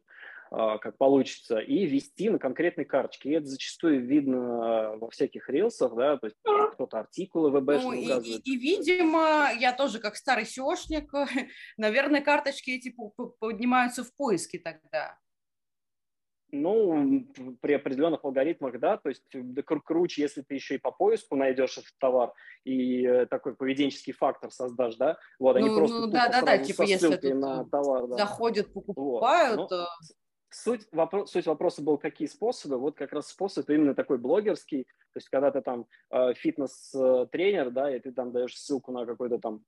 как 0.50 0.96
получится, 0.96 1.58
и 1.58 1.86
вести 1.86 2.30
на 2.30 2.38
конкретной 2.38 2.84
карточке. 2.84 3.30
И 3.30 3.32
это 3.32 3.46
зачастую 3.46 4.04
видно 4.04 4.96
во 4.96 5.10
всяких 5.10 5.48
рилсах, 5.48 5.94
да, 5.94 6.16
то 6.16 6.26
есть 6.26 6.36
кто-то 6.72 7.00
артикулы 7.00 7.50
ВБ 7.50 7.82
ну, 7.82 7.92
и, 7.92 8.04
и, 8.04 8.36
и, 8.38 8.56
видимо, 8.56 9.50
я 9.58 9.72
тоже 9.72 9.98
как 9.98 10.16
старый 10.16 10.46
сеошник, 10.46 11.12
наверное, 11.76 12.20
карточки 12.20 12.70
эти 12.70 12.94
поднимаются 13.40 14.04
в 14.04 14.14
поиске 14.16 14.58
тогда. 14.58 15.18
Ну, 16.50 17.26
при 17.60 17.74
определенных 17.74 18.24
алгоритмах, 18.24 18.80
да, 18.80 18.96
то 18.96 19.10
есть 19.10 19.22
да, 19.34 19.60
кру- 19.60 19.82
круче, 19.84 20.22
если 20.22 20.40
ты 20.40 20.54
еще 20.54 20.76
и 20.76 20.78
по 20.78 20.90
поиску 20.90 21.36
найдешь 21.36 21.76
этот 21.76 21.92
товар 21.98 22.32
и 22.64 23.04
э, 23.04 23.26
такой 23.26 23.54
поведенческий 23.54 24.14
фактор 24.14 24.50
создашь, 24.50 24.96
да, 24.96 25.18
вот, 25.38 25.58
ну, 25.58 25.66
они 25.66 25.76
просто 25.76 25.98
ну, 25.98 26.06
да, 26.06 26.28
да, 26.28 26.40
да, 26.40 26.56
типа 26.56 26.82
если 26.82 27.32
на 27.32 27.64
товар, 27.64 28.06
да. 28.06 28.16
заходят, 28.16 28.72
покупают, 28.72 29.58
вот. 29.58 29.70
Ну, 29.70 29.76
суть, 30.50 30.86
вопрос, 30.92 31.30
суть 31.32 31.46
вопроса 31.46 31.82
был, 31.82 31.98
какие 31.98 32.28
способы. 32.28 32.78
Вот 32.78 32.96
как 32.96 33.12
раз 33.12 33.28
способ 33.28 33.68
именно 33.70 33.94
такой 33.94 34.18
блогерский. 34.18 34.84
То 34.84 35.16
есть, 35.16 35.28
когда 35.28 35.50
ты 35.50 35.60
там 35.60 35.86
э, 36.10 36.34
фитнес-тренер, 36.34 37.70
да, 37.70 37.94
и 37.94 38.00
ты 38.00 38.12
там 38.12 38.32
даешь 38.32 38.56
ссылку 38.56 38.92
на 38.92 39.06
какой-то 39.06 39.38
там, 39.38 39.64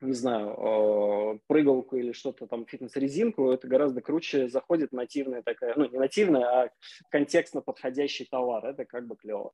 не 0.00 0.12
знаю, 0.12 0.56
э, 0.56 1.38
прыгалку 1.46 1.96
или 1.96 2.12
что-то 2.12 2.46
там, 2.46 2.66
фитнес-резинку, 2.66 3.50
это 3.50 3.68
гораздо 3.68 4.00
круче 4.00 4.48
заходит 4.48 4.92
нативная 4.92 5.42
такая, 5.42 5.74
ну, 5.76 5.88
не 5.88 5.98
нативная, 5.98 6.44
а 6.44 6.70
контекстно 7.10 7.60
подходящий 7.60 8.24
товар. 8.24 8.64
Это 8.66 8.84
как 8.84 9.06
бы 9.06 9.16
клево. 9.16 9.52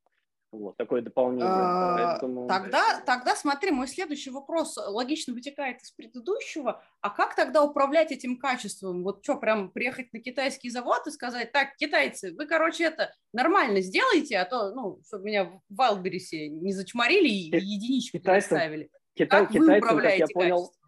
Вот, 0.53 0.77
такое 0.77 1.03
дополнение. 1.03 1.47
А, 1.49 2.13
Поэтому... 2.13 2.47
Тогда, 2.47 3.01
тогда 3.05 3.35
смотри, 3.35 3.71
мой 3.73 3.89
следующий 3.89 4.31
вопрос 4.31 4.77
логично 4.77 5.35
вытекает 5.35 5.83
из 5.83 5.91
предыдущего. 5.91 6.83
А 7.01 7.11
как 7.11 7.35
тогда 7.35 7.63
управлять 7.63 8.13
этим 8.13 8.39
качеством? 8.39 9.03
Вот 9.03 9.23
что, 9.23 9.37
прям 9.37 9.71
приехать 9.71 10.13
на 10.13 10.21
китайский 10.21 10.71
завод 10.71 11.07
и 11.07 11.11
сказать, 11.11 11.53
так, 11.53 11.77
китайцы, 11.77 12.33
вы, 12.35 12.47
короче, 12.47 12.85
это 12.85 13.13
нормально 13.33 13.81
сделайте, 13.81 14.39
а 14.39 14.45
то, 14.45 14.73
ну, 14.73 15.01
чтобы 15.07 15.25
меня 15.25 15.45
в 15.45 15.61
Вайлдберрисе 15.69 16.49
не 16.49 16.73
зачморили 16.73 17.29
и 17.29 17.57
единичку 17.59 18.19
китайцам, 18.19 18.59
поставили. 18.59 18.91
Китай, 19.15 19.41
как 19.41 19.49
китайцам, 19.49 19.73
вы 19.73 19.79
управляете 19.79 20.23
как 20.23 20.31
я 20.31 20.35
понял, 20.35 20.57
качеством? 20.59 20.86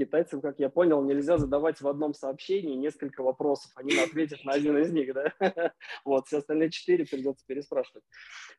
Китайцам, 0.00 0.40
как 0.40 0.58
я 0.58 0.70
понял, 0.70 1.04
нельзя 1.04 1.36
задавать 1.36 1.80
в 1.80 1.86
одном 1.86 2.14
сообщении 2.14 2.74
несколько 2.74 3.22
вопросов. 3.22 3.70
Они 3.74 3.96
ответят 3.98 4.44
на 4.44 4.52
один 4.52 4.78
из 4.78 4.90
них, 4.90 5.12
да? 5.12 5.34
Вот, 6.04 6.26
все 6.26 6.38
остальные 6.38 6.70
четыре 6.70 7.04
придется 7.04 7.44
переспрашивать. 7.46 8.04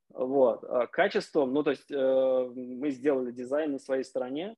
Вот. 0.09 0.63
А 0.63 0.85
качеством, 0.85 1.53
ну, 1.53 1.63
то 1.63 1.71
есть 1.71 1.89
э, 1.89 2.51
мы 2.55 2.91
сделали 2.91 3.31
дизайн 3.31 3.71
на 3.71 3.79
своей 3.79 4.03
стороне, 4.03 4.55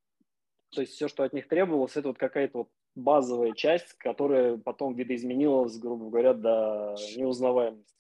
то 0.71 0.81
есть 0.81 0.93
все, 0.93 1.07
что 1.07 1.23
от 1.23 1.33
них 1.33 1.47
требовалось, 1.47 1.95
это 1.95 2.09
вот 2.09 2.17
какая-то 2.17 2.57
вот 2.59 2.69
базовая 2.95 3.53
часть, 3.53 3.93
которая 3.93 4.57
потом 4.57 4.95
видоизменилась, 4.95 5.77
грубо 5.77 6.09
говоря, 6.09 6.33
до 6.33 6.95
неузнаваемости. 7.15 7.93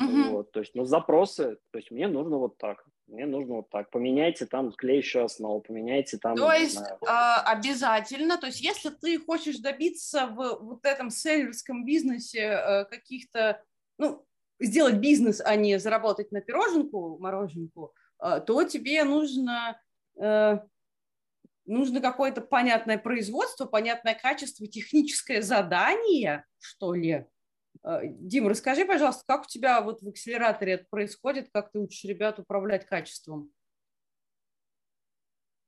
Mm-hmm. 0.00 0.30
Вот, 0.30 0.52
то 0.52 0.60
есть, 0.60 0.74
ну, 0.74 0.84
запросы, 0.84 1.58
то 1.70 1.78
есть 1.78 1.90
мне 1.90 2.06
нужно 2.06 2.38
вот 2.38 2.56
так 2.56 2.84
мне 3.12 3.26
нужно 3.26 3.56
вот 3.56 3.70
так. 3.70 3.90
Поменяйте 3.90 4.46
там 4.46 4.72
клеящую 4.72 5.26
основу, 5.26 5.60
поменяйте 5.60 6.18
там... 6.18 6.36
То 6.36 6.52
есть 6.52 6.78
знаю, 6.78 6.98
э, 7.02 7.42
обязательно, 7.44 8.38
то 8.38 8.46
есть 8.46 8.60
если 8.60 8.88
ты 8.88 9.18
хочешь 9.18 9.58
добиться 9.58 10.26
в 10.26 10.58
вот 10.60 10.84
этом 10.84 11.10
селлерском 11.10 11.84
бизнесе 11.84 12.40
э, 12.40 12.84
каких-то, 12.86 13.62
ну, 13.98 14.24
сделать 14.58 14.96
бизнес, 14.96 15.42
а 15.44 15.56
не 15.56 15.78
заработать 15.78 16.32
на 16.32 16.40
пироженку, 16.40 17.18
мороженку, 17.18 17.94
э, 18.22 18.40
то 18.46 18.64
тебе 18.64 19.04
нужно, 19.04 19.78
э, 20.18 20.58
нужно 21.66 22.00
какое-то 22.00 22.40
понятное 22.40 22.98
производство, 22.98 23.66
понятное 23.66 24.14
качество, 24.14 24.66
техническое 24.66 25.42
задание, 25.42 26.44
что 26.58 26.94
ли, 26.94 27.26
Дим, 27.84 28.46
расскажи, 28.46 28.84
пожалуйста, 28.84 29.24
как 29.26 29.42
у 29.42 29.48
тебя 29.48 29.80
вот 29.80 30.02
в 30.02 30.08
акселераторе 30.08 30.74
это 30.74 30.86
происходит, 30.88 31.50
как 31.52 31.72
ты 31.72 31.80
учишь 31.80 32.04
ребят 32.04 32.38
управлять 32.38 32.86
качеством? 32.86 33.52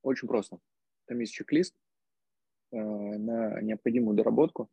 Очень 0.02 0.28
просто. 0.28 0.58
Там 1.06 1.18
есть 1.18 1.32
чек-лист 1.32 1.74
э, 2.70 2.76
на 2.76 3.60
необходимую 3.62 4.16
доработку. 4.16 4.70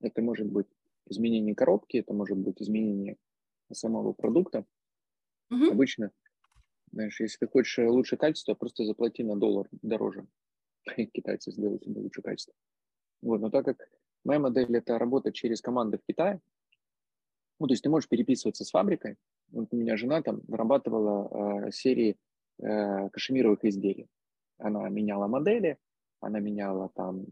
Это 0.00 0.20
может 0.20 0.46
быть 0.46 0.66
изменение 1.06 1.54
коробки, 1.54 1.98
это 1.98 2.12
может 2.12 2.38
быть 2.38 2.60
изменение 2.60 3.18
самого 3.70 4.12
продукта. 4.12 4.64
Угу. 5.50 5.70
Обычно, 5.70 6.10
знаешь, 6.90 7.20
если 7.20 7.38
ты 7.38 7.46
хочешь 7.46 7.78
лучшее 7.78 8.18
качество, 8.18 8.54
просто 8.54 8.84
заплати 8.84 9.22
на 9.22 9.36
доллар 9.36 9.68
дороже. 9.70 10.26
Китайцы 11.12 11.52
сделают 11.52 11.84
тебе 11.84 12.00
лучшее 12.00 12.24
качество. 12.24 12.54
Вот, 13.20 13.40
но 13.40 13.50
так 13.50 13.64
как 13.64 13.78
Моя 14.24 14.38
модель– 14.38 14.76
это 14.76 14.98
работа 14.98 15.32
через 15.32 15.60
команды 15.60 15.98
в 15.98 16.06
Китае. 16.06 16.40
Ну, 17.58 17.66
то 17.66 17.72
есть 17.72 17.82
ты 17.82 17.90
можешь 17.90 18.08
переписываться 18.08 18.64
с 18.64 18.70
фабрикой. 18.70 19.16
Вот 19.50 19.68
у 19.72 19.76
меня 19.76 19.96
жена 19.96 20.22
там 20.22 20.40
вырабатывала 20.48 21.66
э, 21.66 21.72
серии 21.72 22.16
э, 22.60 23.08
кашемировых 23.10 23.64
изделий. 23.64 24.08
Она 24.58 24.88
меняла 24.88 25.26
модели, 25.26 25.78
она 26.20 26.40
меняла 26.40 26.90
там 26.94 27.26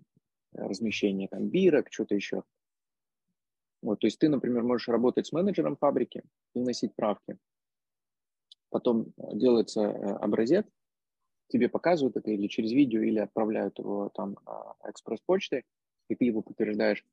размещение 0.53 1.28
там 1.28 1.49
бирок, 1.49 1.86
что-то 1.91 2.14
еще. 2.14 2.43
Вот, 3.82 4.01
то 4.01 4.07
есть 4.07 4.18
ты, 4.18 4.28
например, 4.28 4.62
можешь 4.62 4.88
работать 4.88 5.26
с 5.26 5.32
менеджером 5.32 5.76
фабрики 5.76 6.22
и 6.55 6.61
вносить 6.61 6.95
правки. 6.95 7.38
Потом 8.68 9.12
делается 9.16 9.80
э, 9.80 10.16
образец, 10.16 10.66
тебе 11.49 11.68
показывают 11.68 12.16
это 12.16 12.30
или 12.30 12.47
через 12.49 12.72
видео, 12.72 13.01
или 13.01 13.18
отправляют 13.18 13.78
его 13.78 14.11
там 14.11 14.36
экспресс-почтой, 14.84 15.64
и 16.11 16.14
ты 16.14 16.24
его 16.26 16.42
подтверждаешь, 16.42 17.04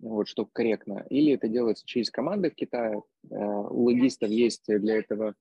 вот, 0.00 0.28
что 0.28 0.46
корректно. 0.46 1.06
Или 1.10 1.34
это 1.34 1.48
делается 1.48 1.86
через 1.86 2.10
команды 2.10 2.50
в 2.50 2.54
Китае. 2.54 3.02
Э, 3.30 3.36
у 3.36 3.84
логистов 3.84 4.30
есть 4.30 4.64
для 4.66 4.96
этого 4.96 5.34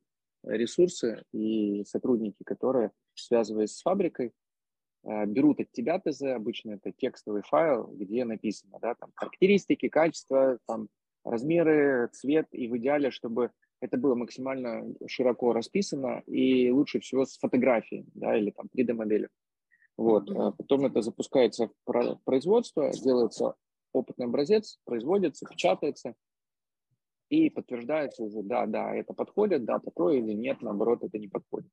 ресурсы 0.43 1.23
и 1.33 1.83
сотрудники, 1.85 2.43
которые, 2.43 2.91
связываясь 3.13 3.75
с 3.75 3.81
фабрикой, 3.81 4.31
э, 5.03 5.25
берут 5.25 5.59
от 5.59 5.71
тебя 5.71 5.99
ТЗ, 5.99 6.23
обычно 6.23 6.71
это 6.71 6.91
текстовый 6.91 7.41
файл, 7.41 7.87
где 7.87 8.25
написано, 8.25 8.79
да, 8.81 8.95
там, 8.95 9.11
характеристики, 9.15 9.89
качество, 9.89 10.59
там, 10.67 10.89
размеры, 11.23 12.09
цвет, 12.13 12.47
и 12.51 12.67
в 12.67 12.77
идеале, 12.77 13.11
чтобы 13.11 13.51
это 13.81 13.97
было 13.97 14.15
максимально 14.15 14.93
широко 15.07 15.53
расписано 15.53 16.21
и 16.27 16.69
лучше 16.71 16.99
всего 16.99 17.25
с 17.25 17.37
фотографией, 17.37 18.05
да, 18.13 18.37
или 18.37 18.51
там 18.51 18.67
3D-моделью. 18.75 19.29
Вот. 19.99 20.31
А 20.31 20.51
потом 20.51 20.85
это 20.85 21.01
запускается 21.01 21.69
в 21.85 22.19
производство, 22.23 22.89
делается 22.89 23.55
опытный 23.91 24.27
образец, 24.27 24.79
производится, 24.85 25.45
печатается 25.45 26.15
и 27.27 27.49
подтверждается 27.49 28.23
уже, 28.23 28.41
да, 28.41 28.65
да, 28.65 28.95
это 28.95 29.13
подходит, 29.13 29.65
да, 29.65 29.79
такое 29.79 30.19
или 30.19 30.31
нет, 30.31 30.61
наоборот, 30.61 31.03
это 31.03 31.17
не 31.17 31.27
подходит. 31.27 31.69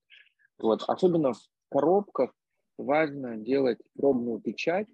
Вот. 0.59 0.83
Особенно 0.89 1.35
в 1.35 1.41
коробках 1.71 2.33
важно 2.79 3.37
делать 3.37 3.79
пробную 3.97 4.41
печать 4.41 4.89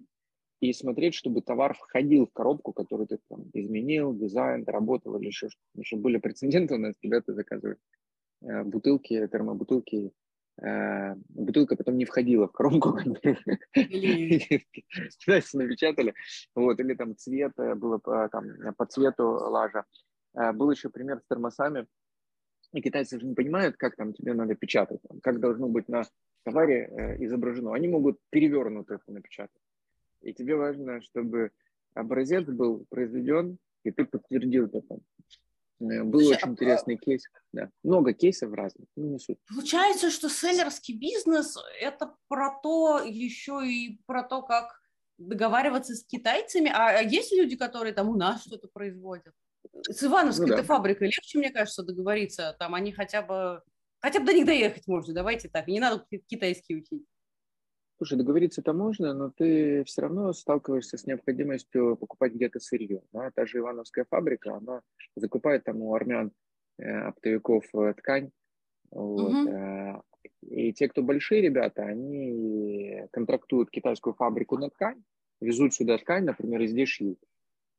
и 0.60 0.74
смотреть, 0.74 1.14
чтобы 1.14 1.40
товар 1.40 1.72
входил 1.72 2.26
в 2.26 2.32
коробку, 2.34 2.74
которую 2.74 3.06
ты 3.06 3.18
там 3.30 3.48
изменил, 3.54 4.12
дизайн, 4.12 4.64
доработал 4.64 5.16
или 5.16 5.28
еще 5.28 5.48
что-то. 5.48 5.64
Потому 5.72 5.84
что 5.86 5.96
были 5.96 6.18
прецеденты 6.18 6.74
у 6.74 6.78
нас, 6.78 6.94
ребята 7.00 7.32
заказывают 7.32 7.80
э, 8.42 8.62
бутылки, 8.62 9.26
термобутылки 9.26 10.12
бутылка 10.58 11.76
потом 11.76 11.96
не 11.96 12.04
входила 12.04 12.46
в 12.46 12.52
коробку, 12.52 12.98
китайцы 13.74 15.56
напечатали, 15.56 16.14
вот, 16.54 16.78
или 16.78 16.94
там 16.94 17.16
цвет 17.16 17.52
э, 17.58 17.74
было 17.74 17.98
по, 17.98 18.28
там, 18.28 18.74
по 18.76 18.86
цвету 18.86 19.24
лажа. 19.24 19.84
Э, 20.34 20.52
был 20.52 20.70
еще 20.70 20.88
пример 20.90 21.20
с 21.20 21.26
термосами, 21.26 21.86
и 22.72 22.80
китайцы 22.80 23.18
же 23.18 23.26
не 23.26 23.34
понимают, 23.34 23.76
как 23.76 23.96
там 23.96 24.12
тебе 24.12 24.34
надо 24.34 24.54
печатать, 24.54 25.00
там, 25.08 25.20
как 25.20 25.40
должно 25.40 25.68
быть 25.68 25.88
на 25.88 26.04
товаре 26.44 26.86
э, 26.86 27.24
изображено. 27.24 27.74
Они 27.74 27.88
могут 27.88 28.18
перевернуто 28.30 28.94
это 28.94 29.12
напечатать. 29.12 29.62
И 30.20 30.32
тебе 30.32 30.56
важно, 30.56 31.00
чтобы 31.02 31.50
образец 31.94 32.44
был 32.44 32.86
произведен 32.88 33.58
И 33.84 33.90
ты 33.90 34.04
подтвердил 34.04 34.66
это. 34.66 34.98
Э, 35.90 36.04
был 36.04 36.20
Слушай, 36.20 36.36
очень 36.36 36.48
а... 36.48 36.50
интересный 36.52 36.96
кейс. 36.96 37.24
Да. 37.52 37.70
Много 37.82 38.12
кейсов 38.12 38.52
разных. 38.52 38.86
Ну, 38.96 39.12
не 39.12 39.18
суть. 39.18 39.38
Получается, 39.48 40.10
что 40.10 40.28
селлерский 40.28 40.96
бизнес– 40.96 41.56
это 41.80 42.14
про 42.28 42.58
то, 42.62 43.00
еще 43.04 43.66
и 43.66 44.00
про 44.06 44.22
то, 44.22 44.42
как 44.42 44.80
договариваться 45.18 45.94
с 45.94 46.04
китайцами. 46.04 46.70
А, 46.70 46.98
а 46.98 47.02
есть 47.02 47.32
люди, 47.32 47.56
которые 47.56 47.92
там 47.92 48.08
у 48.08 48.16
нас 48.16 48.44
что-то 48.44 48.68
производят? 48.68 49.34
С 49.88 50.02
Ивановской 50.02 50.48
ну, 50.48 50.56
да. 50.56 50.62
фабрикой 50.62 51.08
легче, 51.08 51.38
мне 51.38 51.50
кажется, 51.50 51.82
договориться. 51.82 52.56
Там 52.58 52.74
они 52.74 52.92
хотя 52.92 53.22
бы... 53.22 53.62
Хотя 54.00 54.18
бы 54.18 54.26
до 54.26 54.32
них 54.32 54.46
доехать 54.46 54.86
можно, 54.88 55.14
давайте 55.14 55.48
так. 55.48 55.68
Не 55.68 55.78
надо 55.78 56.04
китайский 56.26 56.76
учить. 56.76 57.04
Слушай, 58.02 58.18
договориться-то 58.18 58.72
можно, 58.72 59.14
но 59.14 59.30
ты 59.30 59.84
все 59.84 60.02
равно 60.02 60.32
сталкиваешься 60.32 60.98
с 60.98 61.06
необходимостью 61.06 61.96
покупать 61.96 62.32
где-то 62.32 62.58
сырье. 62.58 63.00
Да? 63.12 63.30
Та 63.30 63.46
же 63.46 63.58
Ивановская 63.58 64.04
фабрика, 64.10 64.56
она 64.56 64.80
закупает 65.14 65.62
там 65.62 65.82
у 65.82 65.94
армян 65.94 66.32
э, 66.78 66.90
оптовиков 66.90 67.64
э, 67.72 67.94
ткань. 67.96 68.32
Вот, 68.90 69.32
угу. 69.32 69.48
э, 69.48 70.00
и 70.40 70.72
те, 70.72 70.88
кто 70.88 71.04
большие 71.04 71.42
ребята, 71.42 71.84
они 71.84 73.06
контрактуют 73.12 73.70
китайскую 73.70 74.14
фабрику 74.14 74.58
на 74.58 74.68
ткань, 74.68 75.04
везут 75.40 75.72
сюда 75.72 75.96
ткань, 75.96 76.24
например, 76.24 76.62
и 76.62 76.66
здесь 76.66 76.88
шьют 76.88 77.20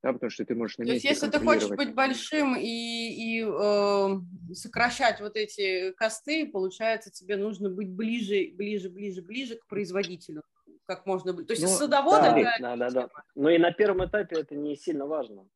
да, 0.03 0.11
потому 0.11 0.29
что 0.29 0.43
ты 0.43 0.53
можешь 0.53 0.77
на 0.77 0.83
месте 0.83 1.07
То 1.07 1.07
есть, 1.07 1.21
если 1.21 1.31
ты 1.31 1.43
хочешь 1.43 1.69
быть 1.69 1.95
большим 1.95 2.57
и, 2.57 2.67
и 2.67 3.41
э, 3.41 4.53
сокращать 4.53 5.21
вот 5.21 5.37
эти 5.37 5.93
косты, 5.93 6.45
получается, 6.45 7.09
тебе 7.09 7.37
нужно 7.37 7.69
быть 7.69 7.89
ближе, 7.89 8.51
ближе, 8.53 8.89
ближе, 8.89 9.21
ближе 9.21 9.55
к 9.55 9.65
производителю, 9.65 10.43
как 10.85 11.05
можно 11.05 11.31
быть. 11.31 11.47
То 11.47 11.53
есть, 11.53 11.63
ну, 11.63 11.69
садовода... 11.69 12.35
Да, 12.35 12.57
да, 12.59 12.75
да, 12.75 12.89
да. 12.89 13.09
Но 13.35 13.49
и 13.49 13.57
на 13.57 13.71
первом 13.71 14.05
этапе 14.05 14.41
это 14.41 14.55
не 14.55 14.75
сильно 14.75 15.05
важно. 15.05 15.47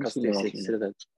Косты 0.00 0.32
всякие 0.32 0.60
срезать. 0.60 1.08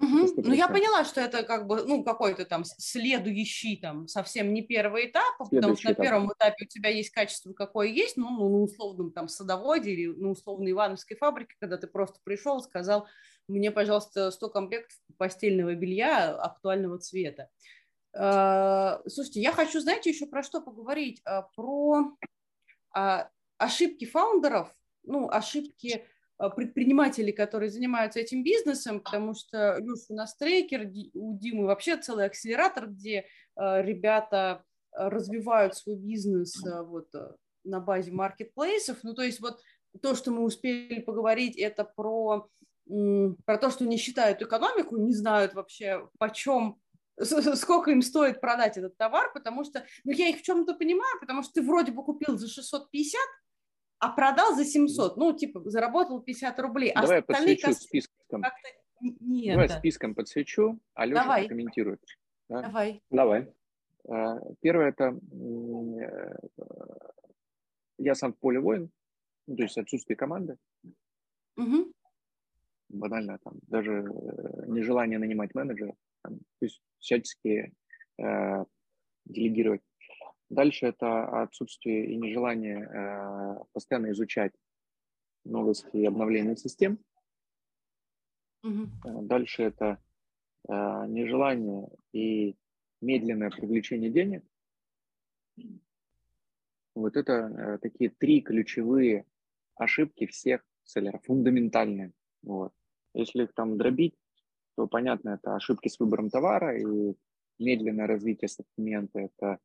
Угу. 0.00 0.42
Ну, 0.44 0.52
я 0.52 0.68
поняла, 0.68 1.04
что 1.04 1.20
это 1.20 1.44
как 1.44 1.66
бы, 1.66 1.84
ну, 1.84 2.02
какой-то 2.02 2.44
там 2.44 2.64
следующий, 2.64 3.76
там, 3.76 4.08
совсем 4.08 4.52
не 4.52 4.62
первый 4.62 5.06
этап, 5.06 5.22
следующий 5.36 5.56
потому 5.56 5.76
что 5.76 5.88
на 5.88 5.92
этап. 5.92 6.04
первом 6.04 6.32
этапе 6.32 6.64
у 6.64 6.68
тебя 6.68 6.90
есть 6.90 7.10
качество, 7.10 7.52
какое 7.52 7.88
есть, 7.88 8.16
ну, 8.16 8.30
ну, 8.30 8.48
на 8.48 8.62
условном 8.64 9.12
там 9.12 9.28
садоводе 9.28 9.92
или 9.92 10.06
на 10.06 10.30
условной 10.30 10.72
Ивановской 10.72 11.16
фабрике, 11.16 11.54
когда 11.60 11.76
ты 11.76 11.86
просто 11.86 12.18
пришел, 12.24 12.60
сказал, 12.60 13.06
мне, 13.46 13.70
пожалуйста, 13.70 14.30
100 14.30 14.48
комплектов 14.50 14.98
постельного 15.16 15.74
белья 15.74 16.34
актуального 16.34 16.98
цвета. 16.98 17.48
А, 18.16 19.00
слушайте, 19.06 19.40
я 19.40 19.52
хочу, 19.52 19.80
знаете, 19.80 20.10
еще 20.10 20.26
про 20.26 20.42
что 20.42 20.60
поговорить? 20.60 21.20
А, 21.24 21.42
про 21.54 22.16
а, 22.94 23.28
ошибки 23.58 24.06
фаундеров, 24.06 24.74
ну, 25.02 25.28
ошибки 25.30 26.06
предпринимателей, 26.56 27.32
которые 27.32 27.70
занимаются 27.70 28.20
этим 28.20 28.42
бизнесом, 28.42 29.00
потому 29.00 29.34
что 29.34 29.78
Люш 29.78 30.00
у 30.08 30.14
нас 30.14 30.36
трекер, 30.36 30.90
у 31.14 31.38
Димы 31.38 31.66
вообще 31.66 31.96
целый 31.96 32.26
акселератор, 32.26 32.88
где 32.88 33.18
э, 33.56 33.82
ребята 33.82 34.64
э, 34.92 35.08
развивают 35.08 35.76
свой 35.76 35.96
бизнес 35.96 36.60
вот 36.64 37.08
на 37.64 37.80
базе 37.80 38.12
маркетплейсов. 38.12 38.98
Ну, 39.02 39.14
то 39.14 39.22
есть 39.22 39.40
вот 39.40 39.60
то, 40.02 40.14
что 40.14 40.30
мы 40.30 40.42
успели 40.42 41.00
поговорить, 41.00 41.56
это 41.56 41.84
про, 41.84 42.48
про 42.86 43.58
то, 43.58 43.70
что 43.70 43.84
не 43.84 43.96
считают 43.96 44.42
экономику, 44.42 44.96
не 44.96 45.12
знают 45.12 45.54
вообще, 45.54 46.08
почем 46.18 46.78
сколько 47.54 47.90
им 47.90 48.02
стоит 48.02 48.40
продать 48.40 48.76
этот 48.76 48.96
товар, 48.96 49.32
потому 49.32 49.64
что, 49.64 49.84
ну, 50.04 50.12
я 50.12 50.28
их 50.28 50.38
в 50.38 50.42
чем-то 50.42 50.74
понимаю, 50.74 51.20
потому 51.20 51.42
что 51.42 51.54
ты 51.54 51.62
вроде 51.62 51.92
бы 51.92 52.04
купил 52.04 52.36
за 52.36 52.48
650, 52.48 53.20
а 54.04 54.08
продал 54.10 54.54
за 54.54 54.64
700, 54.64 55.16
ну, 55.16 55.32
типа, 55.32 55.62
заработал 55.70 56.20
50 56.20 56.58
рублей. 56.60 56.90
А 56.90 57.00
Давай 57.00 57.22
подсвечу 57.22 57.68
кос... 57.68 57.78
списком. 57.78 58.42
Нет. 59.00 59.54
Давай 59.54 59.68
списком 59.68 60.14
подсвечу, 60.14 60.78
а 60.92 61.06
Леша 61.06 61.22
Давай. 61.22 61.42
прокомментирует. 61.42 62.00
Да? 62.48 62.62
Давай. 62.62 63.02
Давай. 63.10 63.52
А, 64.08 64.38
первое– 64.60 64.88
это 64.90 65.18
э, 65.32 66.36
я 67.98 68.14
сам 68.14 68.34
в 68.34 68.38
поле 68.38 68.60
воин, 68.60 68.90
ну, 69.46 69.56
то 69.56 69.62
есть 69.62 69.78
отсутствие 69.78 70.16
команды. 70.16 70.58
Угу. 71.56 71.92
Банально 72.90 73.38
там, 73.42 73.54
даже 73.62 73.92
э, 73.92 74.66
нежелание 74.66 75.18
нанимать 75.18 75.54
менеджера, 75.54 75.94
там, 76.22 76.38
то 76.58 76.66
есть 76.66 76.82
всячески 76.98 77.72
э, 78.18 78.64
делегировать 79.24 79.82
Дальше 80.54 80.86
это 80.86 81.42
отсутствие 81.42 82.06
и 82.06 82.16
нежелание 82.16 82.78
э, 82.78 83.64
постоянно 83.72 84.12
изучать 84.12 84.52
новости 85.44 85.96
и 85.96 86.06
обновления 86.06 86.54
систем. 86.54 87.00
Mm-hmm. 88.64 89.22
Дальше 89.22 89.64
это 89.64 90.00
э, 90.68 90.72
нежелание 91.08 91.88
и 92.12 92.56
медленное 93.00 93.50
привлечение 93.50 94.10
денег. 94.10 94.44
Вот 96.94 97.16
это 97.16 97.32
э, 97.32 97.78
такие 97.78 98.10
три 98.10 98.40
ключевые 98.40 99.26
ошибки 99.74 100.26
всех 100.26 100.64
селлеров, 100.84 101.24
фундаментальные. 101.24 102.12
Вот. 102.42 102.72
Если 103.12 103.42
их 103.42 103.54
там 103.54 103.76
дробить, 103.76 104.14
то 104.76 104.86
понятно, 104.86 105.30
это 105.30 105.56
ошибки 105.56 105.88
с 105.88 105.98
выбором 105.98 106.30
товара 106.30 106.78
и 106.78 107.16
медленное 107.58 108.06
развитие 108.06 108.46
ассортимента, 108.46 109.18
это 109.18 109.58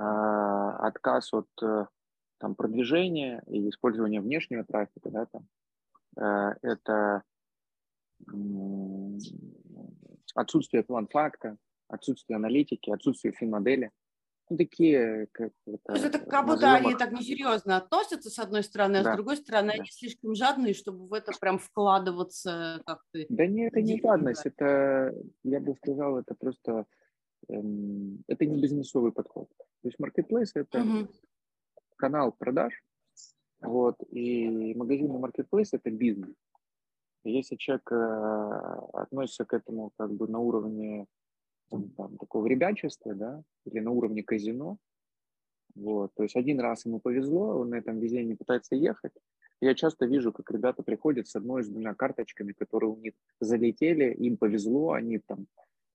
отказ 0.00 1.32
от 1.32 1.48
э, 1.62 1.86
там, 2.38 2.54
продвижения 2.54 3.42
и 3.46 3.68
использования 3.68 4.20
внешнего 4.20 4.64
трафика, 4.64 5.10
да, 5.10 5.26
там, 5.26 5.48
э, 6.16 6.54
это 6.62 7.22
отсутствие 10.34 10.82
план-факта, 10.82 11.56
отсутствие 11.88 12.36
аналитики, 12.36 12.90
отсутствие 12.90 13.32
фин-модели. 13.32 13.90
Ну, 14.50 14.56
такие, 14.56 15.26
как 15.32 15.52
это, 15.66 15.78
То 15.84 15.92
есть 15.92 16.04
это 16.06 16.18
как 16.20 16.46
будто 16.46 16.72
они 16.72 16.94
так 16.94 17.12
несерьезно 17.12 17.76
относятся, 17.76 18.30
с 18.30 18.38
одной 18.38 18.62
стороны, 18.62 18.98
а 18.98 19.04
да. 19.04 19.12
с 19.12 19.16
другой 19.16 19.36
стороны, 19.36 19.68
да. 19.68 19.74
они 19.74 19.90
слишком 19.90 20.34
жадные, 20.34 20.72
чтобы 20.72 21.06
в 21.06 21.12
это 21.12 21.32
прям 21.38 21.58
вкладываться 21.58 22.80
как-то. 22.86 23.18
Да 23.28 23.46
нет, 23.46 23.72
это 23.72 23.82
не 23.82 24.00
жадность, 24.00 24.46
это, 24.46 25.14
я 25.42 25.60
бы 25.60 25.74
сказал, 25.76 26.18
это 26.18 26.34
просто 26.34 26.86
это 27.46 28.46
не 28.46 28.60
бизнесовый 28.60 29.12
подход. 29.12 29.48
То 29.82 29.88
есть 29.88 29.98
marketplace 30.00 30.50
это 30.54 30.82
угу. 30.82 31.08
канал 31.96 32.32
продаж, 32.32 32.82
вот, 33.60 33.96
и 34.10 34.74
магазин 34.74 35.10
marketplace 35.10 35.70
это 35.72 35.90
бизнес. 35.90 36.34
если 37.24 37.56
человек 37.56 37.90
э, 37.92 38.80
относится 38.92 39.44
к 39.44 39.52
этому 39.52 39.92
как 39.96 40.12
бы 40.12 40.28
на 40.28 40.38
уровне 40.38 41.06
там, 41.70 42.16
такого 42.18 42.46
ребячества, 42.46 43.14
да, 43.14 43.42
или 43.64 43.80
на 43.80 43.90
уровне 43.90 44.22
казино, 44.22 44.78
вот, 45.74 46.12
то 46.14 46.22
есть 46.22 46.36
один 46.36 46.60
раз 46.60 46.86
ему 46.86 47.00
повезло, 47.00 47.58
он 47.58 47.70
на 47.70 47.76
этом 47.76 47.98
везении 47.98 48.34
пытается 48.34 48.74
ехать. 48.74 49.12
Я 49.60 49.74
часто 49.74 50.06
вижу, 50.06 50.32
как 50.32 50.50
ребята 50.50 50.82
приходят 50.82 51.26
с 51.26 51.34
одной, 51.34 51.64
с 51.64 51.68
двумя 51.68 51.94
карточками, 51.94 52.52
которые 52.52 52.90
у 52.90 52.96
них 52.96 53.14
залетели, 53.40 54.14
им 54.14 54.36
повезло, 54.36 54.92
они 54.92 55.18
там 55.18 55.46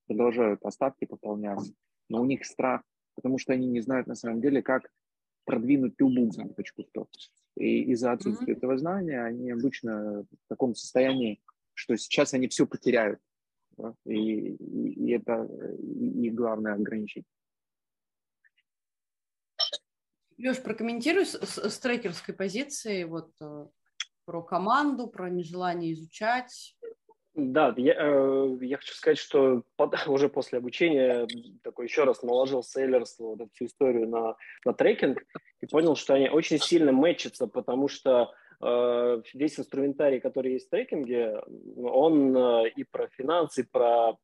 продолжают 0.08 0.64
остатки 0.64 1.06
пополняться, 1.06 1.74
но 2.10 2.22
у 2.22 2.26
них 2.26 2.45
страх, 2.45 2.82
потому 3.16 3.38
что 3.38 3.54
они 3.54 3.68
не 3.68 3.82
знают 3.82 4.08
на 4.08 4.16
самом 4.16 4.41
деле, 4.41 4.62
как 4.62 4.89
продвинуть 5.45 5.95
любую 5.99 6.32
кнопочку 6.32 6.84
стоп. 6.84 7.10
И 7.56 7.84
из-за 7.91 8.12
отсутствия 8.12 8.54
mm-hmm. 8.54 8.58
этого 8.58 8.78
знания 8.78 9.24
они 9.24 9.51
обычно 9.51 10.24
в 10.24 10.47
таком 10.47 10.76
состоянии, 10.76 11.41
что 11.74 11.95
сейчас 11.97 12.34
они 12.34 12.47
все 12.47 12.66
потеряют. 12.66 13.20
Да? 13.78 13.93
И, 14.06 14.56
и, 14.56 15.08
и 15.08 15.12
это 15.12 15.47
и, 15.80 16.28
и 16.28 16.30
главное 16.30 16.74
ограничить. 16.74 17.26
Леш, 20.38 20.62
прокомментируй 20.62 21.26
с, 21.26 21.34
с, 21.34 21.70
с 21.70 21.80
трекерской 21.80 22.34
позиции 22.34 23.04
вот 23.04 23.32
э, 23.39 23.68
про 24.26 24.41
команду, 24.41 25.08
про 25.08 25.30
нежелание 25.30 25.93
изучать, 25.93 26.76
да, 27.36 27.73
я, 27.77 27.95
э, 27.97 28.57
я 28.61 28.77
хочу 28.77 28.93
сказать, 28.93 29.17
что 29.17 29.63
под, 29.75 29.95
уже 30.07 30.29
после 30.29 30.59
обучения 30.59 31.27
такой 31.63 31.88
еще 31.88 32.03
раз 32.03 32.21
наложил 32.21 32.63
сейлерство, 32.63 33.29
вот 33.29 33.41
эту 33.41 33.51
всю 33.53 33.65
историю 33.65 34.07
на, 34.07 34.36
на 34.65 34.73
трекинг 34.73 35.23
и 35.61 35.65
понял, 35.65 35.95
что 35.95 36.13
они 36.13 36.29
очень 36.29 36.59
сильно 36.59 36.91
мэчатся, 36.91 37.47
потому 37.47 37.88
что 37.88 38.34
э, 38.61 39.21
весь 39.34 39.59
инструментарий, 39.59 40.19
который 40.19 40.53
есть 40.53 40.67
в 40.67 40.69
трекинге, 40.69 41.41
он 41.77 42.38
э, 42.38 42.69
и 42.75 42.84
про 42.84 43.07
финансы, 43.07 43.61
и 43.61 43.67
про 43.69 44.17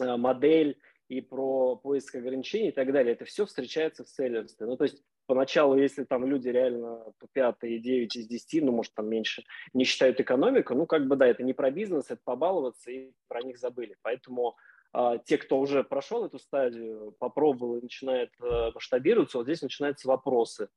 э, 0.00 0.16
модель, 0.16 0.78
и 1.08 1.20
про 1.20 1.76
поиск 1.76 2.14
ограничений 2.14 2.68
и 2.68 2.72
так 2.72 2.92
далее. 2.92 3.12
Это 3.12 3.24
все 3.24 3.44
встречается 3.44 4.04
в 4.04 4.08
селлерстве. 4.08 4.66
Ну, 4.66 4.76
то 4.76 4.84
есть 4.84 5.02
поначалу, 5.28 5.76
если 5.76 6.04
там 6.04 6.26
люди 6.26 6.48
реально 6.48 7.04
пятые, 7.32 7.78
9 7.78 8.16
из 8.16 8.26
10, 8.26 8.64
ну, 8.64 8.72
может, 8.72 8.94
там 8.94 9.08
меньше, 9.08 9.44
не 9.74 9.84
считают 9.84 10.18
экономику, 10.18 10.74
ну, 10.74 10.86
как 10.86 11.06
бы, 11.06 11.16
да, 11.16 11.26
это 11.26 11.44
не 11.44 11.52
про 11.52 11.70
бизнес, 11.70 12.06
это 12.06 12.20
побаловаться, 12.24 12.90
и 12.90 13.12
про 13.28 13.42
них 13.42 13.58
забыли. 13.58 13.96
Поэтому 14.02 14.56
а, 14.92 15.18
те, 15.18 15.36
кто 15.36 15.60
уже 15.60 15.84
прошел 15.84 16.24
эту 16.24 16.38
стадию, 16.38 17.14
попробовал 17.18 17.76
и 17.76 17.82
начинает 17.82 18.30
а, 18.40 18.72
масштабироваться, 18.72 19.38
вот 19.38 19.44
здесь 19.44 19.62
начинаются 19.62 20.08
вопросы. 20.08 20.70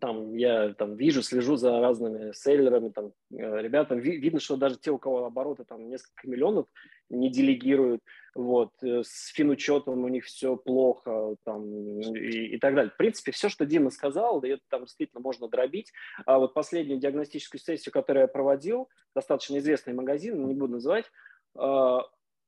Там 0.00 0.34
я 0.36 0.72
там 0.74 0.96
вижу, 0.96 1.22
слежу 1.22 1.56
за 1.56 1.80
разными 1.80 2.32
селлерами, 2.32 2.90
там 2.90 3.12
э, 3.30 3.60
ребятам 3.60 3.98
ви, 3.98 4.16
видно, 4.16 4.40
что 4.40 4.56
даже 4.56 4.78
те, 4.78 4.90
у 4.90 4.98
кого 4.98 5.24
обороты 5.24 5.64
там 5.64 5.88
несколько 5.88 6.28
миллионов, 6.28 6.66
не 7.10 7.30
делегируют, 7.30 8.00
вот 8.34 8.72
э, 8.82 9.02
с 9.04 9.32
финучетом 9.34 10.02
у 10.04 10.08
них 10.08 10.24
все 10.24 10.56
плохо, 10.56 11.36
там 11.44 12.00
и, 12.00 12.54
и 12.54 12.58
так 12.58 12.74
далее. 12.74 12.90
В 12.90 12.96
принципе, 12.96 13.32
все, 13.32 13.48
что 13.48 13.66
Дима 13.66 13.90
сказал, 13.90 14.40
да, 14.40 14.48
это 14.48 14.62
там 14.68 14.84
действительно 14.84 15.20
можно 15.20 15.48
дробить. 15.48 15.92
А 16.24 16.38
вот 16.38 16.54
последнюю 16.54 16.98
диагностическую 16.98 17.60
сессию, 17.60 17.92
которую 17.92 18.22
я 18.22 18.28
проводил, 18.28 18.88
достаточно 19.14 19.58
известный 19.58 19.92
магазин, 19.92 20.46
не 20.46 20.54
буду 20.54 20.74
называть, 20.74 21.10
э, 21.58 21.98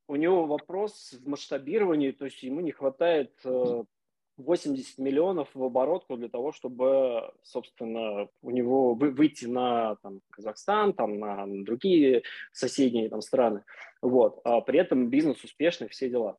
у 0.07 0.17
него 0.17 0.47
вопрос 0.47 1.13
в 1.13 1.29
масштабировании, 1.29 2.11
то 2.13 2.25
есть 2.25 2.43
ему 2.43 2.61
не 2.61 2.73
хватает 2.73 3.33
80 4.37 4.99
миллионов 4.99 5.49
в 5.55 5.63
оборотку 5.63 6.17
для 6.17 6.29
того, 6.29 6.53
чтобы, 6.53 7.33
собственно, 7.43 8.29
у 8.43 8.51
него 8.51 8.95
выйти 8.95 9.47
на 9.47 9.97
там, 9.97 10.21
Казахстан, 10.31 10.93
там, 10.93 11.19
на 11.19 11.47
другие 11.47 12.23
соседние 12.53 13.09
там, 13.09 13.21
страны. 13.21 13.65
Вот. 14.03 14.41
А 14.45 14.61
при 14.61 14.81
этом 14.81 15.09
бизнес 15.09 15.43
успешный, 15.45 15.89
все 15.89 16.09
дела. 16.09 16.37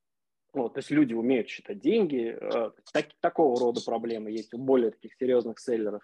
Вот, 0.54 0.74
то 0.74 0.80
есть 0.80 0.90
люди 0.90 1.14
умеют 1.14 1.50
считать 1.50 1.80
деньги. 1.80 2.38
Э, 2.40 2.72
так, 2.94 3.08
такого 3.20 3.60
рода 3.60 3.82
проблемы 3.86 4.32
есть 4.32 4.54
у 4.54 4.58
более 4.58 4.92
таких 4.92 5.14
серьезных 5.16 5.60
селлеров. 5.60 6.02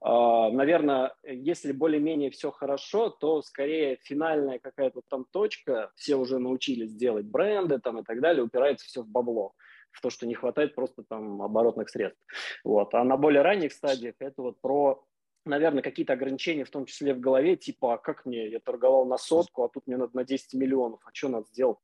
А, 0.00 0.50
Наверное, 0.50 1.14
если 1.22 1.70
более-менее 1.70 2.30
все 2.30 2.50
хорошо, 2.50 3.10
то 3.10 3.42
скорее 3.42 3.98
финальная 4.02 4.58
какая-то 4.58 5.02
там 5.08 5.24
точка, 5.30 5.92
все 5.94 6.16
уже 6.16 6.38
научились 6.38 6.94
делать 6.94 7.26
бренды 7.26 7.78
там 7.78 8.00
и 8.00 8.04
так 8.04 8.20
далее, 8.20 8.42
упирается 8.42 8.86
все 8.86 9.02
в 9.02 9.08
бабло 9.08 9.54
то, 10.00 10.10
что 10.10 10.26
не 10.26 10.34
хватает 10.34 10.74
просто 10.74 11.02
там 11.08 11.42
оборотных 11.42 11.88
средств. 11.88 12.20
Вот. 12.64 12.94
А 12.94 13.04
на 13.04 13.16
более 13.16 13.42
ранних 13.42 13.72
стадиях 13.72 14.14
это 14.18 14.42
вот 14.42 14.60
про 14.60 15.04
наверное, 15.44 15.80
какие-то 15.80 16.14
ограничения, 16.14 16.64
в 16.64 16.70
том 16.70 16.86
числе 16.86 17.14
в 17.14 17.20
голове, 17.20 17.54
типа, 17.54 17.94
а 17.94 17.98
как 17.98 18.26
мне, 18.26 18.48
я 18.48 18.58
торговал 18.58 19.06
на 19.06 19.16
сотку, 19.16 19.62
а 19.62 19.68
тут 19.68 19.86
мне 19.86 19.96
надо 19.96 20.10
на 20.16 20.24
10 20.24 20.54
миллионов, 20.54 20.98
а 21.04 21.10
что 21.12 21.28
надо 21.28 21.46
сделать, 21.46 21.78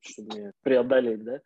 чтобы 0.00 0.34
мне 0.34 0.52
преодолеть, 0.62 1.22
да? 1.22 1.40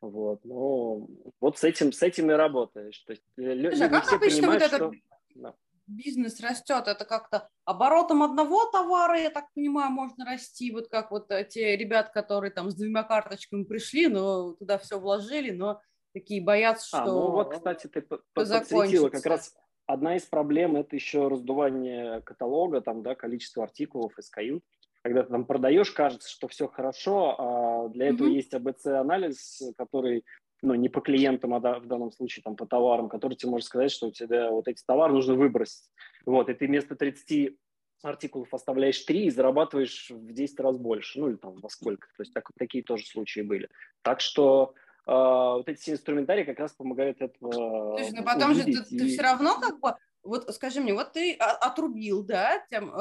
Вот, 0.00 0.44
ну, 0.44 1.08
вот 1.40 1.58
с 1.58 1.62
этим, 1.62 1.92
с 1.92 2.02
этим 2.02 2.32
и 2.32 2.34
работаешь. 2.34 2.98
То 3.06 3.12
есть, 3.12 3.22
э, 3.38 3.70
Слушай, 3.70 3.86
а 3.86 3.88
как 3.88 4.04
все 4.04 4.16
обычно 4.16 4.48
вот 4.48 4.62
это... 4.62 4.76
что... 4.76 4.92
Да 5.36 5.54
бизнес 5.96 6.40
растет, 6.40 6.88
это 6.88 7.04
как-то 7.04 7.48
оборотом 7.64 8.22
одного 8.22 8.66
товара, 8.66 9.18
я 9.18 9.30
так 9.30 9.46
понимаю, 9.54 9.90
можно 9.90 10.24
расти, 10.24 10.72
вот 10.72 10.88
как 10.88 11.10
вот 11.10 11.28
те 11.50 11.76
ребят, 11.76 12.10
которые 12.10 12.50
там 12.50 12.70
с 12.70 12.74
двумя 12.74 13.02
карточками 13.02 13.64
пришли, 13.64 14.08
но 14.08 14.54
туда 14.54 14.78
все 14.78 14.98
вложили, 14.98 15.50
но 15.50 15.80
такие 16.12 16.42
боятся, 16.42 16.86
что... 16.86 16.98
А, 16.98 17.06
ну 17.06 17.30
вот, 17.30 17.54
кстати, 17.54 17.86
ты 17.86 18.02
подсветила 18.34 19.08
как 19.08 19.26
раз 19.26 19.54
одна 19.86 20.16
из 20.16 20.24
проблем– 20.24 20.76
это 20.76 20.96
еще 20.96 21.28
раздувание 21.28 22.22
каталога, 22.22 22.80
там, 22.80 23.02
да, 23.02 23.14
количество 23.14 23.64
артикулов, 23.64 24.12
SKU. 24.18 24.60
Когда 25.02 25.24
ты 25.24 25.30
там 25.30 25.44
продаешь, 25.44 25.90
кажется, 25.90 26.30
что 26.30 26.46
все 26.46 26.68
хорошо, 26.68 27.34
а 27.38 27.88
для 27.88 28.08
этого 28.08 28.28
mm-hmm. 28.28 28.34
есть 28.34 28.54
АБЦ-анализ, 28.54 29.62
который 29.76 30.24
ну, 30.62 30.74
не 30.74 30.88
по 30.88 31.00
клиентам, 31.00 31.54
а 31.54 31.58
в 31.58 31.86
данном 31.86 32.12
случае 32.12 32.42
там 32.42 32.56
по 32.56 32.66
товарам, 32.66 33.08
который 33.08 33.34
тебе 33.34 33.50
может 33.50 33.66
сказать, 33.66 33.90
что 33.90 34.06
у 34.06 34.12
тебя 34.12 34.50
вот 34.50 34.68
эти 34.68 34.82
товары 34.86 35.12
нужно 35.12 35.34
выбросить. 35.34 35.90
Вот, 36.24 36.48
и 36.48 36.54
ты 36.54 36.66
вместо 36.66 36.94
30 36.94 37.56
артикулов 38.02 38.52
оставляешь 38.54 39.00
3 39.00 39.26
и 39.26 39.30
зарабатываешь 39.30 40.10
в 40.10 40.32
10 40.32 40.60
раз 40.60 40.76
больше, 40.76 41.20
ну 41.20 41.28
или 41.28 41.36
там 41.36 41.56
во 41.60 41.68
сколько. 41.68 42.06
То 42.16 42.22
есть 42.22 42.32
так, 42.32 42.48
такие 42.56 42.84
тоже 42.84 43.04
случаи 43.06 43.40
были. 43.40 43.68
Так 44.02 44.20
что 44.20 44.74
э, 45.06 45.12
вот 45.12 45.68
эти 45.68 45.90
инструментарии 45.90 46.44
как 46.44 46.60
раз 46.60 46.72
помогают 46.72 47.20
этого 47.20 47.96
Слушай, 47.98 48.12
ну 48.16 48.24
потом 48.24 48.54
же 48.54 48.64
ты, 48.64 48.70
и... 48.70 48.98
ты 48.98 49.08
все 49.08 49.22
равно 49.22 49.60
как 49.60 49.80
бы, 49.80 49.94
вот 50.22 50.48
скажи 50.54 50.80
мне, 50.80 50.94
вот 50.94 51.12
ты 51.12 51.34
отрубил, 51.34 52.22
да, 52.22 52.64
там, 52.70 52.92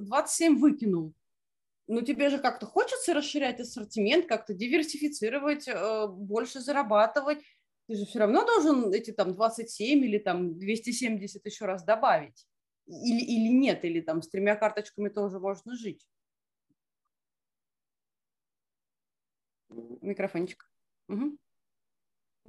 27 0.00 0.54
э, 0.54 0.58
выкинул, 0.58 1.12
ну, 1.88 2.02
тебе 2.02 2.28
же 2.28 2.38
как-то 2.38 2.66
хочется 2.66 3.14
расширять 3.14 3.60
ассортимент, 3.60 4.26
как-то 4.26 4.52
диверсифицировать, 4.52 5.66
э, 5.66 6.06
больше 6.06 6.60
зарабатывать. 6.60 7.38
Ты 7.86 7.96
же 7.96 8.04
все 8.04 8.18
равно 8.18 8.44
должен 8.44 8.92
эти 8.92 9.10
там 9.10 9.34
27 9.34 10.04
или 10.04 10.18
там 10.18 10.58
270 10.58 11.44
еще 11.46 11.64
раз 11.64 11.82
добавить. 11.84 12.46
Или, 12.86 13.20
или 13.20 13.48
нет, 13.48 13.84
или 13.84 14.00
там 14.02 14.22
с 14.22 14.28
тремя 14.28 14.54
карточками 14.56 15.08
тоже 15.08 15.40
можно 15.40 15.74
жить. 15.76 16.06
Микрофончик. 20.02 20.70
Угу. 21.08 21.38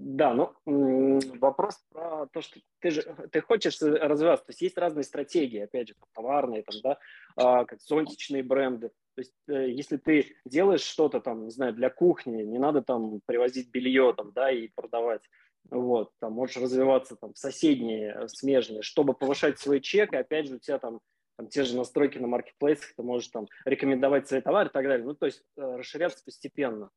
Да, 0.01 0.33
ну 0.33 1.19
вопрос 1.39 1.77
про 1.91 2.25
то, 2.27 2.39
что 2.39 2.61
ты 2.79 2.89
же 2.89 3.01
ты 3.33 3.41
хочешь 3.41 3.81
развиваться. 3.81 4.45
То 4.45 4.51
есть 4.51 4.61
есть 4.61 4.77
разные 4.77 5.03
стратегии, 5.03 5.59
опять 5.59 5.89
же, 5.89 5.95
товарные, 6.15 6.63
там, 6.63 6.79
да, 6.81 6.97
а, 7.35 7.65
как 7.65 7.81
зонтичные 7.81 8.41
бренды. 8.41 8.91
То 9.15 9.21
есть 9.21 9.33
э, 9.49 9.69
если 9.71 9.97
ты 9.97 10.37
делаешь 10.45 10.83
что-то 10.83 11.19
там, 11.19 11.43
не 11.43 11.51
знаю, 11.51 11.73
для 11.73 11.89
кухни, 11.89 12.43
не 12.43 12.59
надо 12.59 12.81
там 12.81 13.19
привозить 13.25 13.71
белье 13.71 14.13
там, 14.15 14.31
да, 14.31 14.49
и 14.49 14.69
продавать. 14.69 15.23
Вот, 15.69 16.13
там 16.19 16.31
можешь 16.31 16.55
развиваться 16.55 17.17
там 17.17 17.33
в 17.33 17.37
соседние 17.37 18.13
э, 18.13 18.27
смежные, 18.29 18.83
чтобы 18.83 19.13
повышать 19.13 19.59
свой 19.59 19.81
чек, 19.81 20.13
и 20.13 20.17
опять 20.17 20.47
же 20.47 20.55
у 20.55 20.59
тебя 20.59 20.79
там 20.79 21.01
там, 21.35 21.47
те 21.47 21.63
же 21.63 21.75
настройки 21.75 22.17
на 22.17 22.27
маркетплейсах, 22.27 22.93
ты 22.95 23.03
можешь 23.03 23.29
там 23.29 23.47
рекомендовать 23.65 24.29
свои 24.29 24.39
товары 24.39 24.69
и 24.69 24.71
так 24.71 24.85
далее. 24.85 25.05
Ну, 25.05 25.13
то 25.13 25.25
есть 25.25 25.43
э, 25.57 25.61
расширяться 25.61 26.23
постепенно. 26.23 26.89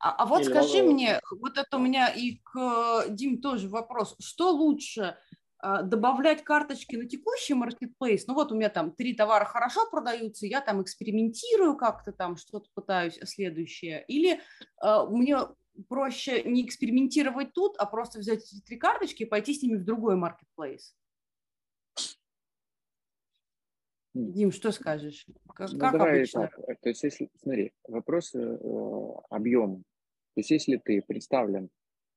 А, 0.00 0.22
а 0.22 0.26
вот 0.26 0.40
Или 0.40 0.48
скажи 0.48 0.82
мне, 0.82 1.20
вот 1.30 1.58
это 1.58 1.76
у 1.76 1.80
меня 1.80 2.08
и 2.08 2.38
к 2.42 3.06
Дим 3.10 3.40
тоже 3.40 3.68
вопрос, 3.68 4.16
что 4.18 4.50
лучше, 4.50 5.18
а, 5.58 5.82
добавлять 5.82 6.42
карточки 6.42 6.96
на 6.96 7.06
текущий 7.06 7.52
маркетплейс, 7.52 8.26
ну 8.26 8.32
вот 8.32 8.50
у 8.50 8.54
меня 8.56 8.70
там 8.70 8.92
три 8.92 9.14
товара 9.14 9.44
хорошо 9.44 9.90
продаются, 9.90 10.46
я 10.46 10.62
там 10.62 10.80
экспериментирую 10.80 11.76
как-то 11.76 12.12
там, 12.12 12.38
что-то 12.38 12.70
пытаюсь 12.72 13.18
следующее, 13.24 14.02
или 14.08 14.40
э, 14.82 15.06
мне 15.10 15.36
проще 15.88 16.44
не 16.44 16.64
экспериментировать 16.64 17.52
тут, 17.52 17.76
а 17.76 17.84
просто 17.84 18.20
взять 18.20 18.38
эти 18.38 18.62
три 18.62 18.78
карточки 18.78 19.24
и 19.24 19.26
пойти 19.26 19.52
с 19.52 19.62
ними 19.62 19.76
в 19.76 19.84
другой 19.84 20.16
маркетплейс? 20.16 20.94
Дим, 24.14 24.50
что 24.50 24.72
скажешь? 24.72 25.26
Как, 25.54 25.70
ну, 25.72 25.78
как 25.78 25.92
давай 25.92 26.16
обычно? 26.16 26.48
Так. 26.48 26.80
То 26.80 26.88
есть, 26.88 27.02
если, 27.04 27.30
смотри, 27.40 27.72
вопрос 27.86 28.34
э, 28.34 28.58
объема. 29.28 29.82
То 30.40 30.42
есть, 30.42 30.52
если 30.52 30.78
ты 30.78 31.02
представлен 31.02 31.68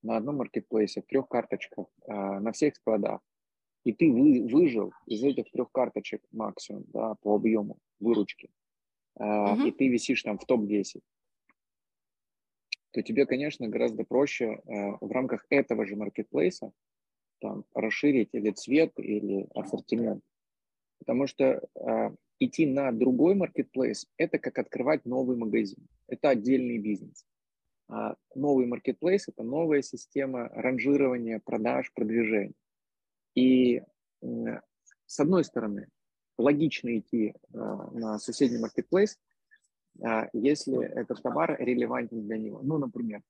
на 0.01 0.15
одном 0.15 0.37
маркетплейсе 0.37 1.01
в 1.01 1.05
трех 1.07 1.27
карточках 1.27 1.87
э, 2.07 2.13
на 2.13 2.53
всех 2.53 2.73
складах, 2.77 3.19
и 3.83 3.91
ты 3.91 4.09
вы, 4.13 4.47
выжил 4.47 4.93
из 5.07 5.21
этих 5.25 5.51
трех 5.51 5.69
карточек 5.73 6.21
максимум 6.31 6.85
да, 6.93 7.15
по 7.15 7.35
объему 7.35 7.79
выручки, 7.99 8.49
uh-huh. 9.19 9.67
и 9.67 9.71
ты 9.71 9.89
висишь 9.89 10.23
там 10.23 10.37
в 10.37 10.45
топ-10, 10.45 11.01
то 12.91 13.01
тебе, 13.01 13.25
конечно, 13.25 13.67
гораздо 13.67 14.05
проще 14.05 14.45
э, 14.45 14.91
в 15.01 15.11
рамках 15.11 15.45
этого 15.49 15.85
же 15.85 15.97
маркетплейса 15.97 16.71
там, 17.41 17.65
расширить 17.73 18.29
или 18.31 18.51
цвет, 18.51 18.93
или 18.99 19.49
ассортимент. 19.53 20.23
Потому 20.99 21.27
что 21.27 21.61
идти 22.39 22.65
на 22.67 22.93
другой 22.93 23.35
маркетплейс– 23.35 24.07
это 24.17 24.39
как 24.39 24.59
открывать 24.59 25.03
новый 25.03 25.35
магазин. 25.35 25.85
Это 26.07 26.29
отдельный 26.29 26.77
бизнес. 26.77 27.25
А 27.89 28.15
новый 28.35 28.65
маркетплейс– 28.65 29.27
это 29.27 29.43
новая 29.43 29.81
система 29.81 30.49
ранжирования, 30.49 31.41
продаж, 31.43 31.91
продвижения. 31.93 32.53
И 33.35 33.81
с 34.21 35.19
одной 35.19 35.43
стороны, 35.43 35.87
логично 36.37 36.97
идти 36.97 37.35
а, 37.53 37.91
на 37.91 38.19
соседний 38.19 38.57
маркетплейс, 38.57 39.19
а, 40.01 40.27
если 40.33 40.83
этот 40.83 41.21
товар 41.21 41.55
релевантен 41.59 42.25
для 42.25 42.37
него. 42.37 42.61
Ну, 42.63 42.77
например, 42.77 43.21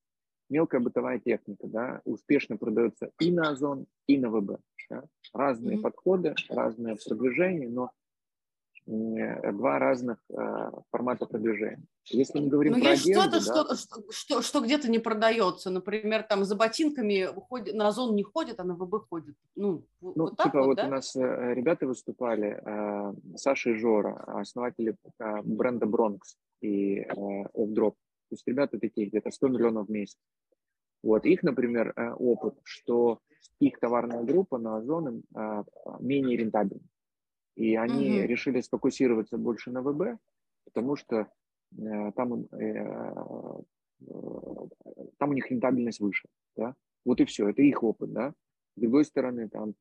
мелкая 0.49 0.81
бытовая 0.81 1.19
техника, 1.19 1.67
да, 1.67 2.01
успешно 2.05 2.57
продается 2.57 3.11
и 3.19 3.31
на 3.31 3.49
Озон, 3.49 3.85
и 4.07 4.17
на 4.17 4.29
ВБ. 4.29 4.59
Да? 4.89 5.03
Разные 5.33 5.77
mm-hmm. 5.77 5.81
подходы, 5.81 6.35
разное 6.49 6.97
продвижение, 7.05 7.69
но 7.69 7.91
два 8.85 9.79
разных 9.79 10.17
э, 10.29 10.71
формата 10.91 11.25
продвижения. 11.25 11.83
Если 12.05 12.39
мы 12.39 12.47
говорим 12.47 12.73
Но 12.73 12.79
ну, 12.79 12.83
про 12.83 12.91
есть 12.91 13.05
одежду, 13.05 13.41
что-то, 13.41 13.69
да, 13.69 13.75
что, 13.75 14.11
что, 14.11 14.41
что 14.41 14.61
где-то 14.61 14.91
не 14.91 14.99
продается. 14.99 15.69
Например, 15.69 16.23
там 16.23 16.43
за 16.43 16.55
ботинками 16.55 17.29
ходит, 17.47 17.75
на 17.75 17.87
Озон 17.87 18.15
не 18.15 18.23
ходит, 18.23 18.59
а 18.59 18.63
на 18.63 18.75
ВБ 18.75 19.07
ходит. 19.09 19.35
Ну, 19.55 19.85
ну 20.01 20.13
вот 20.15 20.37
типа 20.37 20.59
вот, 20.59 20.65
вот 20.65 20.77
да? 20.77 20.87
у 20.87 20.89
нас 20.89 21.15
э, 21.15 21.53
ребята 21.53 21.87
выступали, 21.87 22.61
э, 22.61 23.13
Саша 23.37 23.69
и 23.69 23.75
Жора, 23.75 24.21
основатели 24.27 24.95
э, 25.19 25.41
бренда 25.43 25.85
Бронкс 25.85 26.35
и 26.61 26.99
э, 26.99 27.13
Offdrop. 27.53 27.91
То 27.93 28.31
есть 28.31 28.47
ребята 28.47 28.79
такие, 28.79 29.07
где-то 29.07 29.31
100 29.31 29.47
миллионов 29.47 29.87
в 29.87 29.91
месяц. 29.91 30.17
Вот 31.03 31.25
их, 31.25 31.43
например, 31.43 31.93
э, 31.95 32.11
опыт, 32.11 32.55
что 32.63 33.19
их 33.59 33.79
товарная 33.79 34.23
группа 34.23 34.57
на 34.57 34.77
Озон 34.77 35.23
э, 35.35 35.63
менее 35.99 36.37
рентабельна. 36.37 36.83
И 37.55 37.75
они 37.75 38.19
угу. 38.19 38.27
решили 38.27 38.61
сфокусироваться 38.61 39.37
больше 39.37 39.71
на 39.71 39.81
ВБ, 39.81 40.19
потому 40.65 40.95
что 40.95 41.27
э, 41.77 42.11
там, 42.15 42.45
э, 42.51 42.57
э, 42.57 43.61
там 45.17 45.29
у 45.29 45.33
них 45.33 45.51
рентабельность 45.51 45.99
выше. 45.99 46.27
Да? 46.55 46.75
Вот 47.05 47.21
и 47.21 47.25
все, 47.25 47.49
это 47.49 47.61
их 47.61 47.83
опыт. 47.83 48.11
Да? 48.11 48.33
С 48.75 48.81
другой 48.81 49.05
стороны, 49.05 49.49
там 49.49 49.75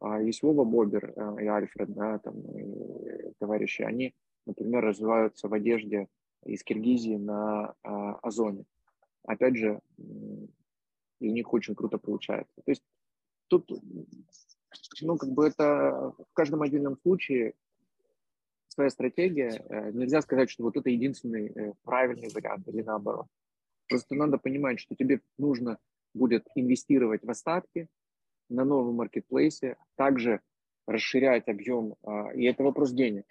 А 0.00 0.20
есть 0.20 0.42
Вова 0.42 0.64
Бобер 0.64 1.14
и 1.40 1.46
Альфред, 1.46 1.94
да, 1.94 2.18
там, 2.18 2.40
и 2.58 3.32
товарищи, 3.38 3.82
они, 3.82 4.14
например, 4.46 4.84
развиваются 4.84 5.48
в 5.48 5.54
одежде 5.54 6.08
из 6.44 6.62
Киргизии 6.62 7.16
на 7.16 7.74
Озоне. 8.22 8.64
Опять 9.26 9.56
же, 9.56 9.80
и 11.20 11.28
у 11.30 11.32
них 11.32 11.50
очень 11.54 11.74
круто 11.74 11.96
получается. 11.96 12.60
То 12.64 12.70
есть 12.70 12.82
тут, 13.48 13.70
ну, 15.00 15.16
как 15.16 15.30
бы 15.30 15.46
это 15.46 16.12
в 16.18 16.32
каждом 16.34 16.62
отдельном 16.62 16.96
случае 17.02 17.54
своя 18.68 18.90
стратегия. 18.90 19.64
Э, 19.68 19.90
нельзя 19.92 20.20
сказать, 20.22 20.50
что 20.50 20.64
вот 20.64 20.76
это 20.76 20.90
единственный 20.90 21.48
э, 21.48 21.72
правильный 21.82 22.28
вариант 22.34 22.68
или 22.68 22.82
наоборот. 22.82 23.26
Просто 23.88 24.14
надо 24.14 24.38
понимать, 24.38 24.80
что 24.80 24.94
тебе 24.94 25.20
нужно 25.38 25.78
будет 26.14 26.46
инвестировать 26.54 27.24
в 27.24 27.30
остатки 27.30 27.88
на 28.48 28.64
новом 28.64 28.96
маркетплейсе, 28.96 29.76
также 29.96 30.40
расширять 30.86 31.48
объем, 31.48 31.96
а, 32.02 32.32
и 32.34 32.44
это 32.44 32.62
вопрос 32.62 32.92
денег. 32.92 33.24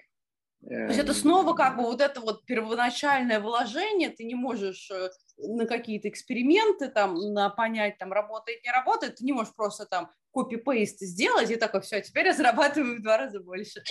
То 0.67 0.87
есть 0.87 0.99
это 0.99 1.13
снова 1.13 1.53
как 1.53 1.77
бы 1.77 1.83
вот 1.83 1.99
это 2.01 2.21
вот 2.21 2.45
первоначальное 2.45 3.39
вложение, 3.39 4.09
ты 4.09 4.23
не 4.23 4.35
можешь 4.35 4.89
э, 4.91 5.09
на 5.37 5.65
какие-то 5.65 6.07
эксперименты 6.07 6.87
там, 6.89 7.15
на 7.33 7.49
понять, 7.49 7.97
там, 7.97 8.13
работает, 8.13 8.63
не 8.63 8.71
работает, 8.71 9.15
ты 9.15 9.25
не 9.25 9.33
можешь 9.33 9.53
просто 9.55 9.85
там 9.85 10.09
копи-пейст 10.31 10.99
сделать 10.99 11.51
и 11.51 11.57
такой, 11.57 11.81
все, 11.81 12.01
теперь 12.01 12.27
я 12.27 12.33
зарабатываю 12.33 12.97
в 12.97 13.01
два 13.01 13.17
раза 13.17 13.41
больше. 13.41 13.83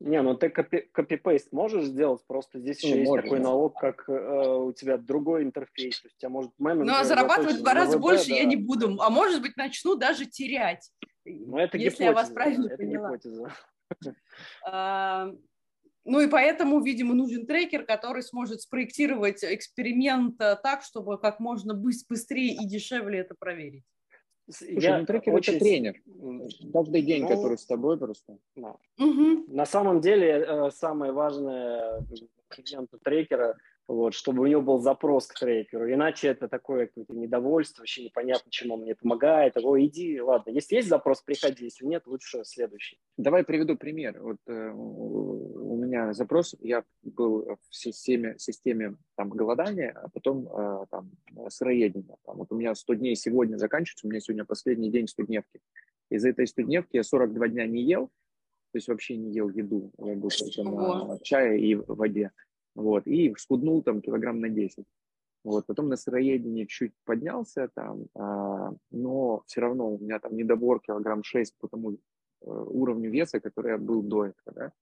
Не, 0.00 0.20
ну 0.22 0.34
ты 0.34 0.48
копи-пейст 0.48 1.52
можешь 1.52 1.84
сделать, 1.84 2.22
просто 2.26 2.60
здесь 2.60 2.82
ну, 2.82 2.88
еще 2.88 2.98
есть 3.00 3.14
такой 3.14 3.40
налог, 3.40 3.78
как 3.78 4.08
э, 4.08 4.12
у 4.12 4.72
тебя 4.72 4.96
другой 4.96 5.42
интерфейс, 5.42 6.00
то 6.00 6.06
есть 6.06 6.16
у 6.16 6.20
тебя 6.20 6.30
может 6.30 6.52
менеджер... 6.58 6.86
Ну, 6.86 6.94
а 6.94 7.04
зарабатывать 7.04 7.56
в 7.56 7.62
два 7.62 7.74
раза 7.74 7.98
больше 7.98 8.28
да. 8.28 8.36
я 8.36 8.44
не 8.44 8.56
буду, 8.56 8.96
а 9.00 9.10
может 9.10 9.42
быть 9.42 9.56
начну 9.56 9.96
даже 9.96 10.26
терять, 10.26 10.90
ну, 11.26 11.58
это 11.58 11.76
если 11.76 12.04
гипотеза, 12.04 12.04
я 12.04 12.12
вас 12.12 12.30
правильно 12.30 12.66
это 12.66 12.76
поняла. 12.76 13.10
Гипотеза. 13.10 13.52
Ну 16.06 16.20
и 16.20 16.28
поэтому, 16.28 16.80
видимо, 16.80 17.14
нужен 17.14 17.46
трекер, 17.46 17.84
который 17.84 18.22
сможет 18.22 18.62
спроектировать 18.62 19.42
эксперимент 19.42 20.40
э, 20.40 20.56
так, 20.62 20.82
чтобы 20.82 21.18
как 21.18 21.40
можно 21.40 21.74
быстрее 21.74 22.54
и 22.54 22.64
дешевле 22.64 23.18
это 23.18 23.34
проверить. 23.36 23.82
Слушай, 24.48 24.80
я 24.80 24.98
ну, 24.98 25.06
трекер 25.06 25.34
очень... 25.34 25.54
это 25.54 25.64
тренер. 25.64 25.96
Каждый 26.72 27.02
день, 27.02 27.22
ну, 27.22 27.28
который 27.28 27.58
с 27.58 27.66
тобой 27.66 27.98
просто. 27.98 28.38
Да. 28.54 28.76
Угу. 28.98 29.46
На 29.48 29.66
самом 29.66 30.00
деле, 30.00 30.46
э, 30.46 30.70
самое 30.70 31.10
важное 31.10 32.06
клиенту 32.48 32.98
трекера 33.02 33.56
вот, 33.88 34.14
чтобы 34.14 34.42
у 34.42 34.46
него 34.46 34.62
был 34.62 34.80
запрос 34.80 35.26
к 35.28 35.38
трекеру. 35.38 35.90
Иначе 35.92 36.28
это 36.28 36.48
такое 36.48 36.86
какое-то 36.86 37.14
недовольство, 37.14 37.82
вообще 37.82 38.04
непонятно, 38.04 38.50
чем 38.50 38.72
он 38.72 38.80
мне 38.80 38.94
помогает. 38.94 39.56
О, 39.56 39.78
иди, 39.78 40.20
ладно, 40.20 40.50
если 40.50 40.76
есть 40.76 40.88
запрос, 40.88 41.22
приходи, 41.22 41.64
если 41.64 41.84
нет, 41.86 42.06
лучше 42.06 42.44
следующий. 42.44 42.98
Давай 43.16 43.44
приведу 43.44 43.76
пример. 43.76 44.20
Вот 44.20 44.38
э, 44.48 44.70
у 44.72 45.76
меня 45.76 46.12
запрос, 46.14 46.56
я 46.60 46.84
был 47.02 47.58
в 47.68 47.76
системе, 47.76 48.34
системе 48.38 48.96
там, 49.14 49.30
голодания, 49.30 49.92
а 49.96 50.08
потом 50.08 50.48
э, 50.48 50.86
там, 50.90 51.12
сыроедения. 51.48 52.16
Там, 52.24 52.38
вот 52.38 52.50
у 52.50 52.56
меня 52.56 52.74
100 52.74 52.94
дней 52.94 53.14
сегодня 53.14 53.56
заканчивается, 53.56 54.06
у 54.06 54.10
меня 54.10 54.20
сегодня 54.20 54.44
последний 54.44 54.90
день 54.90 55.06
студневки. 55.06 55.60
Из 56.10 56.24
этой 56.24 56.46
студневки 56.46 56.96
я 56.96 57.04
42 57.04 57.48
дня 57.48 57.66
не 57.66 57.82
ел, 57.82 58.08
то 58.72 58.78
есть 58.78 58.88
вообще 58.88 59.16
не 59.16 59.32
ел 59.32 59.48
еду, 59.48 59.92
я 59.98 60.14
был 60.16 60.28
только 60.28 60.62
на 60.62 61.18
чае 61.20 61.60
и 61.60 61.74
воде. 61.76 62.32
Вот, 62.76 63.06
и 63.06 63.34
схуднул 63.38 63.82
там 63.82 64.02
килограмм 64.02 64.38
на 64.40 64.50
10. 64.50 64.84
Вот, 65.44 65.64
потом 65.66 65.88
на 65.88 65.96
сыроедении 65.96 66.66
чуть 66.66 66.92
поднялся 67.04 67.70
там, 67.74 68.06
а, 68.14 68.72
но 68.90 69.42
все 69.46 69.62
равно 69.62 69.94
у 69.94 69.98
меня 69.98 70.18
там 70.18 70.36
недобор 70.36 70.80
килограмм 70.80 71.22
6 71.22 71.56
по 71.58 71.68
тому 71.68 71.92
э, 71.92 71.96
уровню 72.42 73.10
веса, 73.10 73.40
который 73.40 73.72
я 73.72 73.78
был 73.78 74.02
до 74.02 74.26
этого, 74.26 74.52
да. 74.52 74.72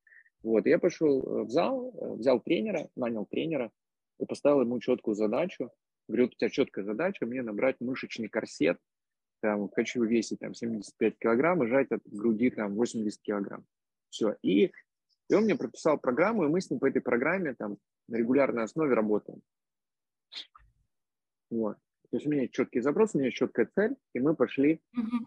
Вот, 0.42 0.66
я 0.66 0.78
пошел 0.78 1.22
э, 1.22 1.44
в 1.44 1.50
зал, 1.50 1.94
э, 1.94 2.14
взял 2.14 2.40
тренера, 2.40 2.88
нанял 2.96 3.26
тренера 3.26 3.70
и 4.18 4.26
поставил 4.26 4.62
ему 4.62 4.80
четкую 4.80 5.14
задачу. 5.14 5.70
Говорю, 6.08 6.26
у 6.26 6.28
тебя 6.30 6.50
четкая 6.50 6.84
задача, 6.84 7.26
мне 7.26 7.42
набрать 7.42 7.80
мышечный 7.80 8.28
корсет, 8.28 8.78
там, 9.40 9.68
хочу 9.68 10.02
весить 10.02 10.40
там 10.40 10.54
75 10.54 11.18
килограмм 11.18 11.62
и 11.62 11.68
жать 11.68 11.92
от 11.92 12.02
груди 12.06 12.50
там 12.50 12.74
80 12.74 13.20
килограмм. 13.22 13.64
Все. 14.08 14.36
И 14.42 14.72
и 15.28 15.34
он 15.34 15.44
мне 15.44 15.56
прописал 15.56 15.98
программу, 15.98 16.44
и 16.44 16.48
мы 16.48 16.60
с 16.60 16.70
ним 16.70 16.80
по 16.80 16.86
этой 16.86 17.00
программе 17.00 17.54
там 17.54 17.78
на 18.08 18.16
регулярной 18.16 18.64
основе 18.64 18.94
работаем. 18.94 19.40
Вот. 21.50 21.76
То 22.10 22.16
есть 22.16 22.26
у 22.26 22.30
меня 22.30 22.42
есть 22.42 22.54
четкий 22.54 22.80
запрос, 22.80 23.14
у 23.14 23.18
меня 23.18 23.26
есть 23.26 23.38
четкая 23.38 23.68
цель, 23.74 23.96
и 24.12 24.20
мы 24.20 24.36
пошли 24.36 24.80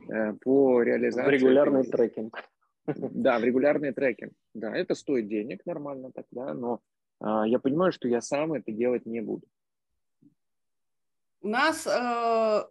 э, 0.10 0.34
по 0.34 0.82
реализации. 0.82 1.28
В 1.28 1.34
регулярный 1.34 1.82
этой... 1.82 1.92
трекинг. 1.92 2.38
Да, 2.86 3.40
в 3.40 3.44
регулярный 3.44 3.92
трекинг. 3.92 4.34
Да, 4.54 4.76
это 4.76 4.96
стоит 4.96 5.28
денег 5.28 5.66
нормально 5.66 6.12
тогда, 6.14 6.54
но 6.54 6.80
э, 7.20 7.44
я 7.48 7.60
понимаю, 7.60 7.92
что 7.92 8.08
я 8.08 8.22
сам 8.22 8.54
это 8.54 8.72
делать 8.72 9.06
не 9.06 9.22
буду. 9.22 9.46
У 11.42 11.50
нас 11.50 11.86
э, 11.86 12.64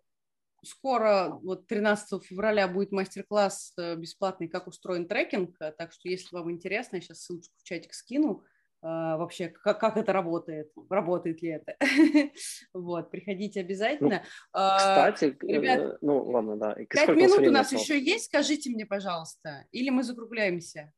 скоро, 0.67 1.39
вот 1.43 1.67
13 1.67 2.25
февраля 2.25 2.69
будет 2.69 2.93
мастер-класс 2.93 3.75
э, 3.79 3.97
бесплатный, 3.97 4.49
как 4.49 4.67
устроен 4.67 5.07
трекинг, 5.07 5.57
э, 5.61 5.73
так 5.73 5.93
что 5.93 6.09
если 6.09 6.35
вам 6.35 6.51
интересно, 6.51 6.97
я 6.97 7.03
сейчас 7.03 7.23
ссылочку 7.23 7.55
в 7.59 7.63
чатик 7.63 7.95
скину, 7.95 8.45
э, 8.83 8.87
вообще, 8.87 9.49
как, 9.49 9.81
как 9.81 9.97
это 9.97 10.13
работает, 10.13 10.71
работает 10.91 11.43
ли 11.43 11.51
это. 11.51 11.77
вот, 12.75 13.11
приходите 13.11 13.61
обязательно. 13.61 14.23
Ну, 14.53 14.61
кстати, 14.77 15.37
Ребят, 15.43 15.99
ну 16.03 16.23
ладно, 16.25 16.57
да. 16.57 16.75
Пять 16.75 17.09
минут 17.11 17.41
у 17.41 17.51
нас 17.51 17.73
еще 17.73 17.99
есть, 17.99 18.27
скажите 18.27 18.71
мне, 18.71 18.87
пожалуйста, 18.87 19.67
или 19.73 19.91
мы 19.91 20.03
закругляемся? 20.03 20.93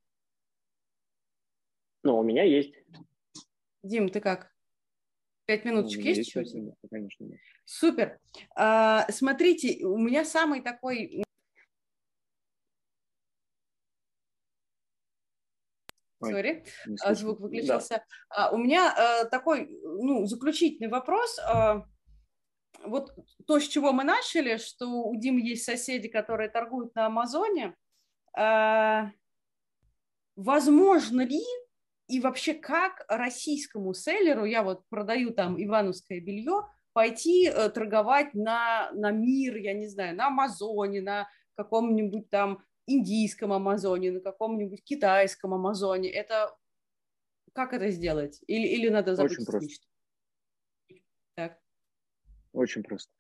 Ну, 2.02 2.18
у 2.18 2.22
меня 2.22 2.44
есть. 2.44 2.74
Дим, 3.82 4.08
ты 4.08 4.20
как? 4.20 4.50
Пять 5.48 5.64
минуточек 5.64 6.00
ну, 6.00 6.04
есть, 6.04 6.34
есть 6.34 6.52
еще? 6.52 6.74
Конечно, 6.90 7.24
нет. 7.24 7.40
Супер. 7.64 8.20
А, 8.54 9.10
смотрите, 9.10 9.82
у 9.82 9.96
меня 9.96 10.26
самый 10.26 10.60
такой... 10.60 11.24
Сори, 16.22 16.66
а, 17.00 17.14
звук 17.14 17.40
выключился. 17.40 18.04
Да. 18.28 18.48
А, 18.48 18.50
у 18.50 18.58
меня 18.58 18.92
а, 18.94 19.24
такой 19.24 19.70
ну, 19.82 20.26
заключительный 20.26 20.90
вопрос. 20.90 21.38
А, 21.38 21.86
вот 22.84 23.16
то, 23.46 23.58
с 23.58 23.66
чего 23.66 23.92
мы 23.92 24.04
начали, 24.04 24.58
что 24.58 25.04
у 25.04 25.16
Димы 25.16 25.40
есть 25.40 25.64
соседи, 25.64 26.08
которые 26.08 26.50
торгуют 26.50 26.94
на 26.94 27.06
Амазоне. 27.06 27.74
А, 28.36 29.12
возможно 30.36 31.22
ли 31.22 31.42
и 32.08 32.20
вообще 32.20 32.54
как 32.54 33.04
российскому 33.08 33.94
селлеру, 33.94 34.44
я 34.44 34.62
вот 34.62 34.82
продаю 34.88 35.30
там 35.30 35.62
ивановское 35.62 36.20
белье, 36.20 36.62
пойти 36.92 37.46
э, 37.46 37.68
торговать 37.68 38.34
на, 38.34 38.90
на 38.92 39.10
мир, 39.10 39.56
я 39.56 39.74
не 39.74 39.86
знаю, 39.86 40.16
на 40.16 40.28
Амазоне, 40.28 41.02
на 41.02 41.28
каком-нибудь 41.54 42.30
там 42.30 42.64
индийском 42.86 43.52
Амазоне, 43.52 44.10
на 44.12 44.20
каком-нибудь 44.20 44.82
китайском 44.82 45.54
Амазоне. 45.54 46.10
Это 46.10 46.56
как 47.52 47.72
это 47.72 47.90
сделать? 47.90 48.40
Или, 48.46 48.66
или 48.68 48.88
надо 48.88 49.14
забыть 49.14 49.32
Очень 49.32 49.44
просто. 49.44 49.66
Мечту? 49.66 49.86
Так. 51.34 51.58
Очень 52.52 52.82
просто. 52.82 53.12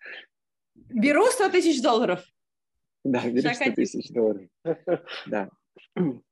Беру 0.74 1.26
100 1.26 1.50
тысяч 1.50 1.82
долларов. 1.82 2.24
Да, 3.04 3.28
беру 3.28 3.54
100 3.54 3.72
тысяч 3.72 4.08
долларов. 4.10 4.48
Да. 5.26 5.50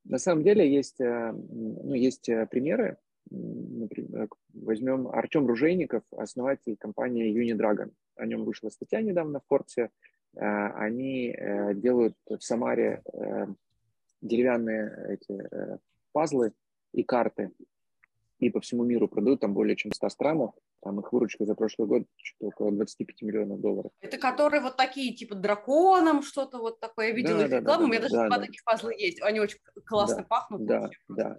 На 0.05 0.18
самом 0.18 0.44
деле 0.44 0.70
есть, 0.72 1.01
э, 1.01 1.32
ну, 1.32 1.94
есть 1.94 2.28
э, 2.28 2.47
примеры. 2.47 2.99
Например, 3.30 4.28
возьмем 4.55 5.09
Артем 5.09 5.47
Ружейников, 5.47 6.05
основатель 6.16 6.76
компании 6.76 7.34
Unidragon. 7.34 7.92
О 8.14 8.26
нем 8.26 8.44
вышла 8.44 8.68
статья 8.68 9.01
недавно 9.03 9.40
в 9.40 9.47
Форте. 9.49 9.90
Э, 10.34 10.68
они 10.74 11.36
делают 11.74 12.16
в 12.28 12.40
Самаре 12.40 13.03
деревянные 14.22 15.18
эти 15.18 15.49
пазлы 16.12 16.53
и 16.92 17.03
карты 17.03 17.51
и 18.38 18.51
по 18.51 18.61
всему 18.61 18.84
миру 18.84 19.09
продают, 19.09 19.40
там 19.40 19.55
более 19.55 19.76
чем 19.76 19.92
100 19.92 20.09
странах. 20.11 20.51
Там 20.87 21.01
их 21.01 21.12
выручка 21.12 21.45
за 21.45 21.57
прошлый 21.57 21.89
год 21.89 22.03
что-то 22.22 22.47
около 22.47 22.70
25 22.70 23.22
миллионов 23.22 23.61
долларов. 23.61 23.91
Это 24.01 24.18
которые 24.18 24.62
вот 24.62 24.76
такие, 24.76 25.12
типа 25.12 25.34
драконом, 25.34 26.22
что-то 26.22 26.59
вот 26.59 26.78
такое. 26.78 27.09
Я 27.09 27.12
видела 27.12 27.39
да, 27.39 27.45
их 27.45 27.51
да, 27.51 27.59
рекламу, 27.59 27.80
да, 27.80 27.84
у 27.84 27.89
меня 27.89 28.01
даже 28.03 28.14
да, 28.14 28.26
два 28.28 28.39
да. 28.39 28.47
таких 28.47 28.62
пазла 28.62 28.91
есть. 28.91 29.20
Они 29.20 29.41
очень 29.41 29.59
классно 29.84 30.18
да, 30.18 30.22
пахнут. 30.22 30.64
Да, 30.64 30.91
да. 31.09 31.39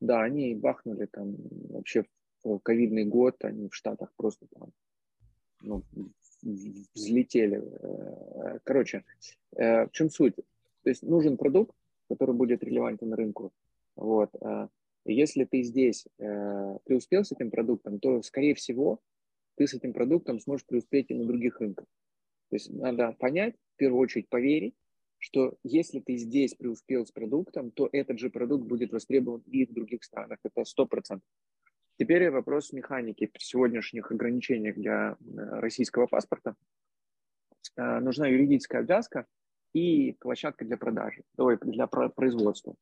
Да, 0.00 0.22
они 0.22 0.54
бахнули 0.54 1.06
там 1.06 1.34
вообще 1.70 2.04
в 2.42 2.58
ковидный 2.58 3.06
год, 3.06 3.42
они 3.42 3.70
в 3.70 3.74
Штатах 3.74 4.12
просто 4.18 4.48
там 4.52 4.68
ну, 5.62 5.82
взлетели. 6.42 7.62
Э, 7.80 8.58
короче, 8.64 9.02
э, 9.56 9.86
в 9.86 9.92
чем 9.92 10.10
суть? 10.10 10.36
То 10.36 10.90
есть 10.90 11.02
нужен 11.02 11.38
продукт, 11.38 11.74
который 12.10 12.34
будет 12.34 12.62
релевантен 12.62 13.14
рынку. 13.14 13.50
Вот. 13.96 14.28
Э, 15.04 15.12
если 15.12 15.44
ты 15.44 15.62
здесь 15.62 16.06
э, 16.18 16.78
преуспел 16.84 17.24
с 17.24 17.32
этим 17.32 17.50
продуктом, 17.50 17.98
то, 17.98 18.22
скорее 18.22 18.54
всего, 18.54 19.00
ты 19.56 19.66
с 19.66 19.74
этим 19.74 19.92
продуктом 19.92 20.40
сможешь 20.40 20.66
преуспеть 20.66 21.10
и 21.10 21.14
на 21.14 21.24
других 21.24 21.60
рынках. 21.60 21.86
То 22.50 22.56
есть 22.56 22.70
надо 22.70 23.12
понять, 23.12 23.54
в 23.74 23.76
первую 23.76 24.00
очередь 24.00 24.28
поверить, 24.28 24.74
что 25.18 25.56
если 25.62 26.00
ты 26.00 26.16
здесь 26.16 26.54
преуспел 26.54 27.06
с 27.06 27.10
продуктом, 27.10 27.70
то 27.70 27.88
этот 27.92 28.18
же 28.18 28.30
продукт 28.30 28.66
будет 28.66 28.92
востребован 28.92 29.42
и 29.46 29.64
в 29.64 29.72
других 29.72 30.04
странах. 30.04 30.38
Это 30.44 30.62
100%. 30.62 31.20
Теперь 31.96 32.30
вопрос 32.30 32.72
механики. 32.72 33.30
Сегодняшних 33.38 34.10
ограничениях 34.10 34.76
для 34.76 35.16
э, 35.18 35.60
российского 35.60 36.06
паспорта 36.06 36.56
э, 37.76 38.00
нужна 38.00 38.26
юридическая 38.26 38.82
обвязка 38.82 39.26
и 39.72 40.12
площадка 40.20 40.64
для 40.64 40.76
продажи, 40.76 41.22
ой, 41.36 41.58
для 41.62 41.86
производства. 41.86 42.74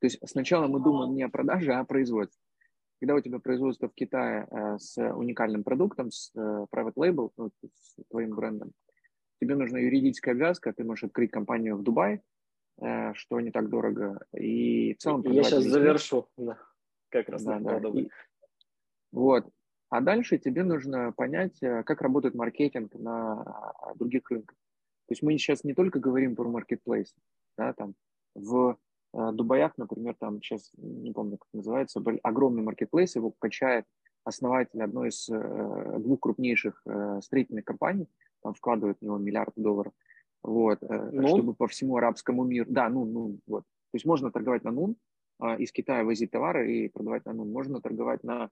То 0.00 0.06
есть 0.06 0.18
сначала 0.26 0.66
мы 0.66 0.80
думаем 0.80 1.14
не 1.14 1.22
о 1.22 1.28
продаже, 1.28 1.72
а 1.72 1.80
о 1.80 1.84
производстве. 1.84 2.40
Когда 3.00 3.14
у 3.14 3.20
тебя 3.20 3.38
производство 3.38 3.88
в 3.88 3.94
Китае 3.94 4.46
э, 4.50 4.78
с 4.78 4.96
уникальным 4.98 5.64
продуктом, 5.64 6.10
с 6.10 6.32
private 6.34 6.94
label, 6.96 7.30
ну, 7.36 7.50
с 7.62 7.96
твоим 8.10 8.34
брендом, 8.34 8.72
тебе 9.40 9.54
нужна 9.56 9.78
юридическая 9.78 10.34
обвязка, 10.34 10.72
ты 10.72 10.84
можешь 10.84 11.04
открыть 11.04 11.30
компанию 11.30 11.76
в 11.76 11.82
Дубае, 11.82 12.22
что 12.76 13.40
не 13.40 13.50
так 13.50 13.68
дорого. 13.68 14.24
И 14.34 14.94
в 14.94 14.98
целом... 14.98 15.22
Я 15.22 15.42
сейчас 15.42 15.64
завершу, 15.64 16.28
да, 16.36 16.58
как 17.10 17.28
раз 17.28 17.42
да, 17.42 17.58
да. 17.58 17.78
И, 17.88 18.08
вот. 19.12 19.46
А 19.90 20.00
дальше 20.00 20.38
тебе 20.38 20.62
нужно 20.62 21.12
понять, 21.12 21.60
э, 21.62 21.82
как 21.82 22.00
работает 22.00 22.36
маркетинг 22.36 22.94
на 22.94 23.42
а, 23.42 23.94
других 23.96 24.30
рынках. 24.30 24.56
То 25.08 25.12
есть 25.12 25.22
мы 25.22 25.32
сейчас 25.32 25.64
не 25.64 25.74
только 25.74 25.98
говорим 25.98 26.36
про 26.36 26.48
маркетплейс, 26.48 27.12
да, 27.58 27.72
там 27.72 27.94
в 28.36 28.78
э, 29.12 29.32
Дубаях, 29.32 29.72
например, 29.76 30.14
там 30.18 30.40
сейчас, 30.42 30.70
не 30.76 31.12
помню, 31.12 31.38
как 31.38 31.48
называется, 31.52 32.02
огромный 32.22 32.62
маркетплейс, 32.62 33.16
его 33.16 33.32
качает 33.38 33.84
основатель 34.24 34.82
одной 34.82 35.08
из 35.08 35.28
э, 35.28 35.98
двух 35.98 36.20
крупнейших 36.20 36.84
строительных 37.22 37.64
компаний, 37.64 38.08
там 38.42 38.54
вкладывают 38.54 38.98
в 38.98 39.02
него 39.02 39.18
миллиарды 39.18 39.52
долларов, 39.56 39.92
вот, 40.42 40.78
ну? 40.82 41.28
чтобы 41.28 41.54
по 41.54 41.66
всему 41.66 41.96
арабскому 41.96 42.44
миру, 42.44 42.66
да, 42.70 42.88
ну, 42.88 43.04
ну, 43.04 43.38
вот, 43.46 43.62
то 43.62 43.94
есть 43.94 44.06
можно 44.06 44.30
торговать 44.30 44.64
на 44.64 44.70
нун, 44.70 44.96
из 45.58 45.72
Китая 45.72 46.04
возить 46.04 46.30
товары 46.30 46.72
и 46.72 46.88
продавать 46.88 47.24
на 47.26 47.32
нун, 47.32 47.50
можно 47.50 47.80
торговать 47.80 48.24
на 48.24 48.50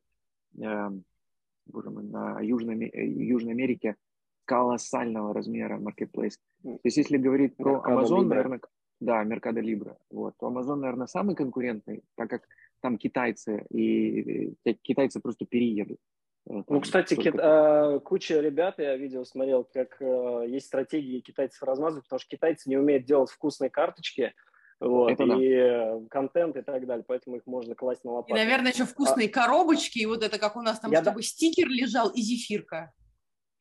боже 1.66 1.90
мой, 1.90 2.04
на 2.04 2.40
Южной, 2.40 2.90
Южной 2.94 3.52
Америке 3.52 3.96
колоссального 4.44 5.34
размера 5.34 5.78
marketplace. 5.78 6.36
То 6.62 6.80
есть 6.82 6.96
если 6.96 7.18
говорить 7.18 7.56
про 7.56 7.76
Mercado 7.76 8.02
Amazon, 8.02 8.20
Libre. 8.20 8.24
наверное, 8.24 8.60
да, 9.00 9.24
Mercado 9.24 9.60
Libre, 9.60 9.96
вот, 10.10 10.34
Amazon, 10.40 10.76
наверное, 10.76 11.06
самый 11.06 11.34
конкурентный, 11.34 12.02
так 12.16 12.30
как 12.30 12.42
там 12.80 12.98
китайцы, 12.98 13.64
и, 13.70 14.54
китайцы 14.82 15.20
просто 15.20 15.46
переедут. 15.46 15.98
Э, 16.46 16.62
там 16.62 16.64
ну, 16.68 16.80
кстати, 16.80 17.14
ки- 17.14 17.32
э, 17.34 18.00
куча 18.00 18.40
ребят, 18.40 18.78
я 18.78 18.96
видео 18.96 19.24
смотрел, 19.24 19.64
как 19.64 20.00
э, 20.00 20.46
есть 20.48 20.66
стратегии 20.66 21.20
китайцев 21.20 21.62
размазывать, 21.62 22.04
потому 22.04 22.20
что 22.20 22.28
китайцы 22.28 22.68
не 22.68 22.76
умеют 22.76 23.04
делать 23.04 23.30
вкусные 23.30 23.70
карточки, 23.70 24.34
вот, 24.80 25.10
это 25.10 25.24
и 25.24 25.56
да. 25.56 26.00
контент 26.08 26.56
и 26.56 26.62
так 26.62 26.86
далее, 26.86 27.04
поэтому 27.06 27.36
их 27.36 27.46
можно 27.46 27.74
класть 27.74 28.04
на 28.04 28.12
лопату. 28.12 28.34
И, 28.34 28.38
наверное, 28.38 28.72
еще 28.72 28.84
вкусные 28.84 29.28
а... 29.28 29.32
коробочки, 29.32 29.98
и 29.98 30.06
вот 30.06 30.22
это 30.22 30.38
как 30.38 30.56
у 30.56 30.62
нас 30.62 30.78
там, 30.80 30.92
я 30.92 31.02
чтобы 31.02 31.20
да... 31.20 31.22
стикер 31.22 31.68
лежал 31.68 32.10
и 32.10 32.20
зефирка. 32.20 32.92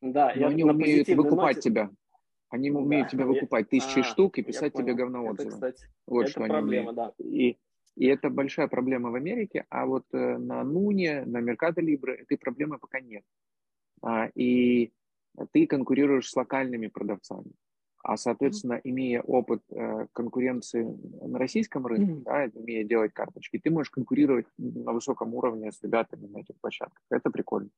Да, 0.00 0.32
Но 0.34 0.40
я 0.42 0.46
они 0.46 0.62
умеют 0.62 1.08
выкупать 1.08 1.56
ноте... 1.56 1.70
тебя. 1.70 1.90
Они 2.50 2.70
умеют 2.70 3.08
да, 3.08 3.10
тебя 3.10 3.26
выкупать 3.26 3.68
тысячи 3.68 4.00
а, 4.00 4.02
штук 4.02 4.38
и 4.38 4.42
писать 4.42 4.72
тебе 4.72 4.94
говноотзывы. 4.94 5.48
Это, 5.48 5.54
кстати, 5.54 5.86
вот 6.06 6.22
это 6.22 6.30
что 6.30 6.44
проблема, 6.46 6.88
они 6.88 6.96
да. 6.96 7.12
И, 7.18 7.58
и 7.96 8.06
это 8.06 8.30
большая 8.30 8.68
проблема 8.68 9.10
в 9.10 9.14
Америке, 9.14 9.66
а 9.68 9.84
вот 9.86 10.04
э, 10.12 10.38
на 10.38 10.64
Нуне, 10.64 11.24
на 11.26 11.40
Меркадо 11.40 11.82
Либре 11.82 12.14
этой 12.14 12.38
проблемы 12.38 12.78
пока 12.78 13.00
нет. 13.00 13.22
А, 14.02 14.30
и 14.34 14.92
ты 15.52 15.66
конкурируешь 15.66 16.30
с 16.30 16.36
локальными 16.36 16.86
продавцами. 16.86 17.52
А, 18.02 18.16
соответственно, 18.16 18.74
mm-hmm. 18.74 18.90
имея 18.90 19.22
опыт 19.22 19.62
э, 19.70 20.06
конкуренции 20.12 20.84
на 21.20 21.38
российском 21.38 21.86
рынке, 21.86 22.12
mm-hmm. 22.12 22.22
да, 22.22 22.46
имея 22.46 22.84
делать 22.84 23.12
карточки, 23.12 23.58
ты 23.58 23.70
можешь 23.70 23.90
конкурировать 23.90 24.46
на 24.56 24.92
высоком 24.92 25.34
уровне 25.34 25.70
с 25.72 25.82
ребятами 25.82 26.26
на 26.26 26.38
этих 26.38 26.56
площадках. 26.60 27.02
Это 27.10 27.30
прикольно. 27.30 27.70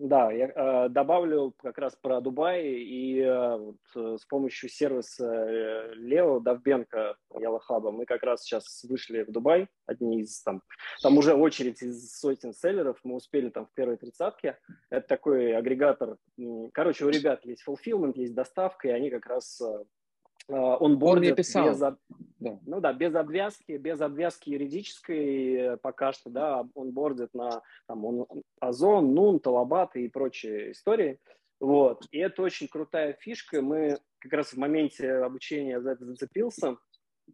Да, 0.00 0.32
я 0.32 0.46
э, 0.46 0.88
добавлю 0.88 1.52
как 1.58 1.76
раз 1.76 1.94
про 1.94 2.22
Дубай 2.22 2.64
и 2.64 3.20
э, 3.20 3.56
вот, 3.58 3.76
э, 3.94 4.16
с 4.18 4.24
помощью 4.24 4.70
сервиса 4.70 5.92
Лео 5.92 6.40
Давбенко 6.40 7.16
Ялахаба 7.38 7.90
мы 7.90 8.06
как 8.06 8.22
раз 8.22 8.42
сейчас 8.42 8.82
вышли 8.84 9.24
в 9.24 9.30
Дубай, 9.30 9.68
одни 9.84 10.22
из 10.22 10.40
там, 10.40 10.62
там 11.02 11.18
уже 11.18 11.34
очередь 11.34 11.82
из 11.82 12.18
сотен 12.18 12.54
селлеров, 12.54 12.98
мы 13.04 13.16
успели 13.16 13.50
там 13.50 13.66
в 13.66 13.74
первой 13.74 13.98
тридцатке. 13.98 14.56
Это 14.88 15.06
такой 15.06 15.54
агрегатор. 15.54 16.16
Короче, 16.72 17.04
у 17.04 17.10
ребят 17.10 17.44
есть 17.44 17.62
fulfillment, 17.68 18.14
есть 18.14 18.34
доставка, 18.34 18.88
и 18.88 18.92
они 18.92 19.10
как 19.10 19.26
раз 19.26 19.60
э, 20.50 20.76
онбордят 20.80 21.38
без, 21.38 21.52
да. 21.52 21.96
ну 22.38 22.80
да, 22.80 22.92
без 22.92 23.14
обвязки, 23.14 23.72
без 23.72 24.00
обвязки 24.00 24.50
юридической 24.50 25.54
э, 25.54 25.76
пока 25.76 26.12
что, 26.12 26.30
да, 26.30 26.66
онбордит 26.74 27.34
на 27.34 27.62
там, 27.86 28.04
он, 28.04 28.26
Озон, 28.60 29.14
Нун, 29.14 29.40
Талабат 29.40 29.96
и 29.96 30.08
прочие 30.08 30.72
истории. 30.72 31.18
Вот. 31.60 32.06
И 32.10 32.18
это 32.18 32.42
очень 32.42 32.68
крутая 32.68 33.12
фишка. 33.20 33.60
Мы 33.60 33.98
как 34.18 34.32
раз 34.32 34.52
в 34.52 34.56
моменте 34.56 35.12
обучения 35.12 35.80
за 35.80 35.92
это 35.92 36.06
зацепился. 36.06 36.76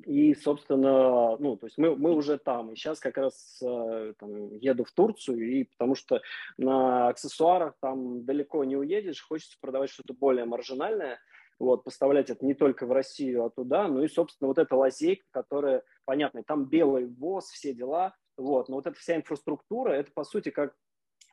И, 0.05 0.35
собственно, 0.35 1.37
ну, 1.39 1.57
то 1.57 1.67
есть 1.67 1.79
мы, 1.79 1.97
мы 1.97 2.13
уже 2.13 2.39
там. 2.39 2.73
И 2.73 2.77
сейчас 2.77 3.01
как 3.01 3.17
раз 3.17 3.61
э, 3.63 4.13
там, 4.19 4.57
еду 4.59 4.85
в 4.85 4.93
Турцию, 4.93 5.39
и 5.39 5.65
потому 5.65 5.95
что 5.95 6.21
на 6.59 7.09
аксессуарах 7.09 7.75
там 7.81 8.25
далеко 8.25 8.65
не 8.65 8.77
уедешь, 8.77 9.23
хочется 9.23 9.57
продавать 9.61 9.91
что-то 9.91 10.13
более 10.13 10.45
маржинальное 10.45 11.19
вот, 11.59 11.85
поставлять 11.85 12.31
это 12.31 12.45
не 12.45 12.55
только 12.55 12.87
в 12.87 12.93
Россию, 12.93 13.45
а 13.45 13.51
туда, 13.51 13.89
ну 13.89 14.03
и, 14.03 14.09
собственно, 14.09 14.49
вот 14.49 14.59
эта 14.59 14.77
лазейка, 14.77 15.25
которая, 15.31 15.83
понятно, 16.05 16.43
там 16.45 16.67
белый 16.67 17.07
ВОЗ, 17.07 17.47
все 17.51 17.73
дела, 17.73 18.15
вот, 18.37 18.69
но 18.69 18.77
вот 18.77 18.87
эта 18.87 18.99
вся 18.99 19.17
инфраструктура, 19.17 19.93
это, 19.93 20.11
по 20.13 20.25
сути, 20.25 20.51
как 20.51 20.75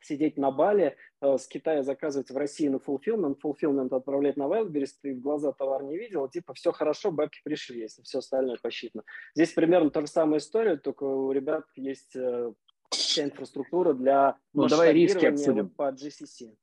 сидеть 0.04 0.36
на 0.36 0.50
Бали, 0.50 0.96
э, 1.20 1.38
с 1.38 1.46
Китая 1.46 1.82
заказывать 1.82 2.30
в 2.30 2.36
России 2.36 2.68
на 2.68 2.76
fulfillment, 2.76 3.38
fulfillment 3.42 3.94
отправлять 3.94 4.36
на 4.36 4.44
Wildberries, 4.44 4.90
ты 5.00 5.14
в 5.14 5.20
глаза 5.20 5.52
товар 5.52 5.82
не 5.82 5.96
видел, 5.96 6.28
типа 6.28 6.54
все 6.54 6.72
хорошо, 6.72 7.10
бабки 7.10 7.40
пришли, 7.42 7.80
если 7.80 8.02
все 8.02 8.18
остальное 8.18 8.58
посчитано. 8.62 9.04
Здесь 9.34 9.52
примерно 9.52 9.90
та 9.90 10.02
же 10.02 10.06
самая 10.06 10.38
история, 10.38 10.76
только 10.76 11.04
у 11.04 11.32
ребят 11.32 11.64
есть 11.76 12.14
э, 12.16 12.52
вся 12.90 13.24
инфраструктура 13.24 13.94
для 13.94 14.36
ну, 14.52 14.68
давай 14.68 14.92
риски 14.92 15.26
обсудим. 15.26 15.68
по 15.70 15.90
GCC. 15.90 16.56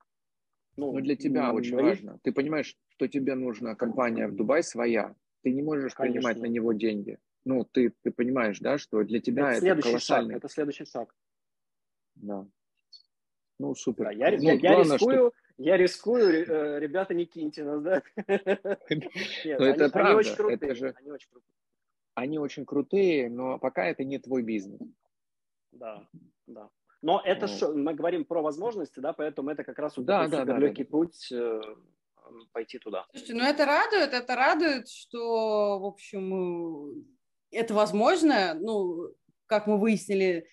Ну, 0.77 0.93
ну 0.93 1.01
для 1.01 1.15
тебя 1.15 1.53
очень 1.53 1.77
риск... 1.77 1.83
важно. 1.83 2.19
Ты 2.23 2.31
понимаешь, 2.31 2.77
что 2.89 3.07
тебе 3.07 3.35
нужна 3.35 3.75
компания 3.75 4.27
в 4.27 4.35
Дубай 4.35 4.63
своя. 4.63 5.15
Ты 5.43 5.51
не 5.51 5.61
можешь 5.61 5.93
Конечно. 5.93 6.21
принимать 6.21 6.37
на 6.37 6.45
него 6.45 6.73
деньги. 6.73 7.17
Ну, 7.43 7.65
ты, 7.65 7.93
ты 8.03 8.11
понимаешь, 8.11 8.59
да, 8.59 8.77
что 8.77 9.03
для 9.03 9.19
тебя 9.19 9.53
это, 9.53 9.65
это 9.65 9.81
колоссальный... 9.81 10.35
Шаг, 10.35 10.37
это 10.37 10.49
следующий 10.49 10.85
шаг. 10.85 11.15
Да. 12.15 12.45
Ну, 13.59 13.75
супер. 13.75 14.05
Да, 14.05 14.11
я, 14.11 14.31
ну, 14.31 14.37
я, 14.37 14.53
я 14.53 14.79
рискую, 14.83 15.31
что... 15.31 15.33
я 15.57 15.77
рискую, 15.77 16.47
э, 16.47 16.79
ребята, 16.79 17.13
не 17.13 17.25
киньте 17.25 17.63
нас, 17.63 17.81
да? 17.81 18.03
Нет, 18.25 19.59
ну, 19.59 19.65
это 19.65 19.89
правда. 19.89 20.09
Они 20.11 20.19
очень 20.19 20.35
крутые. 20.35 20.75
же... 20.75 20.95
Они 20.97 21.11
очень 21.11 21.29
крутые. 21.29 21.55
Они 22.13 22.39
очень 22.39 22.65
крутые, 22.65 23.29
но 23.29 23.57
пока 23.57 23.85
это 23.85 24.03
не 24.03 24.19
твой 24.19 24.43
бизнес. 24.43 24.79
Да, 25.71 26.07
да. 26.47 26.69
Но 27.01 27.21
это 27.23 27.47
вот. 27.47 27.57
шо, 27.57 27.73
мы 27.73 27.93
говорим 27.93 28.25
про 28.25 28.41
возможности, 28.41 28.99
да, 28.99 29.13
поэтому 29.13 29.49
это 29.49 29.63
как 29.63 29.79
раз 29.79 29.97
вот 29.97 30.05
да, 30.05 30.27
да, 30.27 30.45
да, 30.45 30.57
легкий 30.57 30.83
да. 30.83 30.89
путь 30.89 31.31
э, 31.31 31.61
пойти 32.51 32.77
туда. 32.77 33.05
Слушайте, 33.11 33.33
ну 33.33 33.43
это 33.43 33.65
радует, 33.65 34.13
это 34.13 34.35
радует, 34.35 34.87
что, 34.87 35.79
в 35.79 35.85
общем, 35.85 37.05
это 37.49 37.73
возможно, 37.73 38.53
ну, 38.53 39.13
как 39.47 39.67
мы 39.67 39.79
выяснили, 39.79 40.47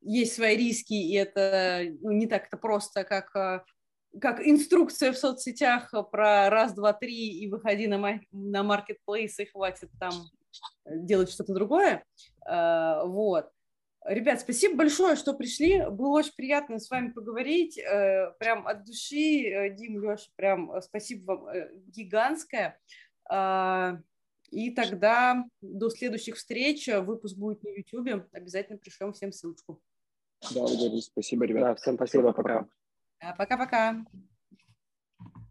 есть 0.00 0.34
свои 0.34 0.56
риски, 0.56 0.94
и 0.94 1.14
это 1.14 1.84
ну, 2.00 2.10
не 2.12 2.26
так-то 2.26 2.56
просто, 2.56 3.04
как, 3.04 3.34
э, 3.36 3.62
как 4.20 4.40
инструкция 4.44 5.12
в 5.12 5.18
соцсетях 5.18 5.92
про 6.10 6.50
раз, 6.50 6.74
два, 6.74 6.92
три 6.92 7.38
и 7.38 7.48
выходи 7.48 7.86
на, 7.86 8.20
на 8.32 8.62
маркетплейс 8.62 9.38
и 9.38 9.46
хватит 9.46 9.90
там 9.98 10.12
делать 10.86 11.30
что-то 11.30 11.54
другое. 11.54 12.04
Э, 12.48 13.02
вот. 13.04 13.48
Ребят, 14.04 14.40
спасибо 14.40 14.76
большое, 14.76 15.16
что 15.16 15.34
пришли. 15.34 15.84
Было 15.90 16.18
очень 16.18 16.32
приятно 16.36 16.78
с 16.78 16.88
вами 16.88 17.10
поговорить. 17.10 17.78
Э, 17.78 18.32
прям 18.38 18.66
от 18.66 18.84
души, 18.84 19.42
э, 19.42 19.74
Дим, 19.74 20.00
Леша, 20.00 20.30
прям 20.36 20.72
э, 20.72 20.80
спасибо 20.80 21.32
вам 21.32 21.48
гигантское. 21.88 22.80
А, 23.28 23.98
и 24.50 24.70
тогда 24.70 25.44
до 25.60 25.90
следующих 25.90 26.36
встреч. 26.36 26.88
Выпуск 26.88 27.36
будет 27.36 27.62
на 27.62 27.68
YouTube. 27.68 28.26
Обязательно 28.32 28.78
пришлем 28.78 29.12
всем 29.12 29.32
ссылочку. 29.32 29.80
Да, 30.54 30.66
спасибо, 31.00 31.44
ребята. 31.44 31.66
Да, 31.66 31.74
всем 31.74 31.96
спасибо, 31.96 32.32
пока. 32.32 32.66
Пока-пока. 33.36 34.04